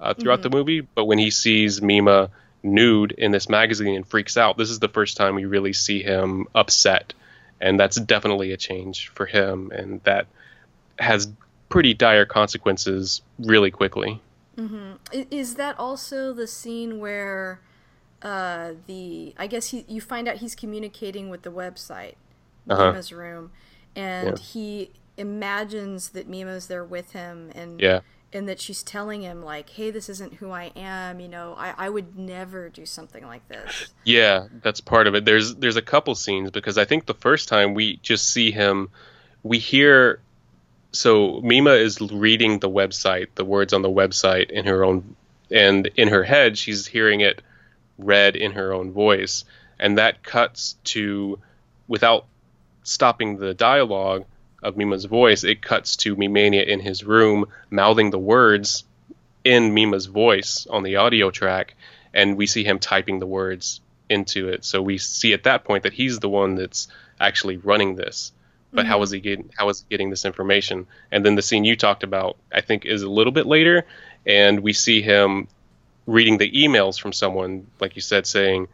[0.00, 0.50] uh, throughout mm-hmm.
[0.50, 0.80] the movie.
[0.80, 2.30] But when he sees mima
[2.62, 6.02] nude in this magazine and freaks out this is the first time we really see
[6.02, 7.12] him upset.
[7.60, 10.26] And that's definitely a change for him and that
[10.98, 11.30] has
[11.68, 14.22] pretty dire consequences really quickly.
[14.56, 15.22] Mm-hmm.
[15.30, 17.60] is that also the scene where
[18.22, 22.14] uh, the I guess he you find out he's communicating with the website,
[22.68, 22.86] uh-huh.
[22.86, 23.50] Mima's room,
[23.94, 24.44] and yeah.
[24.44, 28.00] he imagines that Mima's there with him, and yeah.
[28.32, 31.20] and that she's telling him like, "Hey, this isn't who I am.
[31.20, 35.24] You know, I I would never do something like this." Yeah, that's part of it.
[35.24, 38.90] There's there's a couple scenes because I think the first time we just see him,
[39.42, 40.20] we hear.
[40.90, 45.16] So Mima is reading the website, the words on the website in her own,
[45.50, 47.42] and in her head she's hearing it
[47.98, 49.44] read in her own voice,
[49.78, 51.38] and that cuts to
[51.86, 52.26] without
[52.82, 54.24] stopping the dialogue
[54.62, 58.84] of Mima's voice, it cuts to Mimania in his room mouthing the words
[59.44, 61.74] in Mima's voice on the audio track,
[62.12, 64.64] and we see him typing the words into it.
[64.64, 66.88] So we see at that point that he's the one that's
[67.20, 68.32] actually running this.
[68.72, 68.90] But mm-hmm.
[68.90, 70.86] how is he getting how is he getting this information?
[71.10, 73.86] And then the scene you talked about, I think, is a little bit later,
[74.26, 75.48] and we see him
[76.08, 78.66] reading the emails from someone, like you said, saying,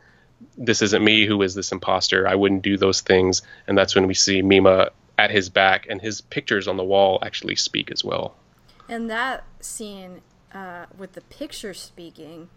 [0.57, 2.27] This isn't me who is this imposter.
[2.27, 3.43] I wouldn't do those things.
[3.67, 7.19] And that's when we see Mima at his back, and his pictures on the wall
[7.23, 8.35] actually speak as well.
[8.89, 12.49] And that scene uh, with the picture speaking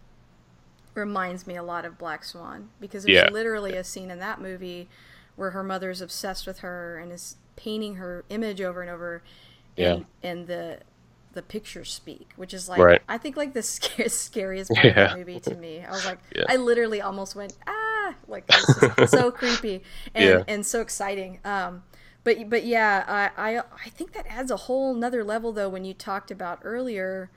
[0.94, 3.30] reminds me a lot of Black Swan because there's yeah.
[3.30, 4.88] literally a scene in that movie
[5.36, 9.22] where her mother's obsessed with her and is painting her image over and over.
[9.76, 10.30] And, yeah.
[10.30, 10.80] and the
[11.38, 13.00] the pictures speak, which is like right.
[13.08, 15.04] I think like the scariest part yeah.
[15.04, 15.84] of the movie to me.
[15.84, 16.42] I was like, yeah.
[16.48, 18.50] I literally almost went ah, like
[19.06, 19.84] so creepy
[20.16, 20.42] and yeah.
[20.48, 21.38] and so exciting.
[21.44, 21.84] Um,
[22.24, 25.84] but but yeah, I, I I think that adds a whole another level though when
[25.84, 27.30] you talked about earlier.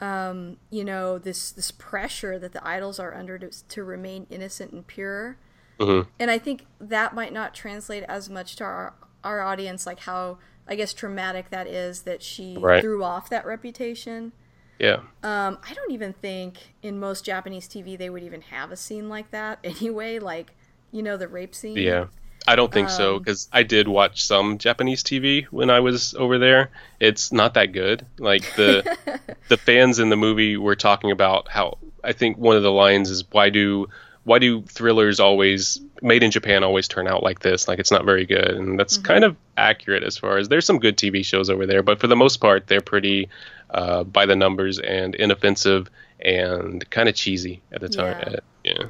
[0.00, 4.70] Um, you know this this pressure that the idols are under to, to remain innocent
[4.70, 5.38] and pure,
[5.80, 6.08] mm-hmm.
[6.20, 8.94] and I think that might not translate as much to our
[9.24, 10.38] our audience like how
[10.68, 12.80] I guess traumatic that is that she right.
[12.80, 14.32] threw off that reputation.
[14.78, 15.00] Yeah.
[15.22, 19.08] Um, I don't even think in most Japanese TV they would even have a scene
[19.08, 20.18] like that anyway.
[20.18, 20.54] Like,
[20.92, 21.76] you know, the rape scene.
[21.76, 22.06] Yeah.
[22.46, 26.14] I don't think um, so because I did watch some Japanese TV when I was
[26.14, 26.70] over there.
[26.98, 28.06] It's not that good.
[28.18, 28.96] Like the
[29.48, 33.10] the fans in the movie were talking about how I think one of the lines
[33.10, 33.88] is why do
[34.28, 37.66] why do thrillers always made in Japan always turn out like this?
[37.66, 39.06] Like it's not very good, and that's mm-hmm.
[39.06, 42.08] kind of accurate as far as there's some good TV shows over there, but for
[42.08, 43.30] the most part, they're pretty
[43.70, 45.90] uh, by the numbers and inoffensive
[46.20, 48.34] and kind of cheesy at the time.
[48.64, 48.72] Yeah.
[48.74, 48.86] Yeah.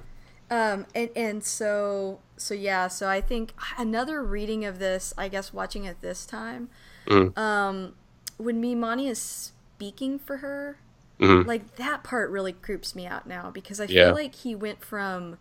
[0.51, 5.53] Um, and, and so, so yeah, so I think another reading of this, I guess
[5.53, 6.69] watching it this time,
[7.07, 7.37] mm.
[7.39, 7.95] um,
[8.39, 10.79] when Mimani is speaking for her,
[11.21, 11.49] Mm-hmm.
[11.49, 14.07] Like that part really creeps me out now because I yeah.
[14.07, 15.39] feel like he went from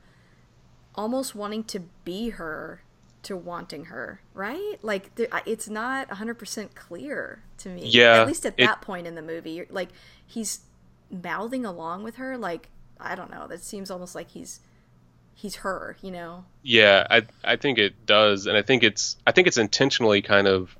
[0.95, 2.81] almost wanting to be her
[3.23, 4.75] to wanting her, right?
[4.81, 5.11] Like
[5.45, 7.85] it's not 100% clear to me.
[7.85, 8.21] Yeah.
[8.21, 9.89] At least at it, that point in the movie, like
[10.25, 10.61] he's
[11.11, 14.59] mouthing along with her like I don't know, that seems almost like he's
[15.35, 16.45] he's her, you know.
[16.63, 20.47] Yeah, I I think it does and I think it's I think it's intentionally kind
[20.47, 20.75] of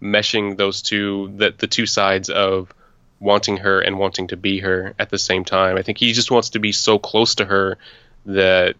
[0.00, 2.72] meshing those two that the two sides of
[3.20, 5.76] wanting her and wanting to be her at the same time.
[5.76, 7.78] I think he just wants to be so close to her
[8.26, 8.76] that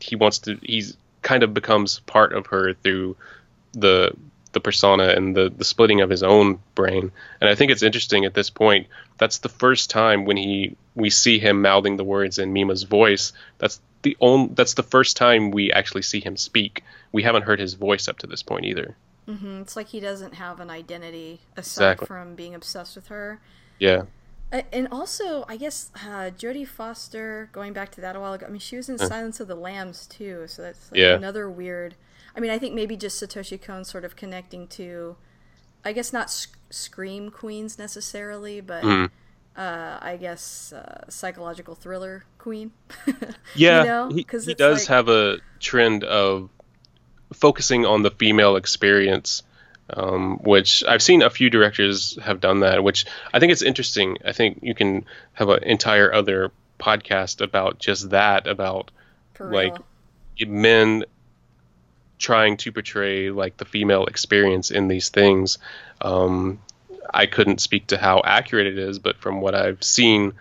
[0.00, 3.16] he wants to he's kind of becomes part of her through
[3.72, 4.12] the
[4.52, 7.12] the persona and the the splitting of his own brain.
[7.40, 8.86] And I think it's interesting at this point.
[9.18, 13.32] That's the first time when he we see him mouthing the words in Mima's voice.
[13.58, 16.84] That's the only that's the first time we actually see him speak.
[17.12, 18.96] We haven't heard his voice up to this point either.
[19.28, 19.62] Mm-hmm.
[19.62, 22.06] It's like he doesn't have an identity aside Exactly.
[22.06, 23.40] from being obsessed with her.
[23.78, 24.02] Yeah.
[24.72, 28.46] And also, I guess uh, Jodie Foster, going back to that a while ago.
[28.46, 31.14] I mean, she was in Silence of the Lambs too, so that's like Yeah.
[31.16, 31.96] another weird.
[32.36, 35.16] I mean, I think maybe just Satoshi Kon sort of connecting to,
[35.84, 39.10] I guess not sc- scream queens necessarily, but Mhm.
[39.56, 42.70] uh, I guess uh, psychological thriller queen.
[43.56, 44.08] Yeah, you know?
[44.10, 46.48] he, he does like- have a trend of
[47.32, 49.42] focusing on the female experience,
[49.90, 54.18] um, which I've seen a few directors have done that, which I think it's interesting.
[54.24, 55.04] I think you can
[55.34, 58.90] have an entire other podcast about just that, about
[59.38, 59.76] like
[60.46, 61.04] men
[62.18, 65.58] trying to portray like the female experience in these things.
[66.00, 66.60] Um,
[67.12, 70.32] I couldn't speak to how accurate it is, but from what I've seen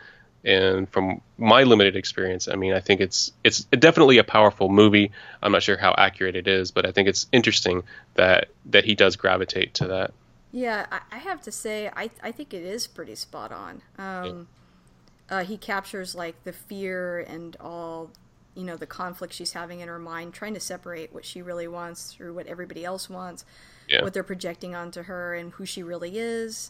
[0.44, 5.12] and from my limited experience, I mean, I think it's it's definitely a powerful movie.
[5.42, 7.84] I'm not sure how accurate it is, but I think it's interesting
[8.16, 10.14] that that he does gravitate to that.
[10.52, 13.82] Yeah, I, have to say, I I think it is pretty spot on.
[13.98, 14.48] Um,
[15.28, 18.12] uh, he captures like the fear and all,
[18.54, 21.68] you know, the conflict she's having in her mind, trying to separate what she really
[21.68, 23.46] wants through what everybody else wants,
[23.88, 24.04] Yeah.
[24.04, 26.70] what they're projecting onto her, and who she really is.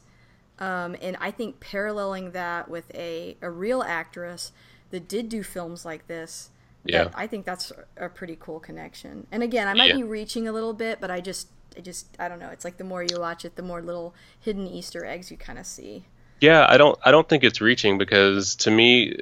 [0.59, 4.51] Um, and I think paralleling that with a a real actress
[4.91, 6.49] that did do films like this.
[6.85, 7.09] Yeah.
[7.15, 9.25] I think that's a pretty cool connection.
[9.31, 9.95] And again, I might Yeah.
[9.97, 11.47] be reaching a little bit, but I just,
[11.77, 12.49] I just, I don't know.
[12.49, 15.57] It's like the more you watch it, the more little hidden Easter eggs you kind
[15.57, 16.05] of see.
[16.41, 19.15] Yeah, I don't I don't think it's reaching because to me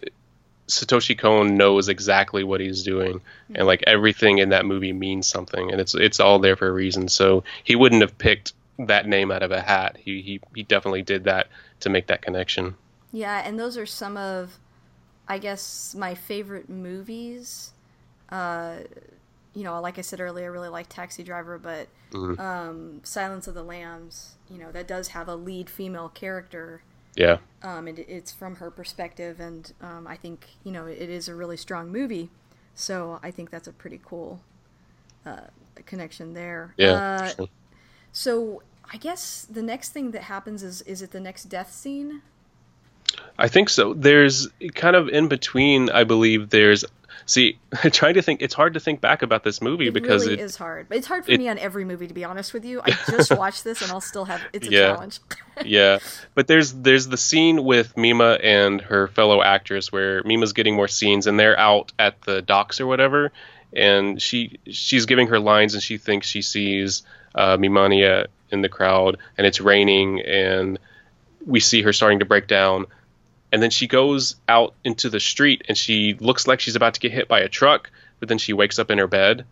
[0.68, 3.22] Satoshi Kon knows exactly what he's doing
[3.54, 6.72] and like everything in that movie means something and it's it's all there for a
[6.72, 7.10] reason.
[7.10, 9.98] So he wouldn't have picked that name out of a hat.
[10.00, 11.48] He he he definitely did that
[11.82, 12.76] to make that connection.
[13.12, 14.58] Yeah, and those are some of,
[15.28, 17.74] I guess, my favorite movies.
[18.30, 18.78] Uh,
[19.54, 23.54] you know, like I said earlier, I really like Taxi Driver, but um, Silence of
[23.54, 26.84] the Lambs, you know, that does have a lead female character.
[27.16, 27.40] Yeah.
[27.62, 31.36] um, and it's from her perspective, and um, I think you know it is a
[31.36, 32.30] really strong movie.
[32.74, 34.42] So I think that's a pretty cool
[35.26, 35.48] uh,
[35.86, 36.74] connection there.
[36.78, 36.94] Yeah.
[36.94, 37.50] Uh, sure.
[38.12, 38.62] So
[38.94, 42.22] I guess the next thing that happens is is it the next death scene?
[43.38, 43.94] I think so.
[43.94, 46.86] There's kind of in between, I believe there's
[47.26, 47.60] see,
[47.92, 50.44] trying to think it's hard to think back about this movie It because really it,
[50.44, 50.88] is hard.
[50.90, 52.82] But it's hard for it- me on every movie, to be honest with you.
[52.86, 54.94] I just watched this, and I'll still have it's a Yeah.
[54.94, 55.20] challenge.
[55.66, 56.00] yeah
[56.34, 60.88] but there's there's the scene with mima and her fellow actress where mima's getting more
[60.88, 63.32] scenes and they're out at the docks or whatever
[63.74, 67.04] and she she's giving her lines and she thinks she sees
[67.36, 70.80] uh, mimania in the crowd and it's raining and
[71.46, 72.86] we see her starting to break down.
[73.52, 77.00] And then she goes out into the street and she looks like she's about to
[77.00, 77.90] get hit by a truck
[78.22, 79.46] but then she wakes up in her bed.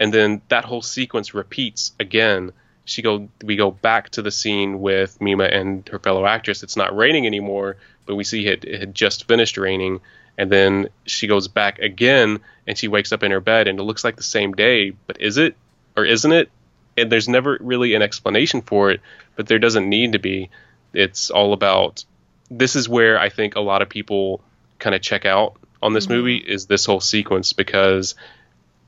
[0.00, 2.52] And then that whole sequence repeats again.
[2.84, 6.62] She go we go back to the scene with Mima and her fellow actress.
[6.62, 7.76] It's not raining anymore,
[8.06, 10.00] but we see it, it had just finished raining,
[10.38, 13.82] and then she goes back again and she wakes up in her bed and it
[13.82, 15.54] looks like the same day, but is it?
[15.96, 16.50] Or isn't it?
[16.98, 19.00] And there's never really an explanation for it,
[19.36, 20.50] but there doesn't need to be.
[20.92, 22.04] It's all about
[22.50, 24.40] this is where I think a lot of people
[24.78, 26.14] kind of check out on this mm-hmm.
[26.14, 28.14] movie is this whole sequence because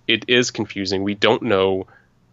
[0.09, 1.03] it is confusing.
[1.03, 1.87] We don't know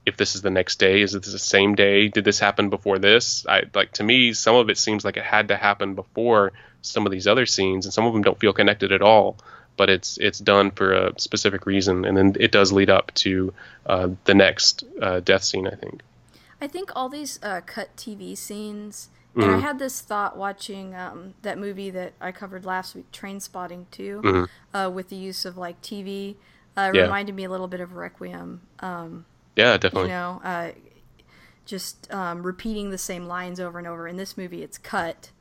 [0.06, 1.02] if this is the next day.
[1.02, 2.08] Is it the same day?
[2.08, 3.45] Did this happen before this?
[3.48, 7.06] I like to me, some of it seems like it had to happen before some
[7.06, 9.38] of these other scenes, and some of them don't feel connected at all.
[9.78, 13.54] But it's it's done for a specific reason, and then it does lead up to
[13.86, 15.68] uh, the next uh, death scene.
[15.68, 16.02] I think.
[16.60, 21.36] I think all these uh, cut TV scenes, and I had this thought watching um,
[21.44, 25.80] that movie that I covered last week, Trainspotting 2, uh, with the use of like
[25.84, 26.36] TV.
[26.76, 27.04] Uh, Yeah.
[27.04, 28.62] reminded me a little bit of Requiem.
[29.56, 30.10] Yeah, definitely.
[30.10, 30.72] You know, uh,
[31.66, 34.08] just um, repeating the same lines over and over.
[34.08, 35.32] In this movie, it's cut.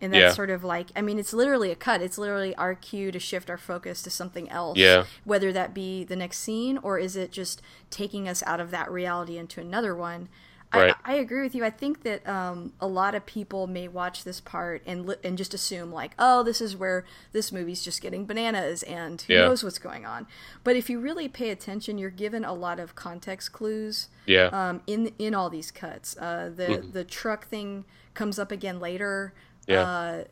[0.00, 0.30] And that's Yeah.
[0.32, 2.00] sort of like, I mean, it's literally a cut.
[2.02, 4.78] It's literally our cue to shift our focus to something else.
[4.78, 5.04] Yeah.
[5.24, 7.60] Whether that be the next scene or is it just
[7.90, 10.28] taking us out of that reality into another one.
[10.72, 10.94] Right.
[11.02, 11.64] I, I agree with you.
[11.64, 15.38] I think that um, a lot of people may watch this part and li- and
[15.38, 19.46] just assume like, oh, this is where this movie's just getting bananas and who Yeah.
[19.46, 20.26] knows what's going on.
[20.64, 24.50] But if you really pay attention, you're given a lot of context clues Yeah.
[24.52, 26.16] um, in in all these cuts.
[26.18, 26.90] Uh, the Mm-hmm.
[26.92, 29.32] the truck thing comes up again later.
[29.68, 29.82] Yeah.
[29.82, 30.24] Uh,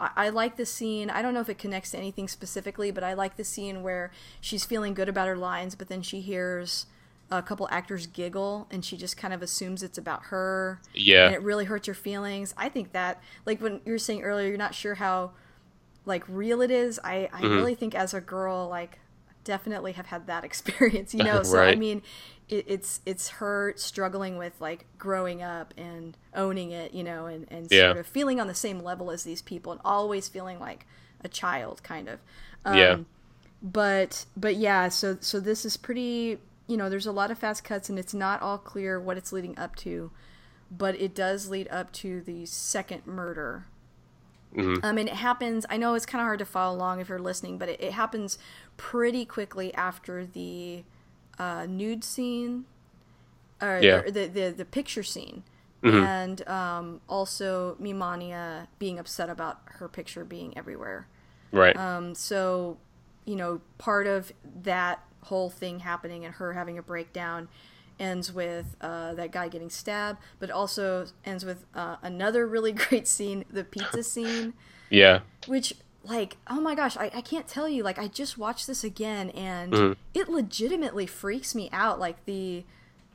[0.00, 1.08] I, I like the scene.
[1.08, 4.10] I don't know if it connects to anything specifically, but I like the scene where
[4.40, 6.86] she's feeling good about her lines, but then she hears
[7.30, 10.80] a couple actors giggle and she just kind of assumes it's about her.
[10.92, 11.26] Yeah.
[11.26, 12.52] And it really hurts her feelings.
[12.56, 15.30] I think that, like when you were saying earlier, you're not sure how
[16.04, 17.00] like real it is.
[17.02, 17.48] I, I Mm-hmm.
[17.54, 18.98] really think as a girl, like
[19.44, 21.42] definitely have had that experience, you know?
[21.42, 22.02] So I mean,
[22.48, 27.46] it, it's it's her struggling with like growing up and owning it, you know, and,
[27.50, 27.92] and Yeah.
[27.92, 30.86] sort of feeling on the same level as these people and always feeling like
[31.22, 32.20] a child kind of.
[32.64, 32.98] Um, yeah.
[33.62, 37.62] But but yeah, so so this is pretty you know, there's a lot of fast
[37.64, 40.10] cuts and it's not all clear what it's leading up to,
[40.70, 43.66] but it does lead up to the second murder.
[44.54, 44.84] Mhm.
[44.84, 45.66] Um, and it happens.
[45.68, 47.92] I know it's kind of hard to follow along if you're listening, but it, it
[47.92, 48.38] happens
[48.76, 50.84] pretty quickly after the
[51.38, 52.64] uh, nude scene,
[53.60, 54.02] or, Yeah.
[54.02, 55.42] the, the the picture scene,
[55.82, 56.04] Mhm.
[56.06, 61.08] and um, also Mimania being upset about her picture being everywhere.
[61.50, 61.76] Right.
[61.76, 62.78] Um, so,
[63.24, 64.32] you know, part of
[64.62, 67.48] that whole thing happening and her having a breakdown
[67.98, 73.06] ends with uh, that guy getting stabbed, but also ends with uh, another really great
[73.06, 74.54] scene, the pizza scene,
[74.90, 75.20] yeah.
[75.46, 77.82] which, like, oh my gosh, I, I can't tell you.
[77.82, 79.96] Like, I just watched this again and Mhm.
[80.12, 81.98] it legitimately freaks me out.
[81.98, 82.64] Like, the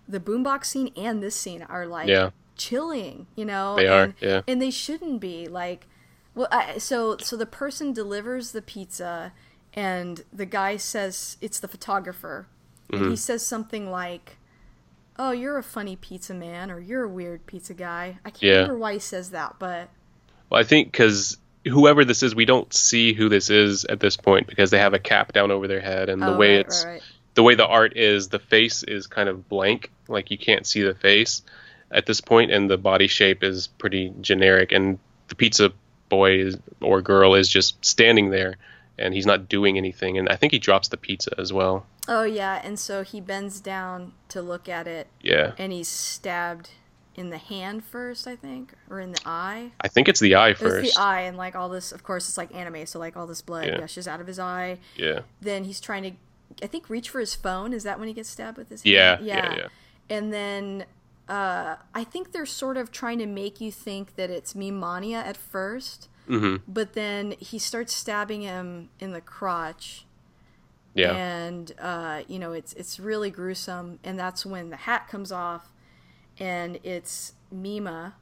[0.07, 2.31] the boombox scene and this scene are like Yeah.
[2.57, 3.75] chilling, you know?
[3.75, 4.41] They are, and, yeah.
[4.47, 5.47] And they shouldn't be.
[5.47, 5.85] Like,
[6.33, 9.33] well, I, so so the person delivers the pizza,
[9.75, 12.47] and the guy says it's the photographer,
[12.91, 13.09] and Mm-hmm.
[13.11, 14.37] he says something like,
[15.19, 18.53] "Oh, you're a funny pizza man," or "You're a weird pizza guy." I can't Yeah.
[18.53, 19.89] remember why he says that, but
[20.49, 21.37] Well, I think because
[21.67, 24.93] whoever this is, we don't see who this is at this point because they have
[24.93, 27.03] a cap down over their head, and the oh, way right, it's right, right.
[27.35, 30.81] the way the art is, the face is kind of blank, like you can't see
[30.81, 31.43] the face
[31.91, 35.71] at this point, and the body shape is pretty generic, and the pizza
[36.07, 38.55] boy is, or girl is just standing there,
[38.97, 41.85] and he's not doing anything, and I think he drops the pizza as well.
[42.11, 46.71] Oh yeah, and so he bends down to look at it, Yeah, and he's stabbed
[47.15, 49.73] in the hand first, I think, or in the eye.
[49.81, 50.95] I think it's the eye first.
[50.95, 53.41] the eye, and like all this, of course, it's like anime, so like all this
[53.43, 53.77] blood Yeah.
[53.77, 54.79] gushes out of his eye.
[54.95, 56.11] Yeah, Then he's trying to,
[56.63, 57.73] I think, reach for his phone.
[57.73, 59.25] Is that when he gets stabbed with his yeah, hand?
[59.27, 59.67] yeah, yeah.
[60.09, 60.85] And then
[61.27, 65.37] uh, I think they're sort of trying to make you think that it's Mimania at
[65.37, 70.05] first, hmm but then he starts stabbing him in the crotch.
[70.99, 75.31] Yeah, And uh, you know, it's it's really gruesome, and that's when the hat comes
[75.31, 75.71] off,
[76.39, 78.15] and it's Mima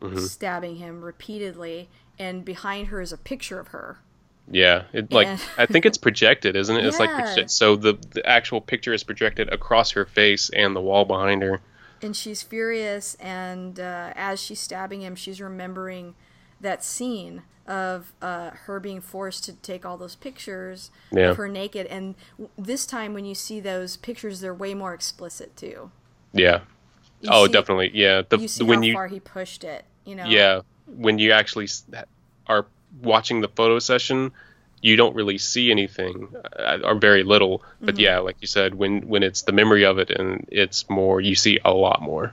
[0.00, 0.16] Mm-hmm.
[0.20, 3.98] stabbing him repeatedly, and behind her is a picture of her.
[4.50, 4.84] yeah.
[4.94, 5.36] It like Yeah.
[5.58, 6.86] I think it's projected, isn't it?
[6.86, 10.80] It's like proje- so the the actual picture is projected across her face and the
[10.80, 11.60] wall behind her.
[12.02, 16.14] and she's furious and uh, as she's stabbing him she's remembering
[16.62, 21.30] that scene of uh, her being forced to take all those pictures Yeah.
[21.30, 22.16] of her naked and
[22.58, 25.90] this time when you see those pictures they're way more explicit too
[26.32, 26.60] Yeah.
[27.20, 27.90] You oh, see- definitely.
[27.94, 28.22] Yeah.
[28.28, 31.30] The you see when how you far he pushed it you know yeah when you
[31.32, 31.68] actually
[32.48, 32.66] are
[33.02, 34.32] watching the photo session,
[34.82, 36.26] you don't really see anything
[36.58, 37.62] uh, or very little.
[37.80, 38.00] But Mm-hmm.
[38.00, 41.36] yeah, like you said, when when it's the memory of it and it's more, you
[41.36, 42.32] see a lot more.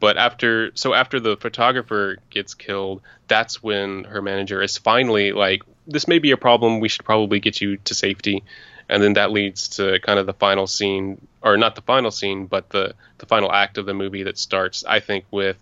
[0.00, 5.62] But after so after the photographer gets killed, that's when her manager is finally like,
[5.86, 6.80] "This may be a problem.
[6.80, 8.42] We should probably get you to safety."
[8.88, 12.46] And then that leads to kind of the final scene, or not the final scene,
[12.46, 15.58] but the the final act of the movie that starts, I think, with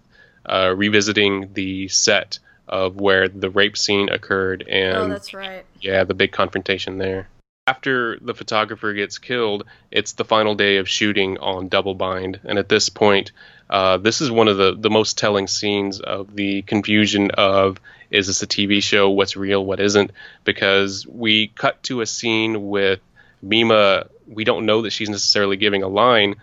[0.46, 2.38] uh, revisiting the set
[2.68, 7.28] of where the rape scene occurred and oh that's right yeah, the big confrontation there.
[7.68, 12.58] After the photographer gets killed, it's the final day of shooting on Double Bind, and
[12.58, 13.32] at this point,
[13.68, 17.78] uh, this is one of the the most telling scenes of the confusion of
[18.10, 19.10] is this a TV show?
[19.10, 19.62] What's real?
[19.62, 20.12] What isn't?
[20.44, 23.00] Because we cut to a scene with
[23.42, 24.06] Mima.
[24.26, 26.36] We don't know that she's necessarily giving a line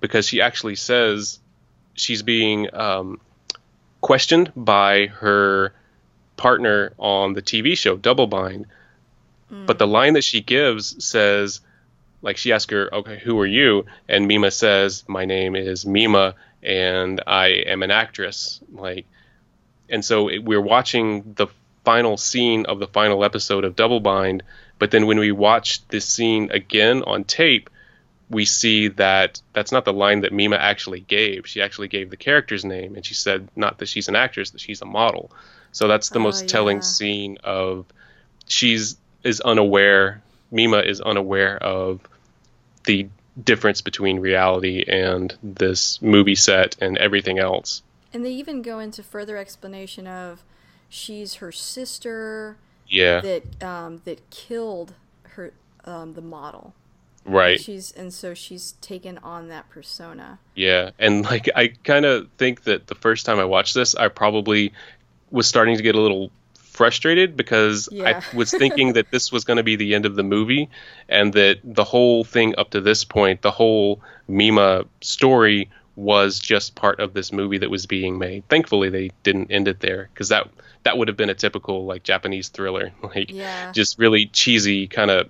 [0.00, 1.38] because she actually says
[1.94, 3.20] she's being um,
[4.00, 5.72] questioned by her
[6.36, 8.66] partner on the TV show Double Bind.
[9.50, 11.60] But the line that she gives says,
[12.20, 13.86] like, she asks her, okay, who are you?
[14.08, 18.60] And Mima says, my name is Mima and I am an actress.
[18.72, 19.06] Like,
[19.88, 21.46] and so it, we're watching the
[21.84, 24.42] final scene of the final episode of Double Bind.
[24.78, 27.70] But then when we watch this scene again on tape,
[28.30, 31.46] we see that that's not the line that Mima actually gave.
[31.46, 34.60] She actually gave the character's name, and she said not that she's an actress, that
[34.60, 35.30] she's a model.
[35.72, 37.86] So that's the Oh, most telling scene of
[38.46, 38.96] she's
[39.28, 40.22] is unaware.
[40.50, 42.00] Mima is unaware of
[42.84, 43.08] the
[43.44, 47.82] difference between reality and this movie set and everything else.
[48.12, 50.42] And they even go into further explanation of
[50.88, 52.56] she's her sister
[52.88, 53.20] Yeah.
[53.20, 54.94] that um, that killed
[55.34, 55.52] her
[55.84, 56.74] um, the model.
[57.26, 57.60] right.
[57.60, 60.38] She's and so she's taken on that persona.
[60.54, 64.08] Yeah, and like I kind of think that the first time I watched this, I
[64.08, 64.72] probably
[65.30, 66.30] was starting to get a little
[66.78, 68.22] frustrated because Yeah.
[68.32, 70.70] I was thinking that this was going to be the end of the movie,
[71.08, 76.76] and that the whole thing up to this point, the whole Mima story, was just
[76.76, 78.48] part of this movie that was being made.
[78.48, 80.48] Thankfully, they didn't end it there because that
[80.84, 83.72] that would have been a typical like Japanese thriller, like Yeah.
[83.72, 85.28] just really cheesy kind of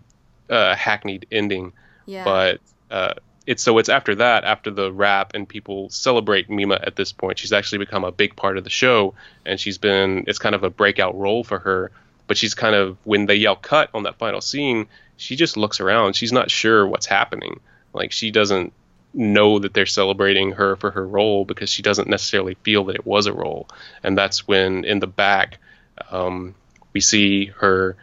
[0.50, 1.72] uh, hackneyed ending
[2.06, 2.24] Yeah.
[2.24, 2.60] but
[2.90, 3.14] uh,
[3.48, 7.38] it's so it's after that after the rap and people celebrate Mima at this point
[7.38, 9.14] she's actually become a big part of the show
[9.46, 11.90] and she's been it's kind of a breakout role for her.
[12.26, 15.80] But she's kind of when they yell cut on that final scene she just looks
[15.80, 16.14] around.
[16.14, 17.60] She's not sure what's happening.
[17.94, 18.74] Like she doesn't
[19.14, 23.06] know that they're celebrating her for her role because she doesn't necessarily feel that it
[23.06, 23.66] was a role.
[24.02, 25.58] And that's when in the back
[26.10, 26.54] um,
[26.92, 27.96] we see her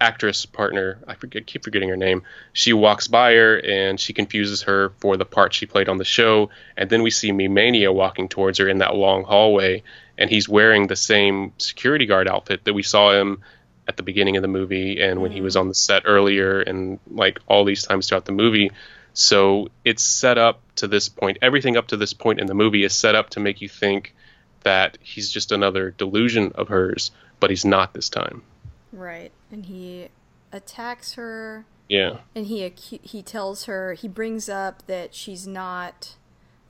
[0.00, 2.22] actress partner i forget keep forgetting her name.
[2.52, 6.04] She walks by her and she confuses her for the part she played on the
[6.04, 6.50] show.
[6.76, 9.82] And then we see Mimania walking towards her in that long hallway
[10.16, 13.42] and he's wearing the same security guard outfit that we saw him
[13.86, 15.60] at the beginning of the movie and when he was mm.
[15.60, 18.70] on the set earlier and like all these times throughout the movie.
[19.12, 22.84] So it's set up to this point everything up to this point in the movie
[22.84, 24.14] is set up to make you think
[24.62, 27.10] that he's just another delusion of hers
[27.40, 28.42] but he's not this time
[28.92, 29.32] right.
[29.50, 30.08] And he
[30.52, 31.64] attacks her.
[31.88, 36.16] yeah And he acu- he tells her he brings up that she's not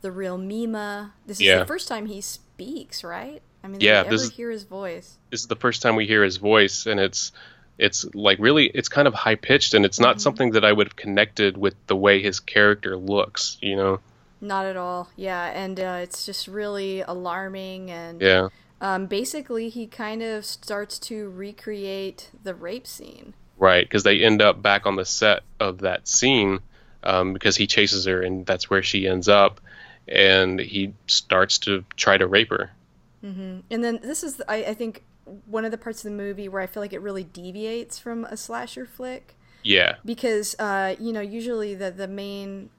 [0.02, 1.12] the real Mima.
[1.26, 1.58] This is Yeah.
[1.60, 3.42] the first time he speaks, right?
[3.62, 5.18] I mean, Yeah, we this ever is- hear his voice?
[5.30, 7.32] this is the first time we hear his voice and it's
[7.78, 10.86] it's like really it's kind of high pitched and it's not something that I would
[10.88, 14.00] have connected with the way his character looks, you know.
[14.42, 15.08] Not at all.
[15.16, 17.90] Yeah, and uh, it's just really alarming.
[17.90, 18.48] And Yeah.
[18.80, 23.34] Um, basically, he kind of starts to recreate the rape scene.
[23.58, 26.60] Right, because they end up back on the set of that scene
[27.02, 29.60] um, because he chases her and that's where she ends up
[30.08, 32.70] and he starts to try to rape her.
[33.22, 33.60] Mm-hmm.
[33.70, 35.02] And then this is, I, I think,
[35.44, 38.24] one of the parts of the movie where I feel like it really deviates from
[38.24, 39.36] a slasher flick.
[39.62, 39.96] Yeah.
[40.06, 42.70] because uh, you know usually the the main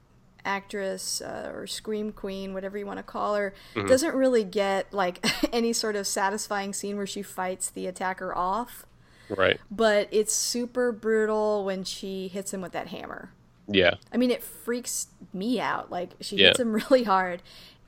[0.44, 3.54] actress uh, or scream queen whatever you want to call her
[3.86, 8.84] doesn't really get like any sort of satisfying scene where she fights the attacker off
[9.28, 9.60] Right.
[9.70, 13.30] but it's super brutal when she hits him with that hammer
[13.68, 13.94] Yeah.
[14.12, 16.48] i mean it freaks me out like she Yeah.
[16.48, 17.40] hits him really hard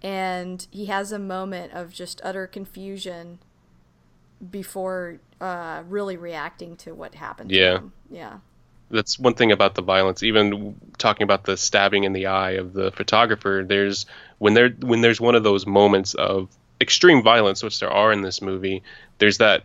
[0.02, 3.40] and he has a moment of just utter confusion
[4.50, 7.74] before uh, really reacting to what happened to Yeah.
[7.78, 8.38] him yeah
[8.94, 12.72] that's one thing about the violence even talking about the stabbing in the eye of
[12.72, 14.06] the photographer there's
[14.38, 16.48] when there when there's one of those moments of
[16.80, 18.82] extreme violence which there are in this movie
[19.18, 19.64] there's that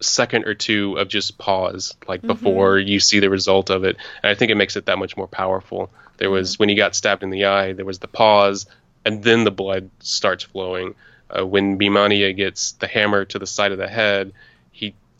[0.00, 3.96] second or two of just pause like before you see the result of it.
[4.22, 5.90] And i think it makes it that much more powerful.
[6.16, 8.66] There was when he got stabbed in the eye there was the pause
[9.04, 10.94] and then the blood starts flowing.
[11.30, 14.49] Uh, when Mimania gets the hammer to the side of the head he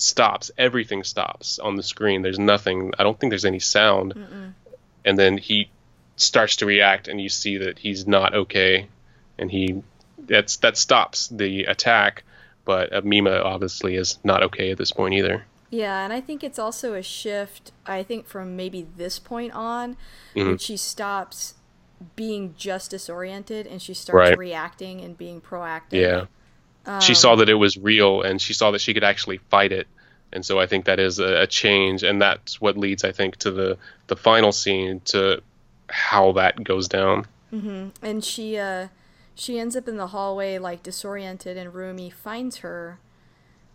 [0.01, 0.51] stops.
[0.59, 2.23] Everything stops on the screen.
[2.23, 2.93] There's nothing.
[2.99, 4.15] I don't think there's any sound.
[5.05, 5.71] And then he
[6.17, 8.89] starts to react and you see that he's not okay.
[9.39, 9.83] And he
[10.19, 12.25] that's that stops the attack.
[12.65, 15.45] But uh, mima obviously is not okay at this point either.
[15.71, 19.97] Yeah, and I think it's also a shift, I think, from maybe this point on,
[20.35, 20.49] Mm-hmm.
[20.49, 21.55] when she stops
[22.17, 24.39] being just disoriented and she starts Right.
[24.39, 25.93] reacting and being proactive.
[25.93, 26.25] yeah
[27.01, 29.87] she saw that it was real and she saw that she could actually fight it
[30.33, 33.37] and so i think that is a, a change and that's what leads i think
[33.37, 33.77] to the
[34.07, 35.41] the final scene to
[35.89, 37.27] how that goes down
[38.01, 38.89] And she, uh,
[39.35, 43.01] she ends up in the hallway, like, disoriented, and Rumi finds her.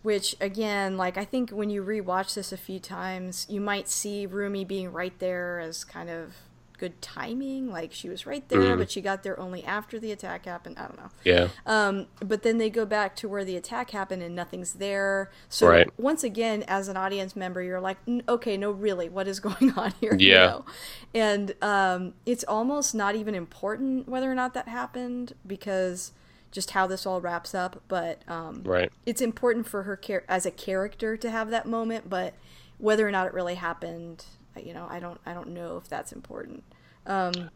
[0.02, 4.26] Which, again, like, I think when you rewatch this a few times, you might see
[4.26, 6.36] Rumi being right there as kind of
[6.76, 7.70] good timing.
[7.72, 10.78] Like, she was right there, but she got there only after the attack happened.
[10.78, 11.10] I don't know.
[11.24, 15.30] yeah Um, but then they go back to where the attack happened and nothing's there.
[15.50, 15.90] So Right.
[16.00, 19.72] once again, as an audience member, you're like, "N- okay, no, really, what is going
[19.78, 20.16] on here?
[20.16, 20.46] you Yeah.
[20.48, 20.66] know?
[21.14, 26.12] And um, it's almost not even important whether or not that happened because
[26.52, 27.82] just how this all wraps up.
[27.88, 32.10] But um, right it's important for her char- as a character to have that moment.
[32.10, 32.34] But
[32.78, 34.26] whether or not it really happened,
[34.64, 36.64] you know, I don't, I don't know if that's important.
[37.06, 37.50] Um,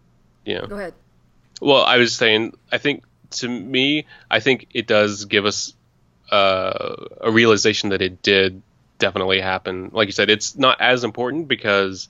[0.46, 0.94] yeah Go ahead.
[1.62, 5.74] Well, I was saying, I think to me, I think it does give us
[6.32, 8.62] uh, a realization that it did
[8.98, 9.90] definitely happen.
[9.94, 12.08] Like you said, it's not as important because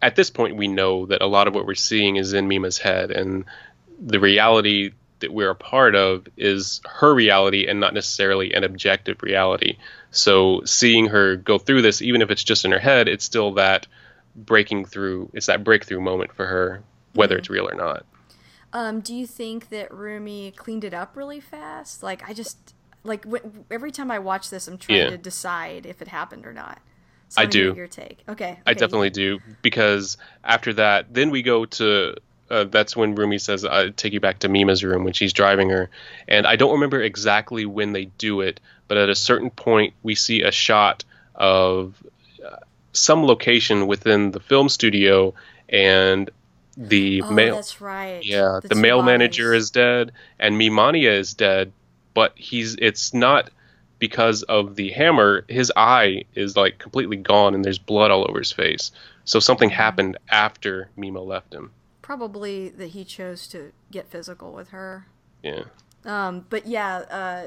[0.00, 2.78] at this point we know that a lot of what we're seeing is in Mima's
[2.78, 3.44] head, and
[4.00, 4.92] the reality
[5.22, 9.78] that we're a part of is her reality and not necessarily an objective reality.
[10.10, 13.54] So seeing her go through this, even if it's just in her head, it's still
[13.54, 13.86] that
[14.36, 15.30] breaking through.
[15.32, 16.82] It's that breakthrough moment for her,
[17.14, 17.40] whether mm-hmm.
[17.40, 18.04] it's real or not.
[18.72, 22.02] Um, do you think that Rumi cleaned it up really fast?
[22.02, 22.74] Like I just
[23.04, 23.26] like
[23.70, 25.10] every time I watch this, I'm trying yeah.
[25.10, 26.78] to decide if it happened or not.
[27.28, 27.72] So I do.
[27.74, 28.60] Your take, okay, okay.
[28.66, 32.16] I definitely do because after that, then we go to.
[32.50, 35.70] Uh, that's when Rumi says, "I take you back to Mima's room" when she's driving
[35.70, 35.90] her,
[36.28, 40.14] and I don't remember exactly when they do it, but at a certain point, we
[40.14, 41.04] see a shot
[41.34, 41.94] of
[42.44, 42.56] uh,
[42.92, 45.34] some location within the film studio,
[45.68, 46.30] and
[46.76, 47.54] the oh, male.
[47.54, 48.24] That's right.
[48.24, 49.06] Yeah, the, the male bodies.
[49.06, 51.72] manager is dead, and Mimania is dead,
[52.14, 53.50] but he's it's not
[53.98, 55.44] because of the hammer.
[55.48, 58.90] His eye is like completely gone, and there's blood all over his face.
[59.24, 61.70] So something happened after Mima left him.
[62.02, 65.06] Probably that he chose to get physical with her.
[65.42, 65.64] Yeah.
[66.04, 67.46] Um, but yeah, uh,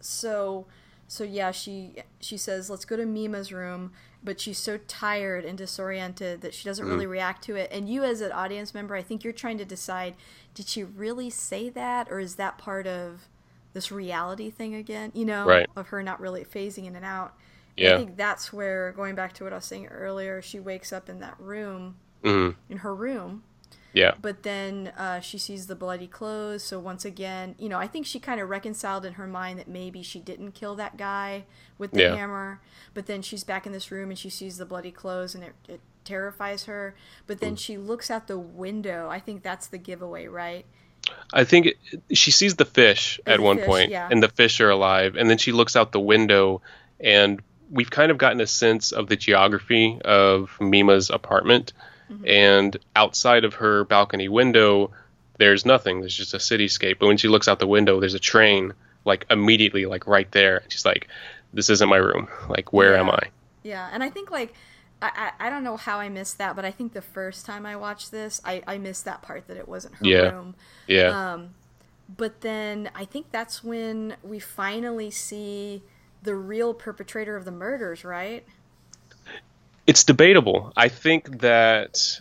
[0.00, 0.66] so
[1.08, 5.56] so yeah, she she says, "Let's go to Mima's room," but she's so tired and
[5.56, 6.90] disoriented that she doesn't mm.
[6.90, 7.70] really react to it.
[7.72, 10.14] And you, as an audience member, I think you're trying to decide:
[10.52, 13.28] did she really say that, or is that part of
[13.74, 15.68] this reality thing again, you know, right.
[15.76, 17.34] of her not really phasing in and out.
[17.76, 17.94] Yeah.
[17.94, 21.08] I think that's where, going back to what I was saying earlier, she wakes up
[21.08, 22.58] in that room, mm-hmm.
[22.72, 23.42] in her room.
[23.94, 24.14] Yeah.
[24.20, 26.62] But then uh, she sees the bloody clothes.
[26.64, 29.68] So once again, you know, I think she kind of reconciled in her mind that
[29.68, 31.44] maybe she didn't kill that guy
[31.78, 32.16] with the yeah.
[32.16, 32.60] hammer.
[32.92, 35.54] But then she's back in this room and she sees the bloody clothes and it,
[35.68, 36.96] it terrifies her.
[37.26, 37.58] But then mm.
[37.58, 39.08] she looks out the window.
[39.08, 40.66] I think that's the giveaway, right?
[41.32, 41.76] I think it,
[42.12, 44.08] she sees the fish at one fish, point, yeah.
[44.10, 46.62] and the fish are alive, and then she looks out the window,
[46.98, 51.72] and we've kind of gotten a sense of the geography of Mima's apartment,
[52.10, 52.26] mm-hmm.
[52.26, 54.90] and outside of her balcony window,
[55.38, 56.00] there's nothing.
[56.00, 56.98] There's just a cityscape.
[56.98, 58.72] But when she looks out the window, there's a train,
[59.04, 60.62] like immediately, like right there.
[60.68, 61.08] She's like,
[61.52, 62.28] "This isn't my room.
[62.48, 63.00] Like, where yeah.
[63.00, 63.22] am I?"
[63.62, 64.54] Yeah, and I think like
[65.02, 67.76] I, I, don't know how I missed that, but I think the first time I
[67.76, 70.30] watched this, I, I missed that part that it wasn't her yeah.
[70.30, 70.54] room.
[70.86, 71.32] Yeah.
[71.32, 71.54] Um,
[72.16, 75.82] but then I think that's when we finally see
[76.22, 78.46] the real perpetrator of the murders, right?
[79.86, 80.72] It's debatable.
[80.76, 82.20] I think that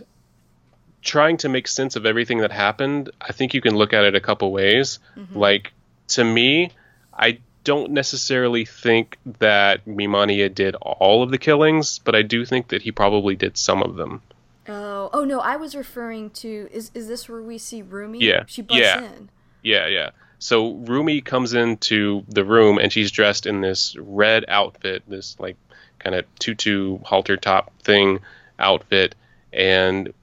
[1.01, 4.15] trying to make sense of everything that happened, I think you can look at it
[4.15, 4.99] a couple ways.
[5.15, 5.37] Mm-hmm.
[5.37, 5.73] Like,
[6.09, 6.71] to me,
[7.13, 12.69] I don't necessarily think that Mimania did all of the killings, but I do think
[12.69, 14.21] that he probably did some of them.
[14.67, 15.39] Oh, oh no!
[15.39, 18.19] I was referring to is is this where we see Rumi?
[18.19, 19.03] Yeah, she busts yeah.
[19.03, 19.29] in.
[19.61, 20.09] Yeah, yeah.
[20.39, 25.55] So Rumi comes into the room and she's dressed in this red outfit, this like
[26.03, 28.19] kind of tutu halter top thing
[28.59, 29.15] outfit,
[29.51, 30.13] and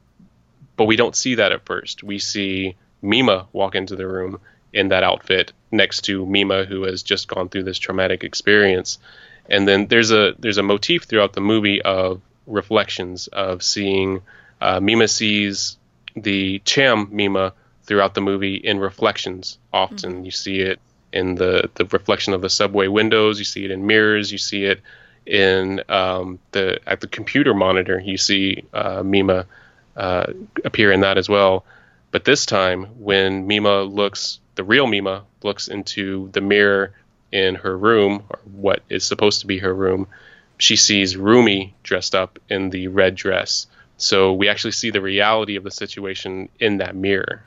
[0.77, 2.03] but we don't see that at first.
[2.03, 4.41] We see Mima walk into the room
[4.73, 8.99] in that outfit next to Mima, who has just gone through this traumatic experience.
[9.49, 14.23] And then there's a there's a motif throughout the movie of reflections of seeing
[14.61, 15.77] uh, Mima sees
[16.15, 17.53] the Cham Mima
[17.85, 19.59] throughout the movie in reflections.
[19.73, 20.25] Often mm-hmm.
[20.25, 20.79] you see it
[21.13, 23.39] in the the reflection of the subway windows.
[23.39, 24.31] You see it in mirrors.
[24.31, 24.81] You see it
[25.27, 28.01] in um, the at the computer monitor.
[28.01, 29.47] You see uh, Mima
[29.97, 30.27] uh,
[30.65, 31.65] appear in that as well.
[32.11, 36.93] But this time, when Mima looks the real Mima looks into the mirror
[37.33, 40.09] in her room, or what is supposed to be her room,
[40.59, 43.67] she sees Rumi dressed up in the red dress.
[43.97, 47.43] So we actually see the reality of the situation in that mirror.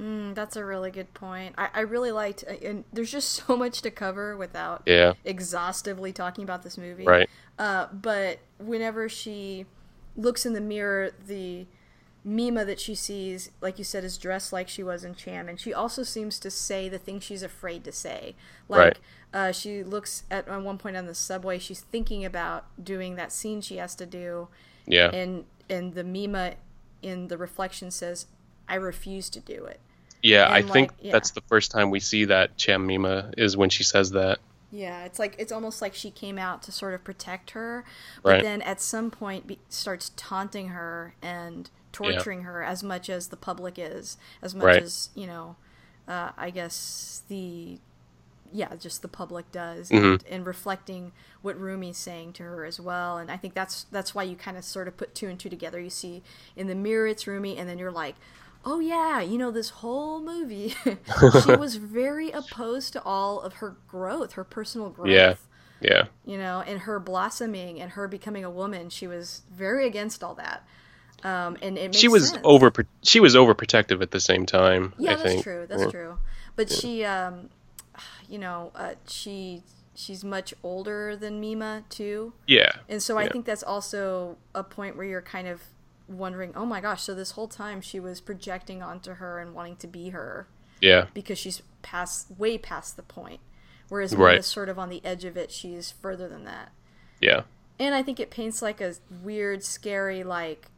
[0.00, 1.54] Mm, that's a really good point.
[1.56, 5.14] I, I really liked, uh, and there's just so much to cover without yeah.
[5.24, 7.04] exhaustively talking about this movie.
[7.04, 7.30] Right.
[7.58, 9.66] Uh, but whenever she
[10.16, 11.66] looks in the mirror, the
[12.24, 15.60] Mima that she sees, like you said, is dressed like she was in Cham, and
[15.60, 18.34] she also seems to say the things she's afraid to say.
[18.68, 18.98] Like right.
[19.32, 23.30] uh, she looks at on one point on the subway, she's thinking about doing that
[23.30, 24.48] scene she has to do.
[24.86, 25.10] Yeah.
[25.10, 26.54] And and the Mima
[27.00, 28.26] in the reflection says,
[28.68, 29.80] "I refuse to do it."
[30.26, 31.12] Yeah, and I like, think yeah.
[31.12, 34.40] that's the first time we see that Cham Mima is when she says that.
[34.72, 37.84] Yeah, it's like it's almost like she came out to sort of protect her,
[38.22, 38.42] but right.
[38.42, 42.46] then at some point be, starts taunting her and torturing yeah.
[42.46, 44.82] her as much as the public is, as much right.
[44.82, 45.56] as you know,
[46.08, 47.78] uh, I guess the
[48.52, 50.04] yeah, just the public does, mm-hmm.
[50.04, 51.12] and, and, reflecting
[51.42, 53.18] what Rumi's saying to her as well.
[53.18, 55.48] And I think that's that's why you kind of sort of put two and two
[55.48, 55.80] together.
[55.80, 56.22] You see
[56.56, 58.16] in the mirror it's Rumi, and then you're like,
[58.66, 63.76] oh yeah, you know this whole movie, she was very opposed to all of her
[63.88, 65.08] growth, her personal growth.
[65.08, 65.34] Yeah.
[65.80, 66.04] Yeah.
[66.24, 70.34] You know, and her blossoming and her becoming a woman, she was very against all
[70.34, 70.66] that.
[71.22, 72.42] Um, and it she was sense.
[72.44, 72.72] over
[73.02, 74.94] she was overprotective at the same time.
[74.98, 75.42] Yeah, I that's think.
[75.42, 75.66] true.
[75.68, 75.90] That's yeah.
[75.90, 76.18] true.
[76.56, 77.50] But she, um,
[78.28, 79.62] you know, uh, she
[79.94, 82.72] she's much older than Mima too, Yeah.
[82.88, 83.32] and so I Yeah.
[83.32, 85.62] think that's also a point where you're kind of
[86.08, 89.76] wondering, oh my gosh, so this whole time she was projecting onto her and wanting
[89.76, 90.46] to be her
[90.80, 91.06] Yeah.
[91.14, 93.40] because she's past way past the point,
[93.88, 94.32] whereas Right.
[94.34, 95.50] Mima's sort of on the edge of it.
[95.50, 96.70] She's further than that.
[97.20, 97.42] Yeah.
[97.78, 100.70] And I think it paints like a weird, scary, like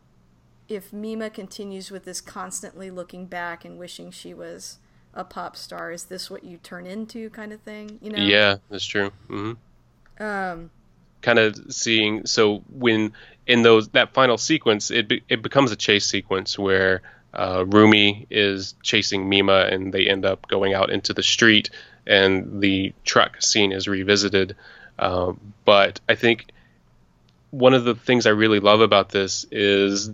[0.69, 4.79] if Mima continues with this constantly looking back and wishing she was
[5.15, 7.99] a pop star, is this what you turn into kind of thing?
[8.03, 8.23] You know?
[8.23, 9.11] Yeah, that's true.
[9.29, 9.53] hmm
[10.21, 10.71] Um,
[11.23, 13.13] kind of seeing so when
[13.47, 17.03] in those that final sequence it be, it becomes a chase sequence where
[17.35, 21.71] uh, Rumi is chasing Mima and they end up going out into the street
[22.07, 24.57] and the truck scene is revisited.
[24.99, 26.47] Um, but I think
[27.51, 30.11] one of the things I really love about this is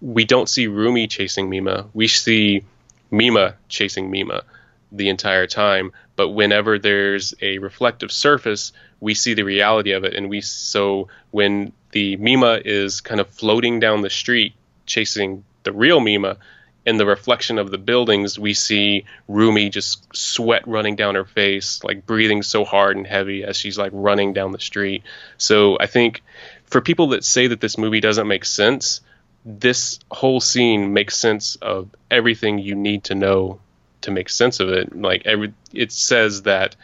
[0.00, 1.86] we don't see Rumi chasing Mima.
[1.94, 2.64] We see
[3.10, 4.42] Mima chasing Mima
[4.90, 10.14] the entire time but whenever there's a reflective surface we see the reality of it.
[10.14, 14.54] And we so when the mima is kind of floating down the street
[14.86, 16.38] chasing the real mima
[16.84, 21.84] in the reflection of the buildings we see rumi just sweat running down her face
[21.84, 25.02] like breathing so hard and heavy as she's like running down the street.
[25.36, 26.22] So i think
[26.64, 29.00] for people that say that this movie doesn't make sense
[29.44, 33.58] this whole scene makes sense of everything you need to know
[34.02, 36.76] to make sense of it like every it says that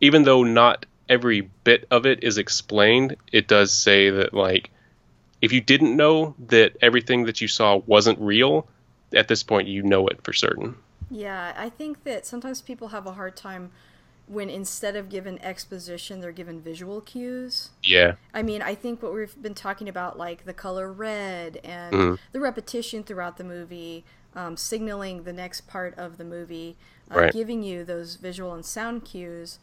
[0.00, 4.70] even though not every bit of it is explained, it does say that like
[5.40, 8.66] if you didn't know that everything that you saw wasn't real,
[9.14, 10.76] at this point you know it for certain.
[11.10, 13.70] yeah, I think that sometimes people have a hard time
[14.28, 17.70] when instead of given exposition, they're given visual cues.
[17.82, 18.14] Yeah.
[18.32, 22.18] I mean, I think what we've been talking about, like the color red and Mhm.
[22.30, 24.04] the repetition throughout the movie,
[24.34, 26.76] um, signaling the next part of the movie,
[27.10, 27.32] uh, Right.
[27.32, 29.58] giving you those visual and sound cues.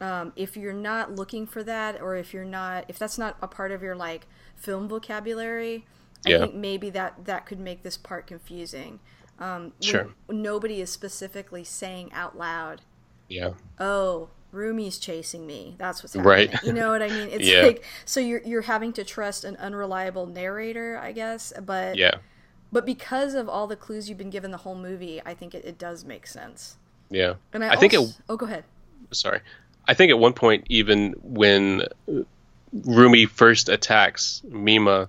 [0.00, 3.46] Um, if you're not looking for that, or if you're not, if that's not a
[3.46, 4.26] part of your like
[4.56, 5.84] film vocabulary,
[6.26, 8.98] I think maybe that that could make this part confusing.
[9.38, 10.08] Um, Sure.
[10.28, 12.82] Nobody is specifically saying out loud,
[13.28, 13.52] Yeah.
[13.78, 15.76] oh, Rumi's chasing me.
[15.78, 16.50] That's what's happening.
[16.50, 16.62] Right.
[16.64, 17.28] You know what I mean?
[17.32, 17.62] It's Yeah.
[17.62, 21.52] like so you're you're having to trust an unreliable narrator, I guess.
[21.64, 22.16] But Yeah.
[22.72, 25.64] But because of all the clues you've been given the whole movie, I think it,
[25.64, 26.76] it does make sense.
[27.10, 27.34] Yeah.
[27.52, 28.64] And I, I think it- oh go ahead.
[29.10, 29.40] Sorry.
[29.88, 31.82] I think at one point even when
[32.72, 35.08] Rumi first attacks Mima,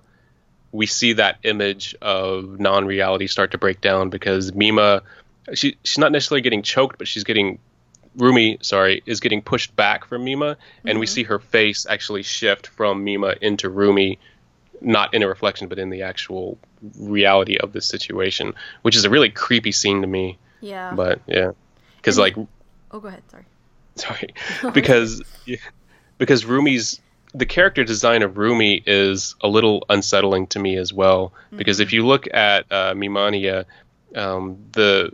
[0.72, 5.02] we see that image of non-reality start to break down because Mima
[5.54, 7.58] she she's not necessarily getting choked, but she's getting
[8.16, 11.14] Rumi, sorry, is getting pushed back from Mima, and we mm-hmm.
[11.14, 14.18] see her face actually shift from Mima into Rumi,
[14.82, 16.58] not in a reflection, but in the actual
[16.98, 20.38] reality of the situation, which is a really creepy scene to me.
[20.60, 20.92] Yeah.
[20.94, 21.52] But yeah,
[21.96, 23.44] because like oh go ahead, sorry.
[23.94, 24.34] sorry
[24.72, 25.22] because
[26.18, 27.00] because Rumi's
[27.34, 31.92] the character design of Rumi is a little unsettling to me as well because if
[31.92, 33.64] you look at uh, Mimania
[34.14, 35.12] um, the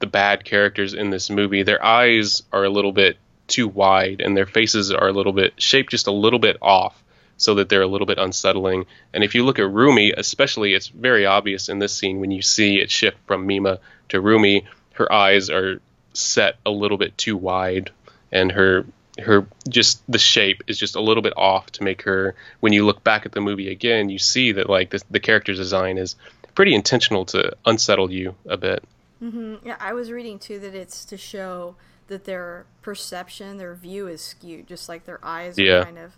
[0.00, 4.36] the bad characters in this movie their eyes are a little bit too wide and
[4.36, 7.03] their faces are a little bit shaped just a little bit off
[7.36, 8.86] so that they're a little bit unsettling.
[9.12, 12.42] And if you look at Rumi especially it's very obvious in this scene when you
[12.42, 13.78] see it shift from Mima
[14.10, 15.80] to Rumi her eyes are
[16.12, 17.90] set a little bit too wide
[18.30, 18.86] and her
[19.18, 22.84] her just the shape is just a little bit off to make her when you
[22.84, 26.16] look back at the movie again you see that like the, the character design is
[26.54, 28.84] pretty intentional to unsettle you a bit.
[29.22, 29.66] Mm-hmm.
[29.66, 31.74] Yeah, I was reading too that it's to show
[32.08, 35.80] that their perception, their view is skewed, just like their eyes Yeah.
[35.80, 36.16] are kind of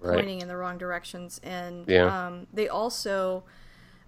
[0.00, 0.14] Right.
[0.14, 1.40] pointing in the wrong directions.
[1.42, 2.26] And Yeah.
[2.26, 3.44] um, they also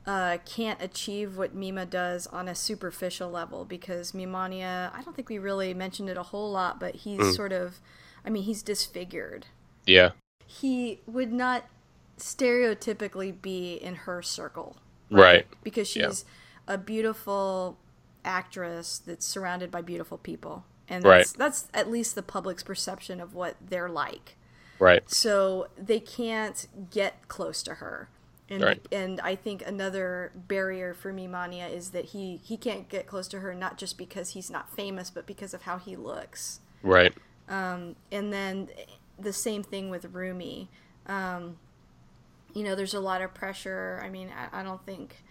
[0.06, 5.28] uh, can't achieve what Mima does on a superficial level because Mimania, I don't think
[5.28, 7.36] we really mentioned it a whole lot, but he's Mm.
[7.36, 7.80] sort of,
[8.24, 9.46] I mean, he's disfigured.
[9.86, 10.10] yeah
[10.46, 11.64] He would not
[12.18, 14.76] stereotypically be in her circle
[15.10, 16.08] right because Yeah.
[16.08, 16.24] she's
[16.66, 17.78] a beautiful
[18.24, 21.18] actress that's surrounded by beautiful people and Right.
[21.18, 24.36] that's that's at least the public's perception of what they're like
[24.80, 28.08] right so they can't get close to her
[28.48, 28.84] and Right.
[28.90, 33.38] and I think another barrier for Mimania is that he he can't get close to
[33.40, 37.14] her not just because he's not famous but because of how he looks right
[37.48, 38.68] Um, and then
[39.18, 40.68] the same thing with Rumi.
[41.06, 41.56] Um,
[42.54, 44.00] you know, there's a lot of pressure.
[44.02, 45.22] I mean, I, I don't think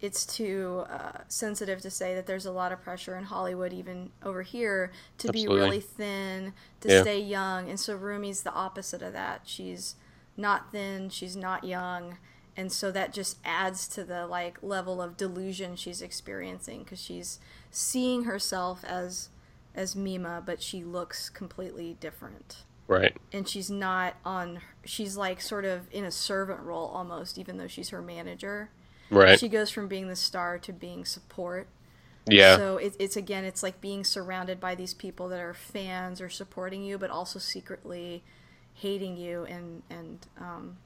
[0.00, 4.10] it's too uh, sensitive to say that there's a lot of pressure in Hollywood, even
[4.22, 5.56] over here, to Absolutely.
[5.56, 7.02] be really thin, to Yeah.
[7.02, 7.68] stay young.
[7.68, 9.42] And so Rumi's the opposite of that.
[9.44, 9.96] She's
[10.36, 12.18] not thin, she's not young.
[12.56, 17.38] And so that just adds to the like level of delusion she's experiencing because she's
[17.70, 19.28] seeing herself as
[19.74, 22.64] as Mima, but she looks completely different.
[22.88, 23.16] Right.
[23.32, 24.60] And she's not on.
[24.84, 28.70] She's like sort of in a servant role almost, even though she's her manager.
[29.10, 29.38] Right.
[29.38, 31.66] She goes from being the star to being support.
[32.26, 32.56] yeah.
[32.56, 36.28] So it, it's again, it's like being surrounded by these people that are fans or
[36.28, 38.22] supporting you, but also secretly
[38.74, 40.76] hating you and and um,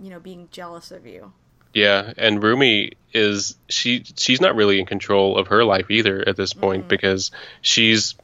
[0.00, 1.32] you know being jealous of you.
[1.74, 6.36] Yeah, and Rumi is she she's not really in control of her life either at
[6.36, 6.88] this point Mm-hmm.
[6.88, 7.30] because
[7.60, 8.14] she's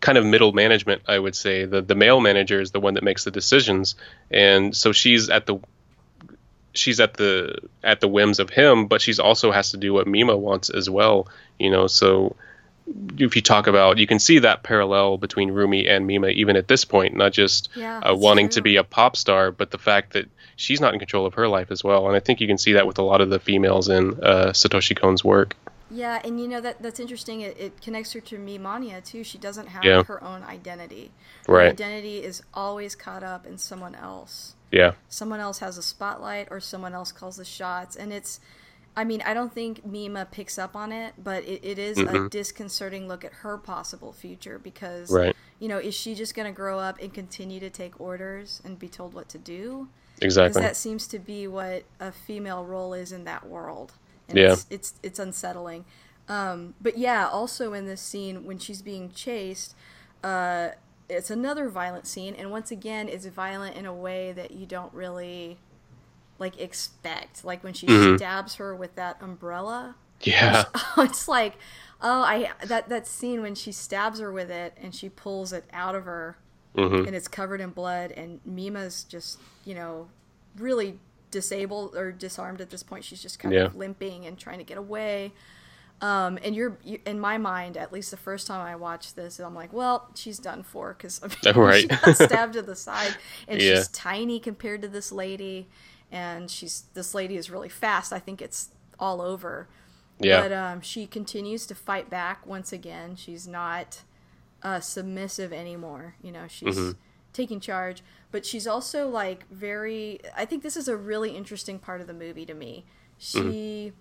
[0.00, 1.66] kind of middle management, I would say.
[1.66, 3.94] The the male manager is the one that makes the decisions
[4.30, 5.60] and so she's at the
[6.72, 10.06] she's at the at the whims of him, but she's also has to do what
[10.06, 11.28] Mima wants as well,
[11.58, 12.36] you know, so
[13.18, 16.68] if you talk about you can see that parallel between Rumi and Mima even at
[16.68, 20.14] this point, not just Yeah, uh, wanting to be a pop star, but the fact
[20.14, 22.06] that she's not in control of her life as well.
[22.06, 24.52] And I think you can see that with a lot of the females in uh,
[24.52, 25.56] Satoshi Kon's work.
[25.90, 27.40] Yeah, and you know that that's interesting.
[27.40, 29.24] It, it connects her to Mimania too.
[29.24, 30.02] She doesn't have Yeah.
[30.04, 31.10] her own identity.
[31.46, 31.46] Right.
[31.46, 31.70] Her Right.
[31.72, 34.54] identity is always caught up in someone else.
[34.70, 34.92] Yeah.
[35.08, 38.40] Someone else has a spotlight, or someone else calls the shots, and it's.
[38.96, 42.28] I mean, I don't think Mima picks up on it, but it, it is a
[42.28, 45.34] disconcerting look at her possible future because, Right.
[45.60, 48.80] you know, is she just going to grow up and continue to take orders and
[48.80, 49.88] be told what to do?
[50.16, 50.60] because Exactly.
[50.62, 53.92] that seems to be what a female role is in that world.
[54.30, 54.52] And Yeah.
[54.52, 55.84] it's, it's it's unsettling.
[56.28, 59.74] Um, but yeah, also in this scene when she's being chased,
[60.24, 60.70] uh,
[61.08, 64.92] it's another violent scene, and once again, it's violent in a way that you don't
[64.94, 65.58] really
[66.38, 67.44] like expect.
[67.44, 68.16] Like when she Mm-hmm.
[68.16, 69.96] stabs her with that umbrella.
[70.22, 70.64] Yeah.
[70.98, 71.54] it's like,
[72.00, 75.64] oh, I that that scene when she stabs her with it and she pulls it
[75.72, 76.36] out of her,
[76.76, 77.06] Mhm.
[77.06, 80.08] and it's covered in blood, and Mima's just you know
[80.56, 80.98] really
[81.30, 83.04] disabled or disarmed at this point.
[83.04, 83.64] She's just kind Yeah.
[83.66, 85.32] of limping and trying to get away.
[86.02, 89.38] Um, and you're you, in my mind, at least the first time I watched this,
[89.38, 91.20] I'm like, well, she's done for because
[91.54, 91.80] Right.
[91.82, 93.14] she got stabbed to the side,
[93.46, 93.74] and Yeah.
[93.76, 95.68] she's tiny compared to this lady,
[96.10, 98.12] and she's this lady is really fast.
[98.14, 99.68] I think it's all over.
[100.18, 100.40] Yeah.
[100.40, 103.14] But um, she continues to fight back once again.
[103.16, 104.02] She's not
[104.62, 106.14] uh, submissive anymore.
[106.22, 106.98] You know, she's Mm-hmm.
[107.40, 108.02] Taking charge.
[108.32, 110.20] But she's also like very.
[110.36, 112.84] I think this is a really interesting part of the movie to me.
[113.18, 113.92] She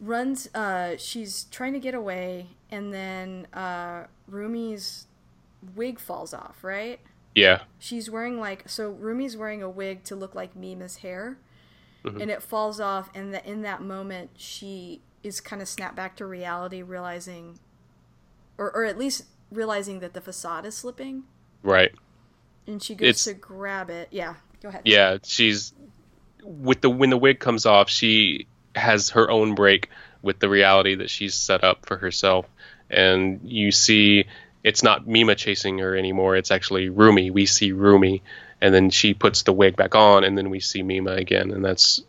[0.00, 0.48] runs.
[0.54, 5.06] Uh, she's trying to get away, and then uh, Rumi's
[5.74, 6.62] wig falls off.
[6.62, 7.00] Right.
[7.34, 7.62] yeah.
[7.78, 8.90] She's wearing like so.
[8.92, 11.38] Rumi's wearing a wig to look like Mima's hair,
[12.04, 12.20] Mm-hmm.
[12.20, 13.10] and it falls off.
[13.14, 17.58] And that in that moment, she is kind of snapped back to reality, realizing,
[18.56, 21.24] or or at least realizing that the facade is slipping,
[21.62, 21.92] Right.
[22.68, 24.08] And she goes It's- to grab it.
[24.12, 24.82] Yeah, go ahead.
[24.84, 25.18] Yeah.
[25.24, 25.72] She's
[26.44, 29.90] with the when the wig comes off, she has her own break
[30.22, 32.46] with the reality that she's set up for herself,
[32.90, 34.24] and you see
[34.64, 36.36] it's not Mima chasing her anymore.
[36.36, 37.30] It's actually Rumi.
[37.30, 38.22] We see Rumi,
[38.60, 41.64] and then she puts the wig back on, and then we see Mima again, and
[41.64, 42.02] that's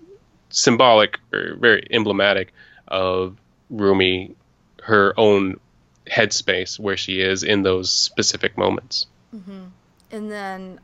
[0.49, 2.53] symbolic or very emblematic
[2.87, 3.37] of
[3.69, 4.35] Rumi,
[4.83, 5.59] her own
[6.07, 9.05] headspace where she is in those specific moments.
[9.35, 9.65] Mm-hmm.
[10.11, 10.79] And then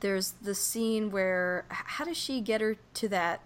[0.00, 3.40] there's the scene where how does she get her to that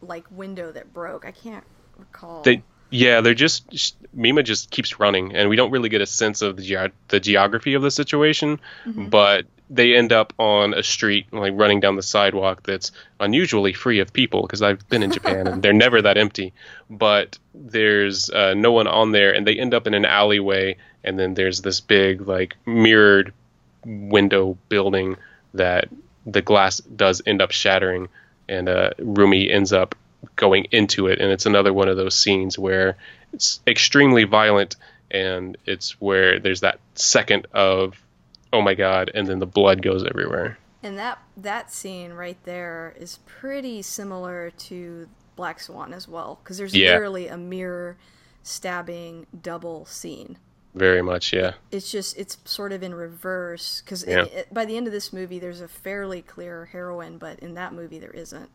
[0.00, 1.26] like window that broke?
[1.26, 1.64] I can't
[1.96, 2.42] recall.
[2.42, 6.40] They, yeah, they're just Mima just keeps running, and we don't really get a sense
[6.42, 8.60] of the ge- the geography of the situation.
[9.10, 12.90] But they end up on a street, like running down the sidewalk that's
[13.20, 16.54] unusually free of people because I've been in Japan and they're never that empty.
[16.88, 21.18] But there's uh, no one on there, and they end up in an alleyway, and
[21.18, 23.34] then there's this big like mirrored
[23.88, 25.16] window building
[25.54, 25.88] that
[26.26, 28.08] the glass does end up shattering,
[28.48, 29.94] and uh, Rumi ends up
[30.36, 32.96] going into it, and it's another one of those scenes where
[33.32, 34.76] it's extremely violent,
[35.10, 37.94] and it's where there's that second of
[38.52, 40.58] oh my god, and then the blood goes everywhere.
[40.82, 46.58] And that that scene right there is pretty similar to Black Swan as well, because
[46.58, 46.92] there's Yeah.
[46.92, 47.96] literally a mirror
[48.42, 50.38] stabbing double scene.
[50.74, 54.26] Very much, yeah, It's just it's sort of in reverse because Yeah.
[54.52, 57.98] by the end of this movie, there's a fairly clear heroine, but in that movie
[57.98, 58.50] there isn't.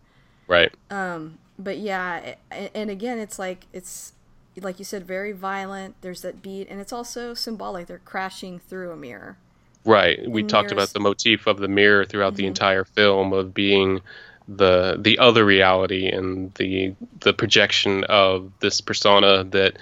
[0.47, 1.39] right, Um.
[1.59, 4.13] But yeah, and again, it's like it's
[4.59, 5.95] like you said, very violent.
[6.01, 7.85] There's that beat, and it's also symbolic.
[7.87, 9.37] They're crashing through a mirror.
[9.85, 10.19] right.
[10.29, 14.01] We And talked about the motif of the mirror throughout the entire film of being
[14.47, 19.77] the the other reality and the the projection of this persona that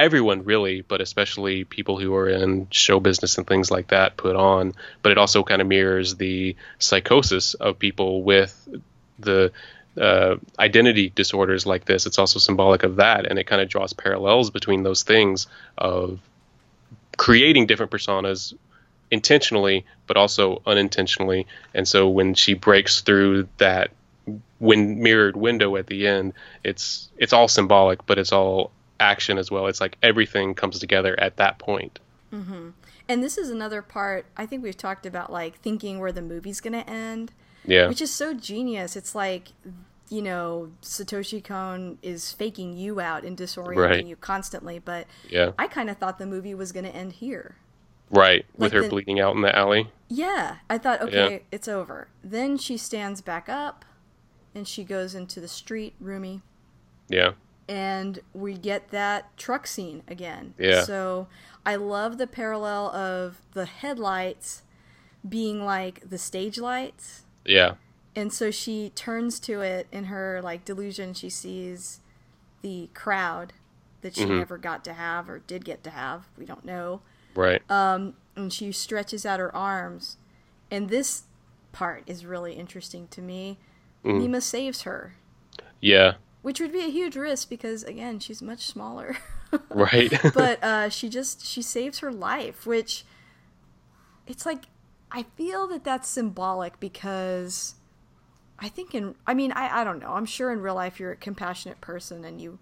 [0.00, 4.34] everyone really, but especially people who are in show business and things like that put
[4.34, 4.74] on.
[5.02, 8.68] But it also kind of mirrors the psychosis of people with
[9.18, 9.52] the
[10.00, 12.06] uh, identity disorders like this.
[12.06, 15.46] It's also symbolic of that, and it kind of draws parallels between those things
[15.76, 16.18] of
[17.16, 18.54] creating different personas
[19.10, 21.46] intentionally, but also unintentionally.
[21.74, 23.90] And so when she breaks through that
[24.58, 28.70] when mirrored window at the end, it's it's all symbolic, but it's all
[29.00, 29.66] action as well.
[29.66, 31.98] It's like everything comes together at that point.
[32.32, 32.70] Mm-hmm.
[33.08, 34.26] And this is another part.
[34.36, 37.32] I think we've talked about like thinking where the movie's gonna end.
[37.64, 37.88] Yeah.
[37.88, 38.94] Which is so genius.
[38.96, 39.48] It's like
[40.08, 44.06] you know Satoshi Kon is faking you out and disorienting Right.
[44.06, 45.52] you constantly, but Yeah.
[45.58, 47.56] I kind of thought the movie was gonna end here.
[48.10, 48.44] Right.
[48.56, 49.88] With her the- bleeding out in the alley.
[50.08, 52.08] Yeah, I thought, okay, it's over.
[52.24, 53.84] Then she stands back up
[54.52, 56.42] and she goes into the street, Rumi.
[57.08, 57.32] Yeah.
[57.70, 60.54] And we get that truck scene again.
[60.58, 60.82] Yeah.
[60.82, 61.28] So
[61.64, 64.62] I love the parallel of the headlights
[65.26, 67.22] being like the stage lights.
[67.44, 67.74] Yeah.
[68.16, 71.14] And so she turns to it in her like delusion.
[71.14, 72.00] She sees
[72.62, 73.52] the crowd
[74.00, 74.38] that she Mhm.
[74.38, 76.26] never got to have or did get to have.
[76.36, 77.02] We don't know
[77.36, 77.62] Right.
[77.70, 80.16] um, and she stretches out her arms.
[80.72, 81.22] And this
[81.70, 83.58] part is really interesting to me.
[84.04, 84.18] Mhm.
[84.22, 85.14] Mima saves her,
[85.80, 86.14] yeah.
[86.42, 89.16] Which would be a huge risk because again, she's much smaller.
[89.68, 90.12] Right.
[90.32, 93.04] but uh, she just she saves her life, which
[94.28, 94.66] it's like
[95.10, 97.74] I feel that that's symbolic because
[98.60, 101.10] I think in I mean I I don't know I'm sure in real life you're
[101.10, 102.60] a compassionate person and you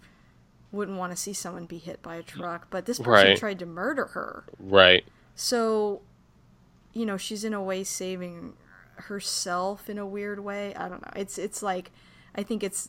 [0.73, 3.37] wouldn't want to see someone be hit by a truck, but this person Right.
[3.37, 4.45] tried to murder her.
[4.59, 5.05] right.
[5.35, 6.01] So,
[6.95, 8.55] you know, she's in a way saving
[8.97, 10.75] herself in a weird way.
[10.75, 11.13] I don't know.
[11.21, 11.91] It's it's like
[12.35, 12.89] I think it's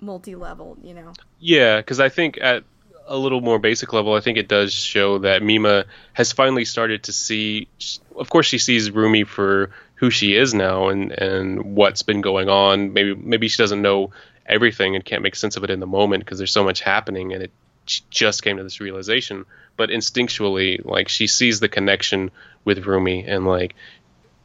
[0.00, 1.12] multi-level, you know.
[1.38, 2.64] Yeah, because I think at
[3.06, 7.04] a little more basic level, I think it does show that Mima has finally started
[7.04, 7.68] to see.
[8.16, 12.48] Of course, she sees Rumi for who she is now and and what's been going
[12.48, 12.92] on.
[12.92, 14.12] Maybe maybe she doesn't know
[14.46, 17.32] everything and can't make sense of it in the moment because there's so much happening,
[17.32, 17.50] and it
[17.84, 19.44] she just came to this realization.
[19.76, 22.30] But instinctually, like she sees the connection
[22.64, 23.74] with Rumi and like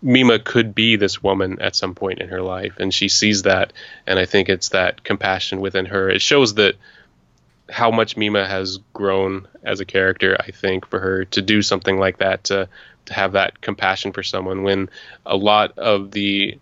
[0.05, 3.73] Mima could be this woman at some point in her life, and she sees that,
[4.05, 6.07] and I think it's that compassion within her.
[6.07, 6.75] It shows that
[7.71, 10.37] how much Mima has grown as a character.
[10.39, 12.69] I think for her to do something like that, to
[13.05, 14.89] to have that compassion for someone, when
[15.25, 16.59] a lot of the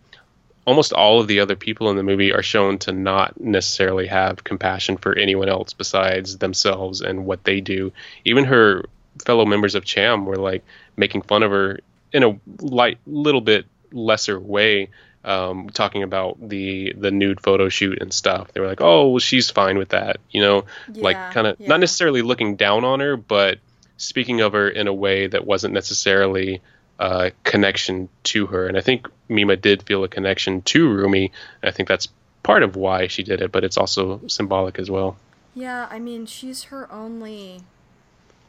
[0.66, 4.46] almost all of the other people in the movie are shown to not necessarily have
[4.46, 7.92] compassion for anyone else besides themselves and what they do.
[8.24, 8.86] Even her
[9.26, 10.64] fellow members of Cham were like
[10.96, 11.82] making fun of her
[12.14, 14.90] in a light, little bit lesser way,
[15.24, 18.52] um, talking about the the nude photo shoot and stuff.
[18.54, 21.68] They were like, "Oh, well, she's fine with that," you know, like kind of yeah.
[21.68, 23.60] not necessarily looking down on her, but
[23.98, 26.62] speaking of her in a way that wasn't necessarily
[27.00, 28.68] a connection to her.
[28.68, 31.32] And I think Mima did feel a connection to Rumi.
[31.64, 32.08] I think that's
[32.44, 35.18] part of why she did it, but it's also symbolic as well.
[35.56, 37.62] Yeah, I mean, she's her only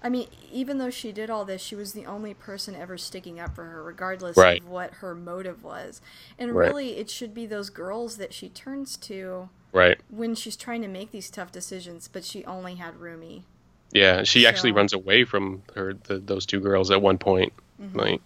[0.04, 3.40] I mean, even though she did all this, she was the only person ever sticking
[3.40, 4.60] up for her, regardless Right.
[4.60, 6.02] of what her motive was.
[6.38, 6.68] And Right.
[6.68, 9.98] really, it should be those girls that she turns to Right.
[10.10, 13.44] when she's trying to make these tough decisions, but she only had Rumi.
[13.92, 17.54] Yeah, she actually runs away from her the, those two girls at one point.
[17.94, 18.20] Like,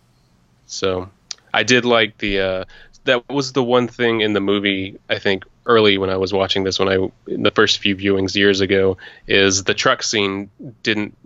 [0.67, 1.11] so
[1.55, 2.65] I did like the uh,
[3.05, 6.65] that was the one thing in the movie I think early when I was watching
[6.65, 6.95] this when I
[7.27, 8.97] in the first few viewings years ago
[9.27, 10.51] is the truck scene
[10.83, 11.17] didn't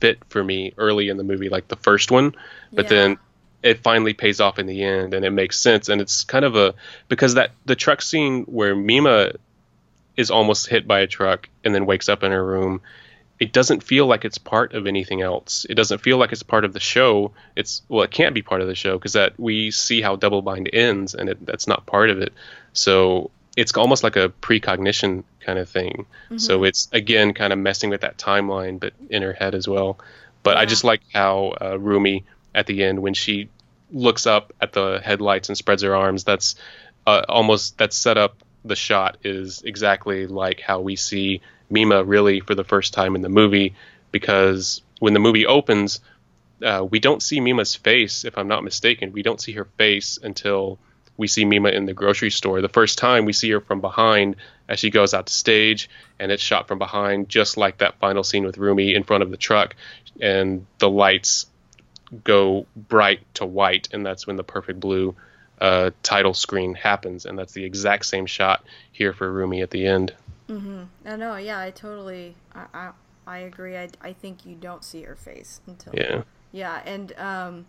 [0.00, 2.34] fit for me early in the movie like the first one,
[2.72, 2.90] but Yeah.
[2.90, 3.18] then
[3.62, 6.54] it finally pays off in the end and it makes sense and it's kind of
[6.54, 6.74] a
[7.08, 9.32] because that the truck scene where Mima
[10.16, 12.80] is almost hit by a truck and then wakes up in her room
[13.38, 15.66] it doesn't feel like it's part of anything else.
[15.68, 17.32] It doesn't feel like it's part of the show.
[17.54, 20.40] It's well, it can't be part of the show because that we see how Double
[20.40, 22.32] Bind ends, and it, that's not part of it.
[22.72, 26.06] So it's almost like a precognition kind of thing.
[26.38, 29.98] So it's again kind of messing with that timeline, but in her head as well.
[30.42, 32.24] But I just like how uh, Rumi
[32.54, 33.48] at the end when she
[33.90, 36.24] looks up at the headlights and spreads her arms.
[36.24, 36.56] That's
[37.06, 42.40] uh, almost that set up the shot is exactly like how we see Mima really
[42.40, 43.74] for the first time in the movie
[44.12, 46.00] because when the movie opens,
[46.62, 48.24] uh, we don't see Mima's face.
[48.24, 50.78] If I'm not mistaken, we don't see her face until
[51.16, 52.60] we see Mima in the grocery store.
[52.60, 54.36] The first time we see her from behind
[54.68, 55.88] as she goes out to stage,
[56.18, 59.30] and it's shot from behind, just like that final scene with Rumi in front of
[59.30, 59.74] the truck,
[60.20, 61.46] and the lights
[62.24, 65.14] go bright to white, and that's when the perfect blue
[65.60, 69.86] uh, title screen happens, and that's the exact same shot here for Rumi at the
[69.86, 70.12] end.
[70.48, 72.90] I know, yeah, I totally, I, I,
[73.26, 73.76] I agree.
[73.76, 76.22] I, I think you don't see her face until, Yeah.
[76.52, 77.66] yeah, and um,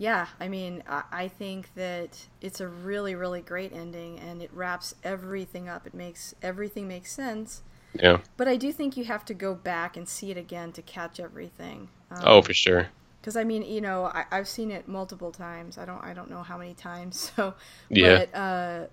[0.00, 4.50] yeah, I mean, I, I think that it's a really, really great ending, and it
[4.50, 5.86] wraps everything up.
[5.86, 7.60] It makes everything make sense.
[7.92, 8.20] Yeah.
[8.38, 11.20] But I do think you have to go back and see it again to catch
[11.20, 11.90] everything.
[12.10, 12.88] Um, oh, for sure.
[13.20, 15.76] Because I mean, you know, I, I've seen it multiple times.
[15.76, 17.30] I don't, I don't know how many times.
[17.36, 17.52] So,
[17.90, 18.24] Yeah.
[18.24, 18.86] But, uh,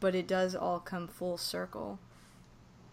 [0.00, 1.98] but it does all come full circle.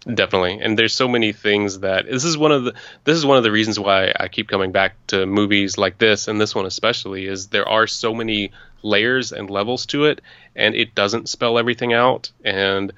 [0.01, 0.59] Definitely.
[0.59, 2.73] And there's so many things that this is one of the
[3.03, 6.27] this is one of the reasons why I keep coming back to movies like this
[6.27, 8.51] and this one especially is there are so many
[8.81, 10.21] layers and levels to it
[10.55, 12.31] and it doesn't spell everything out.
[12.43, 12.91] And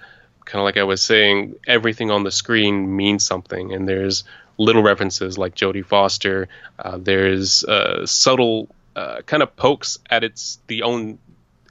[0.45, 3.73] kind of like I was saying everything on the screen means something.
[3.73, 4.23] And there's
[4.57, 6.47] little references like Jodie Foster
[6.79, 11.17] uh, there's uh, subtle uh, kind of pokes at its the own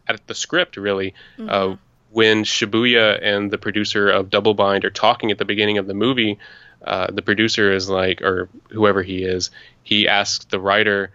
[0.06, 1.14] at the script really
[1.48, 1.76] uh,
[2.12, 5.94] when Shibuya and the producer of Double Bind are talking at the beginning of the
[5.94, 6.38] movie,
[6.84, 9.50] uh, the producer is like, or whoever he is,
[9.82, 11.10] he asks the writer,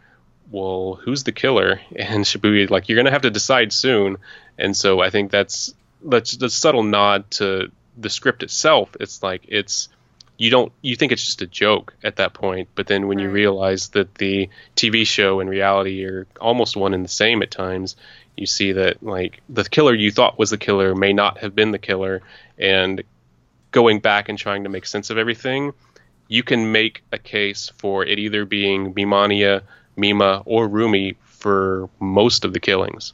[0.49, 4.17] "Well, who's the killer?" And Shibuya is like, "You're gonna have to decide soon."
[4.57, 8.95] And so I think that's that's the subtle nod to the script itself.
[8.99, 9.89] It's like it's
[10.37, 13.29] you don't you think it's just a joke at that point, but then when you
[13.29, 17.95] realize that the TV show and reality are almost one and the same at times,
[18.37, 21.71] you see that like the killer you thought was the killer may not have been
[21.71, 22.21] the killer,
[22.57, 23.03] and
[23.71, 25.73] going back and trying to make sense of everything,
[26.27, 29.61] you can make a case for it either being Mimania,
[29.95, 33.13] Mima, or Rumi for most of the killings.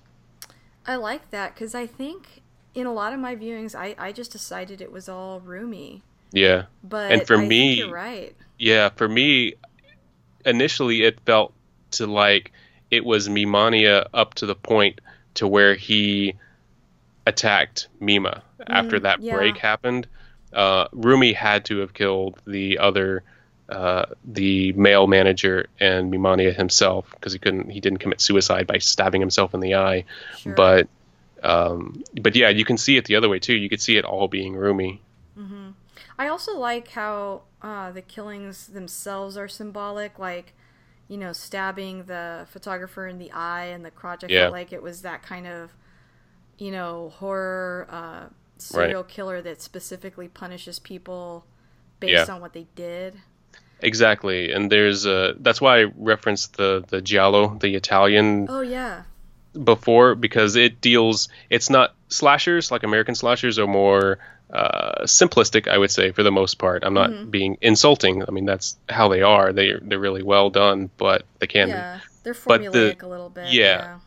[0.86, 2.42] I like that because I think
[2.76, 6.02] in a lot of my viewings, I, I just decided it was all Rumi.
[6.32, 6.64] Yeah.
[6.84, 8.36] But and for I think me- you're right.
[8.58, 9.54] Yeah, for me,
[10.46, 11.54] initially it felt
[11.92, 12.52] to like
[12.92, 15.00] it was Mimania up to the point
[15.36, 16.36] to where he
[17.26, 19.36] attacked Mima after that yeah.
[19.36, 20.08] break happened.
[20.52, 23.24] Uh, Rumi had to have killed the other,
[23.70, 28.78] uh, the male manager and Mimania himself because he couldn't, he didn't commit suicide by
[28.78, 30.06] stabbing himself in the eye.
[30.38, 30.54] Sure.
[30.54, 30.88] But,
[31.42, 33.56] um, but yeah, you can see it the other way too.
[33.56, 35.02] You could see it all being Rumi.
[36.18, 40.54] I also like how uh, the killings themselves are symbolic, like
[41.14, 44.24] you know, stabbing the photographer in the eye and the crotch.
[44.24, 44.42] I Yeah.
[44.46, 45.72] felt like it was that kind of
[46.58, 48.24] you know horror uh,
[48.58, 51.46] serial killer that specifically punishes people
[52.00, 52.34] based Yeah.
[52.36, 53.14] on what they did.
[53.80, 59.04] Exactly, and there's uh that's why I referenced the the giallo, the Italian Oh yeah,
[59.62, 61.30] before because it deals.
[61.52, 64.18] It's not slashers like American slashers are more
[64.54, 66.84] uh, simplistic, I would say, for the most part.
[66.86, 67.30] I'm not Mm-hmm.
[67.32, 68.24] being insulting.
[68.28, 69.52] I mean that's how they are.
[69.52, 71.72] They they're really well done, but they can be.
[71.72, 72.00] yeah.
[72.24, 73.52] They're But the- formulaic a little bit.
[73.52, 74.00] yeah.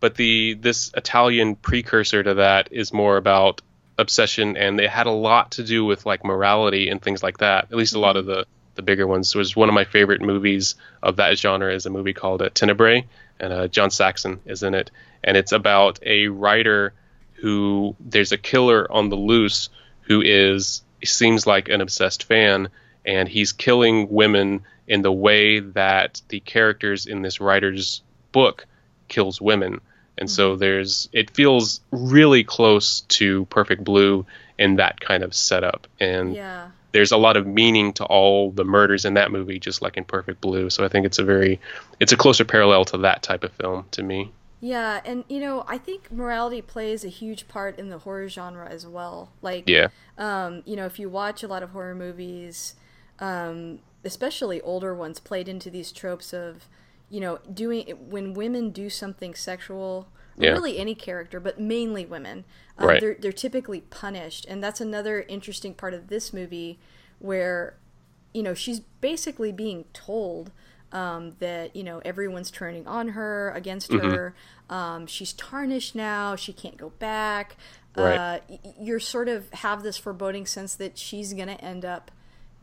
[0.00, 3.62] But the this Italian precursor to that is more about
[3.98, 7.64] obsession, and it had a lot to do with like morality and things like that.
[7.70, 9.34] At least a lot of the the bigger ones.
[9.36, 13.06] was one of my favorite movies of that genre is a movie called uh, Tenebrae,
[13.38, 14.90] and uh, John Saxon is in it,
[15.22, 16.94] and it's about a writer
[17.34, 19.68] who there's a killer on the loose
[20.02, 22.68] who is seems like an obsessed fan,
[23.04, 28.02] and he's killing women in the way that the characters in this writer's
[28.32, 28.66] book
[29.08, 29.80] kills women.
[30.18, 30.60] And so mm-hmm.
[30.60, 34.26] there's it feels really close to Perfect Blue
[34.58, 35.86] in that kind of setup.
[35.98, 36.68] And Yeah.
[36.92, 40.04] there's a lot of meaning to all the murders in that movie just like in
[40.04, 40.70] Perfect Blue.
[40.70, 41.60] So I think it's a very
[41.98, 44.30] it's a closer parallel to that type of film to me.
[44.64, 48.68] Yeah, and you know, I think morality plays a huge part in the horror genre
[48.68, 49.32] as well.
[49.42, 49.88] Like, Yeah.
[50.16, 52.76] um, you know, if you watch a lot of horror movies,
[53.18, 56.68] um, especially older ones, played into these tropes of,
[57.10, 60.06] you know, doing when women do something sexual,
[60.38, 60.52] or Yeah.
[60.52, 62.44] really any character, but mainly women,
[62.78, 63.00] um, Right.
[63.00, 66.78] they're they're typically punished, and that's another interesting part of this movie,
[67.18, 67.74] where,
[68.32, 70.52] you know, she's basically being told.
[70.92, 74.10] Um, that you know everyone's turning on her against Mm-hmm.
[74.10, 74.34] her.
[74.68, 76.36] Um, she's tarnished now.
[76.36, 77.56] She can't go back.
[77.96, 78.16] Right.
[78.16, 78.38] Uh,
[78.80, 82.10] you're sort of have this foreboding sense that she's gonna end up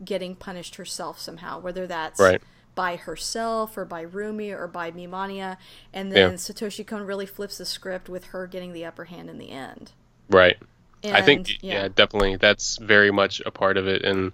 [0.03, 2.41] getting punished herself somehow, whether that's Right.
[2.73, 5.57] by herself or by Rumi or by Mimania.
[5.93, 6.35] And then Yeah.
[6.37, 9.91] Satoshi Kon really flips the script with her getting the upper hand in the end.
[10.29, 10.57] Right.
[11.03, 11.87] And, I think yeah.
[11.89, 14.03] definitely that's very much a part of it.
[14.03, 14.31] And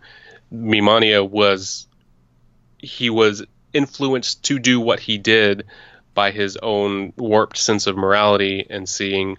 [0.53, 1.87] Mimania was
[2.77, 3.43] he was
[3.75, 5.65] influenced to do what he did
[6.15, 9.37] by his own warped sense of morality and seeing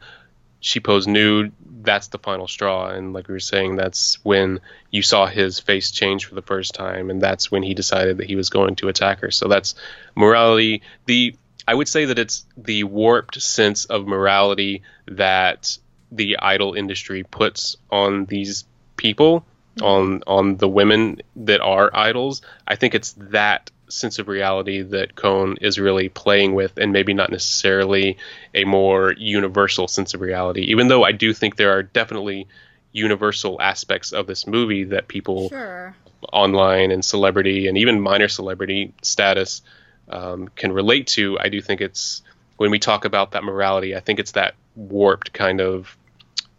[0.60, 1.52] she posed nude.
[1.82, 2.88] That's the final straw.
[2.88, 4.60] And like we were saying, that's when
[4.90, 8.26] you saw his face change for the first time, and that's when he decided that
[8.26, 9.30] he was going to attack her.
[9.30, 9.74] So that's
[10.14, 10.82] morality.
[11.06, 11.34] The
[11.68, 15.78] I would say that it's the warped sense of morality that
[16.12, 18.64] the idol industry puts on these
[18.96, 19.44] people,
[19.76, 19.84] mm-hmm.
[19.84, 22.42] on on the women that are idols.
[22.66, 27.14] I think it's that sense of reality that Kon is really playing with, and maybe
[27.14, 28.16] not necessarily
[28.54, 30.62] a more universal sense of reality.
[30.62, 32.46] Even though I do think there are definitely
[32.92, 35.94] universal aspects of this movie that people Sure.
[36.32, 39.62] online and celebrity and even minor celebrity status
[40.08, 41.38] um, can relate to.
[41.38, 42.22] I do think it's
[42.56, 45.96] when we talk about that morality, I think it's that warped kind of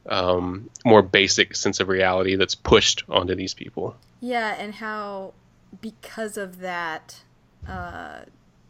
[0.05, 3.95] um, more basic sense of reality that's pushed onto these people.
[4.21, 5.33] Yeah, and how
[5.81, 7.21] because of that,
[7.67, 8.21] uh,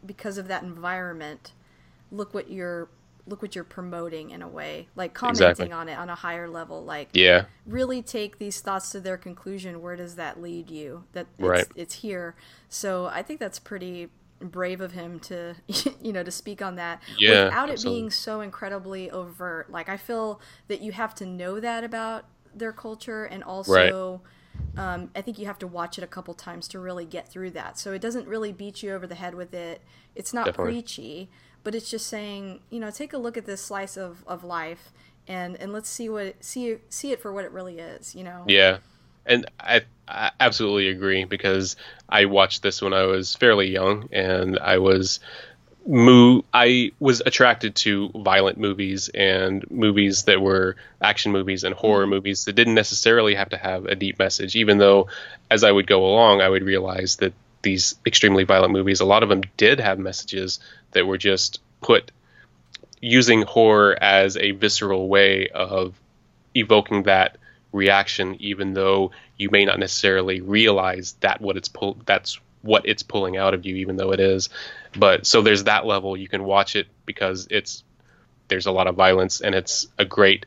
[0.04, 1.52] because of that environment,
[2.10, 2.88] look what you're
[3.26, 5.72] look what you're promoting in a way, like commenting exactly.
[5.72, 9.82] on it on a higher level, like yeah, really take these thoughts to their conclusion.
[9.82, 11.04] Where does that lead you?
[11.12, 11.60] That right.
[11.60, 12.34] it's, it's here.
[12.68, 14.08] So I think that's pretty
[14.40, 15.54] brave of him to
[16.02, 17.98] you know to speak on that yeah, without absolutely.
[17.98, 22.24] it being so incredibly overt like i feel that you have to know that about
[22.54, 24.20] their culture and also right.
[24.76, 27.50] Um, i think you have to watch it a couple times to really get through
[27.50, 27.78] that.
[27.78, 29.82] So it doesn't really beat you over the head with it.
[30.14, 30.72] It's not Definitely.
[30.74, 31.30] preachy
[31.64, 34.92] but it's just saying you know take a look at this slice of, of life
[35.26, 38.44] and and let's see what see see it for what it really is you know?
[38.46, 38.78] Yeah.
[39.26, 41.76] And I, I, absolutely agree because
[42.08, 45.20] I watched this when I was fairly young, and I was
[45.88, 52.04] mo- I was attracted to violent movies and movies that were action movies and horror
[52.04, 52.10] mm-hmm.
[52.10, 54.54] movies that didn't necessarily have to have a deep message.
[54.54, 55.08] Even though,
[55.50, 57.32] as I would go along, I would realize that
[57.62, 60.60] these extremely violent movies, a lot of them did have messages
[60.92, 62.12] that were just put
[63.00, 65.98] using horror as a visceral way of
[66.54, 67.38] evoking that
[67.72, 73.02] reaction, even though you may not necessarily realize that what it's pull that's what it's
[73.02, 74.48] pulling out of you, even though it is.
[74.96, 77.84] But so there's that level you can watch it because it's
[78.48, 80.46] there's a lot of violence and it's a great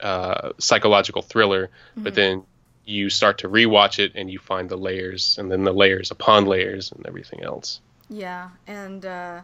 [0.00, 1.66] uh, psychological thriller.
[1.66, 2.02] Mm-hmm.
[2.02, 2.44] But then
[2.84, 6.46] you start to rewatch it and you find the layers and then the layers upon
[6.46, 7.80] layers and everything else.
[8.08, 9.42] Yeah, and uh,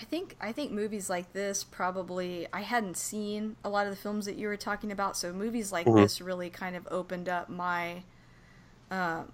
[0.00, 4.00] I think I think movies like this probably I hadn't seen a lot of the
[4.00, 6.00] films that you were talking about, so movies like mm-hmm.
[6.00, 8.02] this really kind of opened up my
[8.90, 9.24] uh,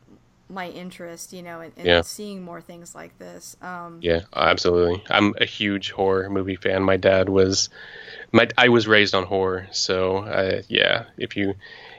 [0.48, 2.01] my interest, you know, in, in yeah.
[2.02, 3.56] seeing more things like this.
[3.60, 5.02] Um, yeah, absolutely.
[5.10, 6.82] I'm a huge horror movie fan.
[6.82, 7.68] My dad was,
[8.32, 11.06] my I was raised on horror, so uh, yeah.
[11.16, 11.55] If you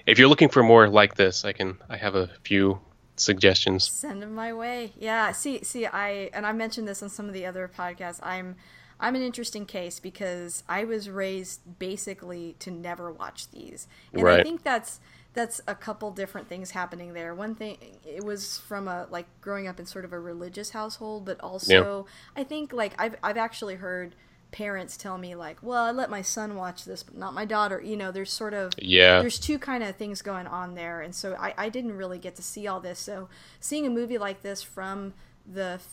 [0.05, 2.79] if you're looking for more like this, I can I have a few
[3.17, 3.91] suggestions.
[3.91, 4.93] Send them my way.
[4.97, 5.31] Yeah.
[5.33, 8.19] See, see, I and I mentioned this on some of the other podcasts.
[8.23, 8.55] I'm
[8.99, 14.39] I'm an interesting case because I was raised basically to never watch these, and right.
[14.39, 14.99] I think that's
[15.37, 17.35] that's a couple different things happening there.
[17.35, 21.25] One thing it was from a like growing up in sort of a religious household,
[21.25, 22.41] but also yeah.
[22.41, 24.15] I think like I've I've actually heard
[24.49, 27.79] parents tell me like, "Well, I let my son watch this, but not my daughter."
[27.79, 31.13] You know, there's sort of yeah, there's two kind of things going on there, and
[31.13, 32.97] so I, I didn't really get to see all this.
[32.97, 35.13] So seeing a movie like this from
[35.45, 35.87] the f-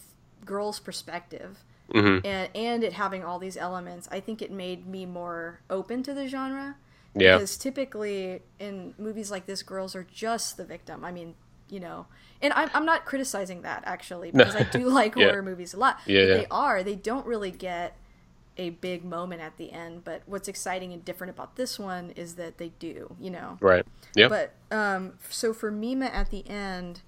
[0.46, 1.58] girl's perspective.
[1.92, 2.26] Mm-hmm.
[2.26, 6.14] And, and it having all these elements, I think it made me more open to
[6.14, 6.76] the genre.
[7.14, 7.36] Yeah.
[7.36, 11.04] Because typically in movies like this, girls are just the victim.
[11.04, 11.34] I mean,
[11.68, 12.06] you know,
[12.42, 15.26] and I'm, I'm not criticizing that actually because I do like yeah.
[15.26, 16.00] horror movies a lot.
[16.06, 16.34] Yeah, yeah.
[16.34, 16.82] They are.
[16.82, 17.96] They don't really get
[18.56, 20.04] a big moment at the end.
[20.04, 23.58] But what's exciting and different about this one is that they do, you know.
[23.60, 23.86] Right.
[24.14, 24.28] Yeah.
[24.28, 27.02] But um, so for Mima at the end,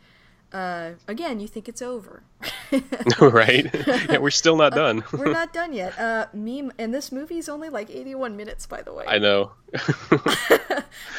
[0.53, 2.23] uh, again, you think it's over.
[3.21, 3.69] right.
[4.09, 5.03] Yeah, we're still not done.
[5.03, 5.99] uh, we're not done yet.
[5.99, 9.05] Uh, Mima, and this movie is only like 81 minutes, by the way.
[9.07, 9.53] I know.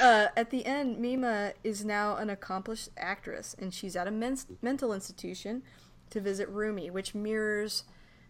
[0.01, 4.37] uh, at the end, Mima is now an accomplished actress, and she's at a men-
[4.61, 5.63] mental institution
[6.09, 7.83] to visit Rumi, which mirrors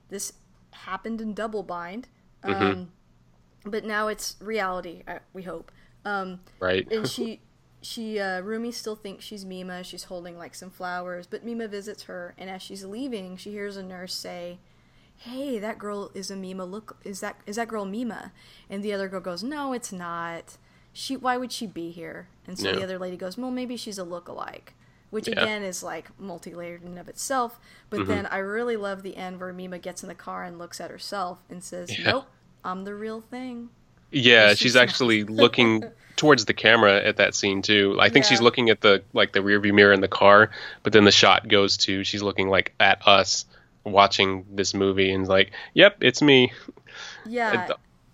[0.09, 0.33] this
[0.71, 2.07] happened in double bind.
[2.43, 2.63] Mm-hmm.
[2.63, 3.69] Um, mm-hmm.
[3.69, 5.71] But now it's reality, uh, we hope.
[6.05, 6.87] Um, right.
[6.89, 7.41] and she,
[7.81, 9.83] she, uh, Rumi still thinks she's Mima.
[9.83, 13.77] She's holding like some flowers, but Mima visits her, and as she's leaving, she hears
[13.77, 14.59] a nurse say,
[15.17, 16.65] "Hey, that girl is a Mima.
[16.65, 18.31] Look, is that is that girl Mima?"
[18.69, 20.57] And the other girl goes, "No, it's not.
[20.91, 23.97] She, why would she be here?" And so the other lady goes, "Well, maybe she's
[23.97, 24.73] a look-alike."
[25.09, 25.41] which yeah.
[25.41, 27.59] again is like multi-layered in of itself.
[27.89, 28.09] But mm-hmm.
[28.09, 30.91] then I really love the end where Mima gets in the car and looks at
[30.91, 32.11] herself and says, yeah.
[32.11, 32.25] "Nope,
[32.63, 33.69] I'm the real thing."
[34.11, 35.83] Yeah, she's, she's actually looking
[36.15, 37.97] towards the camera at that scene too.
[37.99, 38.29] I think yeah.
[38.29, 40.51] she's looking at the like the rearview mirror in the car,
[40.83, 43.45] but then the shot goes to she's looking like at us
[43.83, 46.51] watching this movie and like, "Yep, it's me."
[47.25, 47.69] Yeah.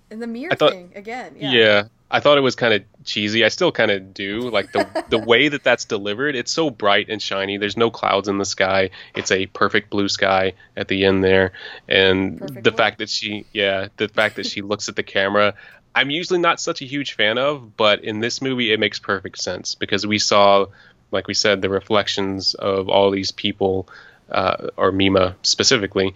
[0.10, 1.36] And the mirror thought, thing again.
[1.38, 1.52] Yeah.
[1.52, 1.84] yeah.
[2.12, 3.44] I thought it was kind of cheesy.
[3.44, 4.42] I still kind of do.
[4.42, 7.58] Like the the way that that's delivered, it's so bright and shiny.
[7.58, 8.92] There's no clouds in the sky.
[9.16, 11.54] It's a perfect blue sky at the end there,
[11.90, 15.56] and perfect the fact that she, yeah, the fact that she looks at the camera.
[15.96, 19.38] I'm usually not such a huge fan of, but in this movie, it makes perfect
[19.40, 20.68] sense because we saw,
[21.12, 23.88] like we said, the reflections of all these people,
[24.30, 26.16] uh, or Mima specifically,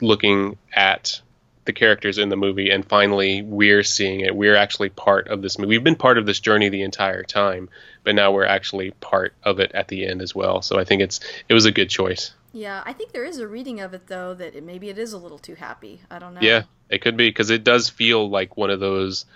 [0.00, 1.20] looking at
[1.64, 4.36] the characters in the movie, and finally we're seeing it.
[4.36, 5.70] We're actually part of this movie.
[5.70, 7.70] We've been part of this journey the entire time,
[8.02, 10.62] but now we're actually part of it at the end as well.
[10.62, 12.32] So I think it's it was a good choice.
[12.52, 15.12] Yeah, I think there is a reading of it though that it, maybe it is
[15.12, 16.00] a little too happy.
[16.10, 16.40] I don't know.
[16.40, 16.64] Yeah,
[16.94, 19.26] it could be because it does feel like one of those.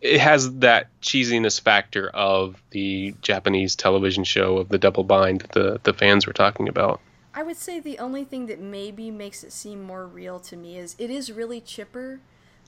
[0.00, 5.52] It has that cheesiness factor of the Japanese television show of the double bind that
[5.52, 7.00] the the fans were talking about.
[7.34, 10.76] I would say the only thing that maybe makes it seem more real to me
[10.78, 12.20] is it is really chipper.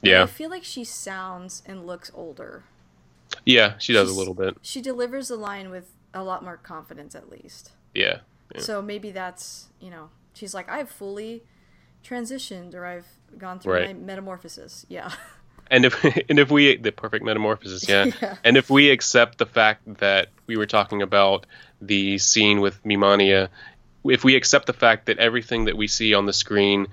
[0.02, 0.22] Yeah.
[0.24, 2.64] I feel like she sounds and looks older.
[3.44, 4.56] Yeah, she does She's- a little bit.
[4.62, 7.72] She delivers the line with a lot more confidence, at least.
[7.94, 8.20] Yeah,
[8.54, 8.60] yeah.
[8.60, 11.42] So maybe that's you know she's like I've fully
[12.04, 13.86] transitioned or I've gone through Right.
[13.89, 14.86] my metamorphosis.
[14.89, 15.12] Yeah.
[15.69, 18.05] And if and if we the perfect metamorphosis, yeah.
[18.23, 18.36] Yeah.
[18.44, 21.44] And if we accept the fact that we were talking about
[21.81, 23.48] the scene with Mimania,
[24.05, 26.86] if we accept the fact that everything that we see on the screen,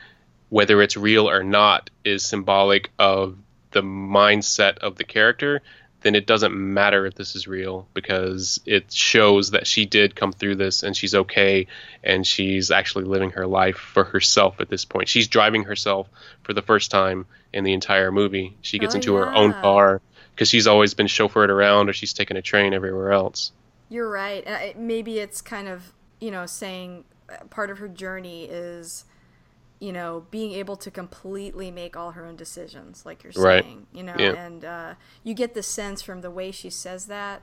[0.50, 3.38] whether it's real or not, is symbolic of
[3.74, 5.62] the mindset of the character,
[6.04, 10.32] then it doesn't matter if this is real because it shows that she did come
[10.34, 11.68] through this and she's okay
[12.04, 15.08] and she's actually living her life for herself at this point.
[15.10, 16.10] She's driving herself
[16.44, 18.56] for the first time in the entire movie.
[18.62, 20.02] She gets Oh, into her own car
[20.36, 23.52] because she's always been chauffeured around or she's taken a train everywhere else.
[23.90, 24.44] You're right.
[24.46, 29.06] And maybe it's kind of, you know, saying uh, part of her journey is,
[29.84, 33.66] you know, being able to completely make all her own decisions, like you're Right.
[33.66, 34.32] saying, you know, Yeah.
[34.32, 34.94] and uh,
[35.26, 37.42] you get the sense from the way she says that.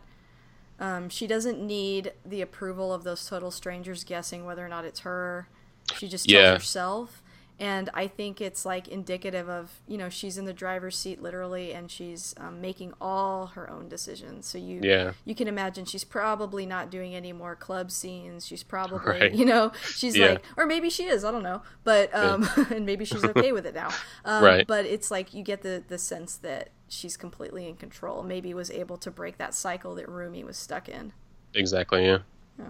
[0.79, 5.01] Um, she doesn't need the approval of those total strangers guessing whether or not it's
[5.01, 5.49] her.
[5.93, 6.55] She just tells Yeah.
[6.55, 7.20] herself.
[7.61, 11.75] And I think it's like indicative of, you know, she's in the driver's seat literally
[11.75, 14.47] and she's um, making all her own decisions.
[14.47, 15.13] So you Yeah.
[15.27, 18.47] you can imagine she's probably not doing any more club scenes.
[18.47, 19.35] She's probably, Right.
[19.35, 20.27] you know, she's Yeah.
[20.31, 21.23] like, or maybe she is.
[21.23, 23.91] I don't know, but um, and maybe she's okay with it now.
[24.25, 24.67] Um, Right.
[24.67, 28.23] But it's like you get the the sense that she's completely in control.
[28.23, 31.13] Maybe was able to break that cycle that Rumi was stuck in.
[31.55, 32.19] Exactly, Yeah.
[32.59, 32.65] yeah.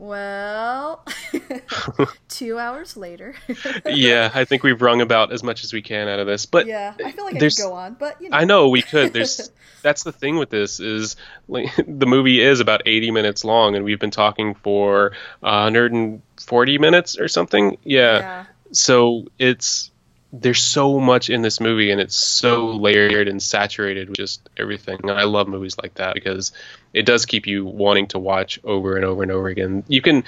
[0.00, 1.04] Well,
[2.30, 3.34] two hours later.
[3.86, 6.46] yeah, I think we've wrung about as much as we can out of this.
[6.46, 8.36] But yeah, I feel like I could go on, but you know.
[8.38, 9.12] I know we could.
[9.12, 9.50] There's
[9.82, 11.16] that's the thing with this is
[11.48, 17.18] like, the movie is about 80 minutes long, and we've been talking for 140 minutes
[17.18, 17.76] or something.
[17.84, 18.18] Yeah.
[18.18, 18.44] Yeah.
[18.72, 19.90] So it's
[20.32, 24.98] there's so much in this movie, and it's so layered and saturated with just everything.
[25.02, 26.52] And I love movies like that because
[26.92, 29.84] it does keep you wanting to watch over and over and over again.
[29.88, 30.24] You can,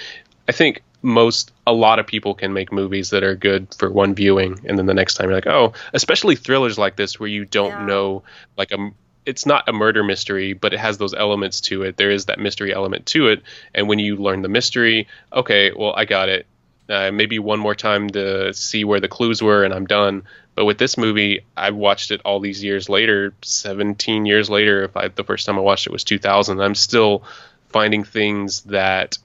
[0.49, 0.83] I think.
[1.05, 4.79] Most a lot of people can make movies that are good for one viewing, and
[4.79, 7.87] then the next time you're like, oh, especially thrillers like this where you don't Yeah.
[7.87, 8.23] know
[8.57, 8.91] like a
[9.27, 11.97] it's not a murder mystery, but it has those elements to it.
[11.97, 13.43] There is that mystery element to it,
[13.74, 16.47] and when you learn the mystery, okay, well, I got it.
[16.93, 20.24] Uh, maybe one more time to see where the clues were, and I'm done.
[20.55, 24.85] But with this movie, I watched it all these years later, 17 years later.
[24.85, 27.24] If I the first time I watched it was 2000, I'm still
[27.71, 29.16] finding things that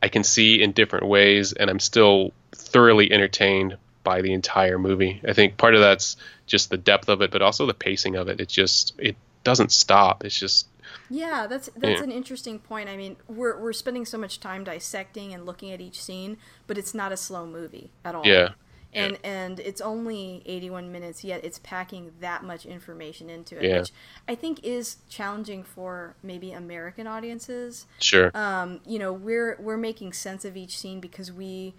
[0.00, 5.20] I can see in different ways, and I'm still thoroughly entertained by the entire movie.
[5.26, 6.16] I think part of that's
[6.46, 8.40] just the depth of it, but also the pacing of it.
[8.40, 10.24] It just it doesn't stop.
[10.24, 10.68] It's just
[11.10, 12.04] Yeah, that's that's Yeah.
[12.04, 12.88] an interesting point.
[12.88, 16.78] I mean, we're we're spending so much time dissecting and looking at each scene, but
[16.78, 18.26] it's not a slow movie at all.
[18.26, 18.50] yeah,
[18.94, 23.78] And and it's only 81 minutes yet it's packing that much information into it, Yeah.
[23.80, 23.92] which
[24.28, 27.86] I think is challenging for maybe American audiences.
[28.00, 31.74] sure, Um, you know, we're we're making sense of each scene because we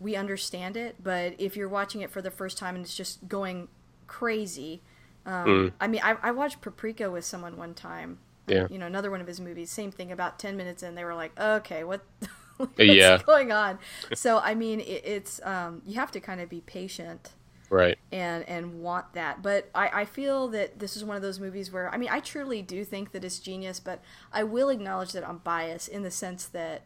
[0.00, 3.26] we understand it, but if you're watching it for the first time and it's just
[3.28, 3.66] going
[4.06, 4.80] crazy,
[5.26, 5.72] um, Mm.
[5.80, 8.18] I mean, I, I watched Paprika with someone one time.
[8.50, 8.68] Yeah.
[8.68, 9.70] You know, another one of his movies.
[9.70, 10.12] Same thing.
[10.12, 12.04] About ten minutes in, they were like, "Okay, what?
[12.56, 13.18] what's Yeah.
[13.24, 13.78] going on?"
[14.12, 17.30] So, I mean, it, it's um, you have to kind of be patient
[17.70, 19.42] right, and and want that.
[19.42, 22.20] But I, I feel that this is one of those movies where I mean I
[22.20, 24.02] truly do think that it's genius, but
[24.32, 26.82] I will acknowledge that I'm biased in the sense that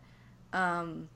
[0.52, 1.08] um,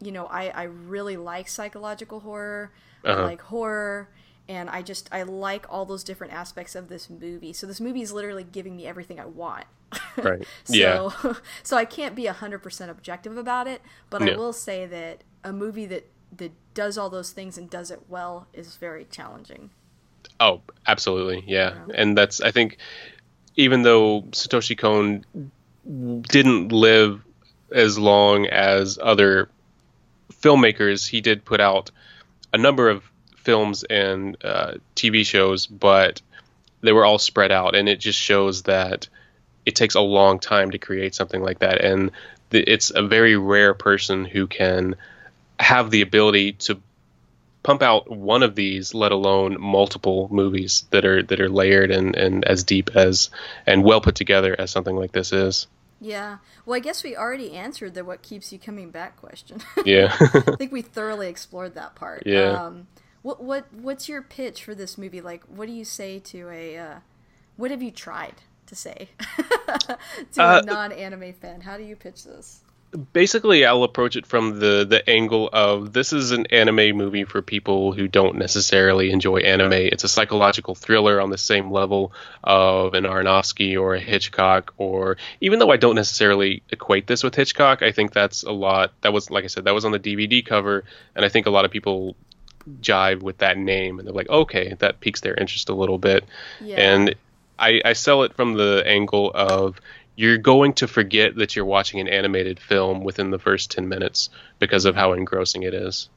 [0.00, 2.72] you know, I, I really like psychological horror,
[3.04, 3.22] I Uh-huh.
[3.22, 4.10] like horror,
[4.48, 7.52] and I just I like all those different aspects of this movie.
[7.52, 9.64] So this movie is literally giving me everything I want.
[10.16, 14.84] right, So, yeah, so I can't be 100% objective about it, but I will say
[14.84, 19.04] that a movie that, that does all those things and does it well is very
[19.04, 19.70] challenging.
[20.40, 21.78] Oh, absolutely, yeah.
[21.94, 22.78] And that's I think
[23.56, 25.24] even though Satoshi Kon
[26.22, 27.22] didn't live
[27.72, 29.48] as long as other
[30.32, 31.90] filmmakers, he did put out
[32.52, 33.02] a number of
[33.46, 36.20] films and uh, TV shows, but
[36.82, 39.08] they were all spread out, and it just shows that
[39.64, 42.10] it takes a long time to create something like that, and
[42.50, 44.96] the, it's a very rare person who can
[45.58, 46.80] have the ability to
[47.62, 52.14] pump out one of these, let alone multiple movies that are that are layered and,
[52.14, 53.30] and as deep as
[53.64, 55.66] and well put together as something like this is.
[56.00, 56.38] Yeah.
[56.64, 59.62] Well, I guess we already answered the what keeps you coming back question.
[59.84, 60.14] Yeah.
[60.20, 62.24] I think we thoroughly explored that part.
[62.26, 62.50] Yeah.
[62.50, 62.86] Um,
[63.26, 65.20] what what what's your pitch for this movie?
[65.20, 66.78] Like, what do you say to a?
[66.78, 66.94] Uh,
[67.56, 68.34] what have you tried
[68.66, 69.08] to say
[70.34, 71.62] to Uh, a non-anime fan?
[71.62, 72.60] How do you pitch this?
[73.12, 77.42] Basically, I'll approach it from the the angle of this is an anime movie for
[77.42, 79.72] people who don't necessarily enjoy anime.
[79.72, 82.12] It's a psychological thriller on the same level
[82.44, 87.34] of an Aronofsky or a Hitchcock, or even though I don't necessarily equate this with
[87.34, 88.92] Hitchcock, I think that's a lot.
[89.00, 90.84] That was like I said, that was on the DVD cover,
[91.16, 92.14] and I think a lot of people
[92.80, 96.24] jive with that name, and they're like, okay, that piques their interest a little bit.
[96.60, 96.76] Yeah.
[96.78, 97.14] And
[97.58, 99.80] I, I sell it from the angle of
[100.16, 104.30] you're going to forget that you're watching an animated film within the first 10 minutes
[104.58, 106.08] because of how engrossing it is.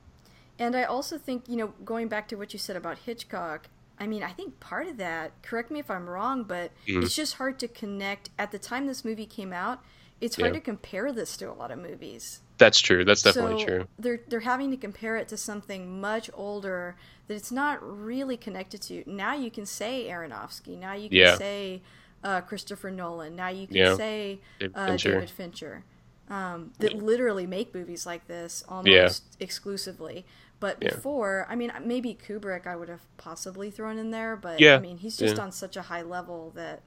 [0.58, 4.08] And I also think, you know, going back to what you said about Hitchcock, I
[4.08, 7.04] mean, I think part of that, correct me if I'm wrong, but Mm-hmm.
[7.04, 8.30] it's just hard to connect.
[8.38, 9.82] At the time this movie came out,
[10.22, 10.60] it's hard Yeah.
[10.60, 12.42] to compare this to a lot of movies.
[12.60, 13.04] That's true.
[13.06, 13.88] That's definitely so true.
[13.98, 16.96] They're they're having to compare it to something much older
[17.28, 19.04] that it's not really connected to.
[19.08, 20.78] Now you can say Aronofsky.
[20.78, 21.38] Now you can Yeah.
[21.38, 21.82] say
[22.22, 23.36] uh, Christopher Nolan.
[23.38, 23.96] Now you can Yeah.
[23.96, 25.14] say David uh, Fincher.
[25.14, 25.84] David Fincher.
[26.30, 29.10] Um, that literally make movies like this almost Yeah.
[29.40, 30.26] exclusively.
[30.60, 30.90] But Yeah.
[30.94, 34.76] before, I mean, maybe Kubrick I would have possibly thrown in there, but Yeah.
[34.76, 35.44] I mean, he's just Yeah.
[35.44, 36.82] on such a high level that,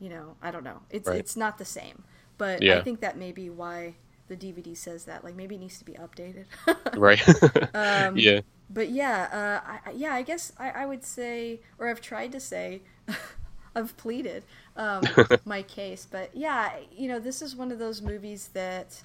[0.00, 0.80] you know, I don't know.
[0.90, 1.18] It's Right.
[1.18, 2.02] it's not the same.
[2.38, 3.94] But I think that may be why
[4.28, 5.24] the DVD says that.
[5.24, 6.44] Like maybe it needs to be updated.
[6.96, 7.22] Right.
[7.74, 8.40] Um, yeah.
[8.70, 9.28] but yeah,
[9.64, 12.82] uh, I, yeah, I guess I, I would say, or I've tried to say,
[13.76, 14.44] I've pleaded
[14.76, 15.02] um,
[15.44, 16.06] my case.
[16.10, 19.02] But yeah, you know, this is one of those movies that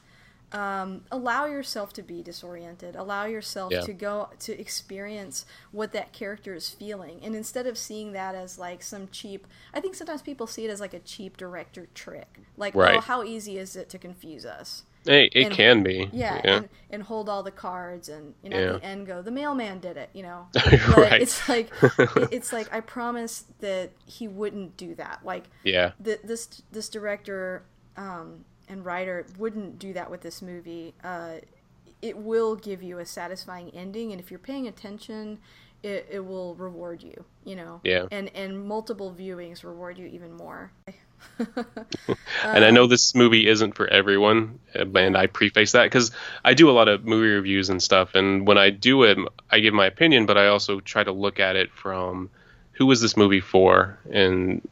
[0.51, 3.81] um, allow yourself to be disoriented, allow yourself Yeah.
[3.81, 8.57] to go to experience what that character is feeling, and instead of seeing that as
[8.57, 12.39] like some cheap, I think sometimes people see it as like a cheap director trick,
[12.57, 14.83] like oh, how easy is it to confuse us?
[15.05, 16.09] It, it and- can be.
[16.11, 16.55] yeah, Yeah.
[16.57, 18.65] And, and hold all the cards and you know Yeah.
[18.75, 20.93] at the end go the mailman did it you know Right.
[20.95, 25.91] but it's like it- it's like i promised that he wouldn't do that like yeah.
[26.03, 27.63] th- this this director
[27.95, 31.35] um, and writer wouldn't do that with this movie uh,
[32.01, 35.37] it will give you a satisfying ending and if you're paying attention
[35.83, 38.05] it, it will reward you you know Yeah.
[38.11, 40.71] and and multiple viewings reward you even more
[42.43, 46.11] and I know this movie isn't for everyone, uh, and I preface that because
[46.43, 49.17] I do a lot of movie reviews and stuff, and when I do it,
[49.49, 52.29] I give my opinion, but I also try to look at it from
[52.73, 54.67] who was this movie for, and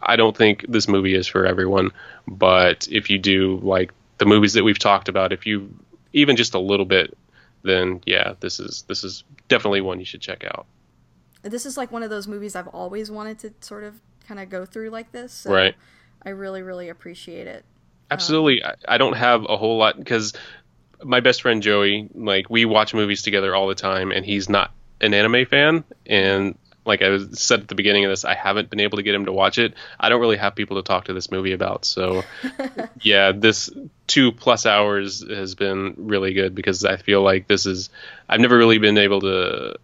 [0.00, 1.90] I don't think this movie is for everyone,
[2.26, 5.74] but if you do like the movies that we've talked about, if you
[6.12, 7.16] even just a little bit,
[7.62, 10.66] then yeah, this is this is definitely one you should check out.
[11.42, 14.50] this is like one of those movies I've always wanted to sort of kind of
[14.50, 15.32] go through like this.
[15.32, 15.74] So Right.
[16.22, 17.64] I really, really appreciate it.
[18.10, 18.62] Absolutely.
[18.62, 20.32] Um, I, I don't have a whole lot because
[21.02, 24.72] my best friend Joey, like we watch movies together all the time, and he's not
[25.00, 25.84] an anime fan.
[26.06, 29.14] And like I said at the beginning of this, I haven't been able to get
[29.14, 29.74] him to watch it.
[29.98, 31.84] I don't really have people to talk to this movie about.
[31.84, 32.22] So
[33.02, 33.70] yeah, this
[34.06, 37.90] two plus hours has been really good because I feel like this is
[38.28, 39.76] I've never really been able to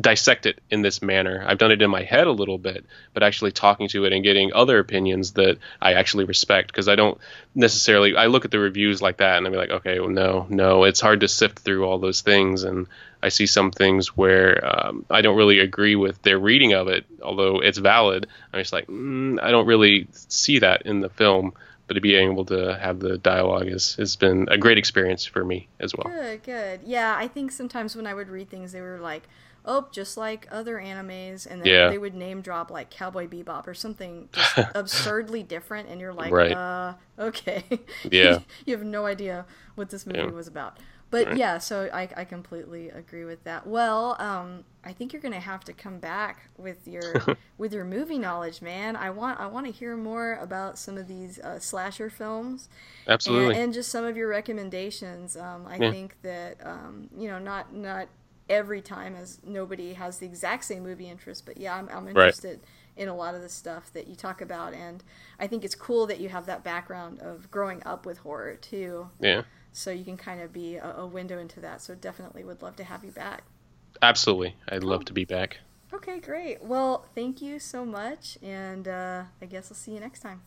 [0.00, 1.44] dissect it in this manner.
[1.46, 4.22] I've done it in my head a little bit, but actually talking to it and
[4.22, 7.18] getting other opinions that I actually respect because I don't
[7.54, 10.84] necessarily I look at the reviews like that and I'm like, okay, well no, no,
[10.84, 12.86] it's hard to sift through all those things and
[13.22, 17.04] I see some things where um, I don't really agree with their reading of it,
[17.22, 18.26] although it's valid.
[18.52, 21.54] I'm just like, mm, I don't really see that in the film.
[21.88, 25.44] But to be able to have the dialogue has, has been a great experience for
[25.44, 26.08] me as well.
[26.08, 26.80] Good, good.
[26.84, 29.28] Yeah, I think sometimes when I would read things, they were like,
[29.64, 31.88] "Oh, just like other animes," and then Yeah.
[31.88, 36.32] they would name drop like Cowboy Bebop or something just absurdly different, and you're like,
[36.32, 36.52] Right.
[36.52, 37.64] "Uh, okay."
[38.10, 38.38] Yeah.
[38.66, 40.26] you have no idea what this movie Yeah.
[40.30, 40.78] was about.
[41.10, 43.66] But yeah, so I, I completely agree with that.
[43.66, 48.18] Well, um, I think you're gonna have to come back with your with your movie
[48.18, 48.96] knowledge, man.
[48.96, 52.70] I want I want to hear more about some of these uh, slasher films
[53.06, 53.54] Absolutely.
[53.54, 55.36] and, and just some of your recommendations.
[55.36, 55.90] Um, I Yeah.
[55.90, 58.08] think that um, you know, not not
[58.52, 62.60] every time as nobody has the exact same movie interest, but yeah, I'm, I'm interested
[62.96, 65.02] in a lot of the stuff that you talk about, and
[65.40, 69.08] I think it's cool that you have that background of growing up with horror too,
[69.18, 69.42] yeah.
[69.72, 71.80] so you can kind of be a, a window into that.
[71.80, 73.44] So definitely would love to have you back.
[74.02, 74.56] Absolutely.
[74.68, 75.58] I'd love to be back.
[75.94, 76.62] Okay, great.
[76.62, 80.42] Well, thank you so much, and uh, I guess I'll see you next time.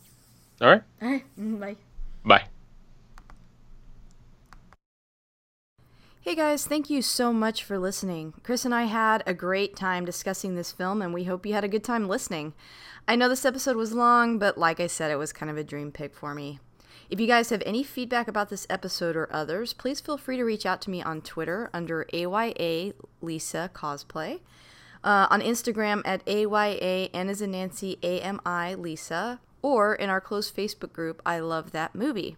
[0.62, 0.84] All right.
[1.02, 1.76] All right, bye.
[2.24, 2.46] Bye.
[6.26, 8.34] Hey guys, thank you so much for listening.
[8.42, 11.64] Chris and I had a great time discussing this film, and we hope you had
[11.64, 12.56] a good time listening.
[13.08, 15.64] I know this episode was long, but like I said, it was kind of a
[15.64, 16.60] dream pick for me.
[17.12, 20.44] If you guys have any feedback about this episode or others, please feel free to
[20.44, 24.40] reach out to me on Twitter under AYA Lisa Cosplay,
[25.04, 30.92] uh, on Instagram at AYA N as Nancy AMI Lisa, or in our closed Facebook
[30.92, 32.36] group, I Love That Movie.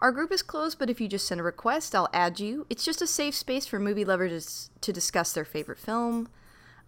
[0.00, 2.66] Our group is closed, but if you just send a request, I'll add you.
[2.70, 6.28] It's just a safe space for movie lovers to discuss their favorite film,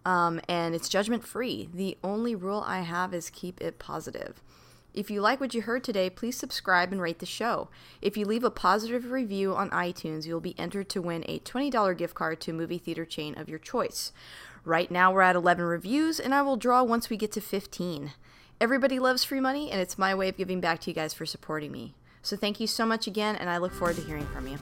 [0.03, 1.69] um, and it's judgment free.
[1.71, 4.41] The only rule I have is keep it positive.
[4.95, 7.69] If you like what you heard today, please subscribe and rate the show.
[8.01, 11.95] If you leave a positive review on iTunes, you'll be entered to win a $20
[11.95, 14.11] gift card to a movie theater chain of your choice.
[14.65, 18.13] Right now, we're at 11 reviews, and I will draw once we get to 15.
[18.59, 21.27] Everybody loves free money, and it's my way of giving back to you guys for
[21.27, 21.93] supporting me.
[22.23, 24.57] So thank you so much again, and I look forward to hearing from you.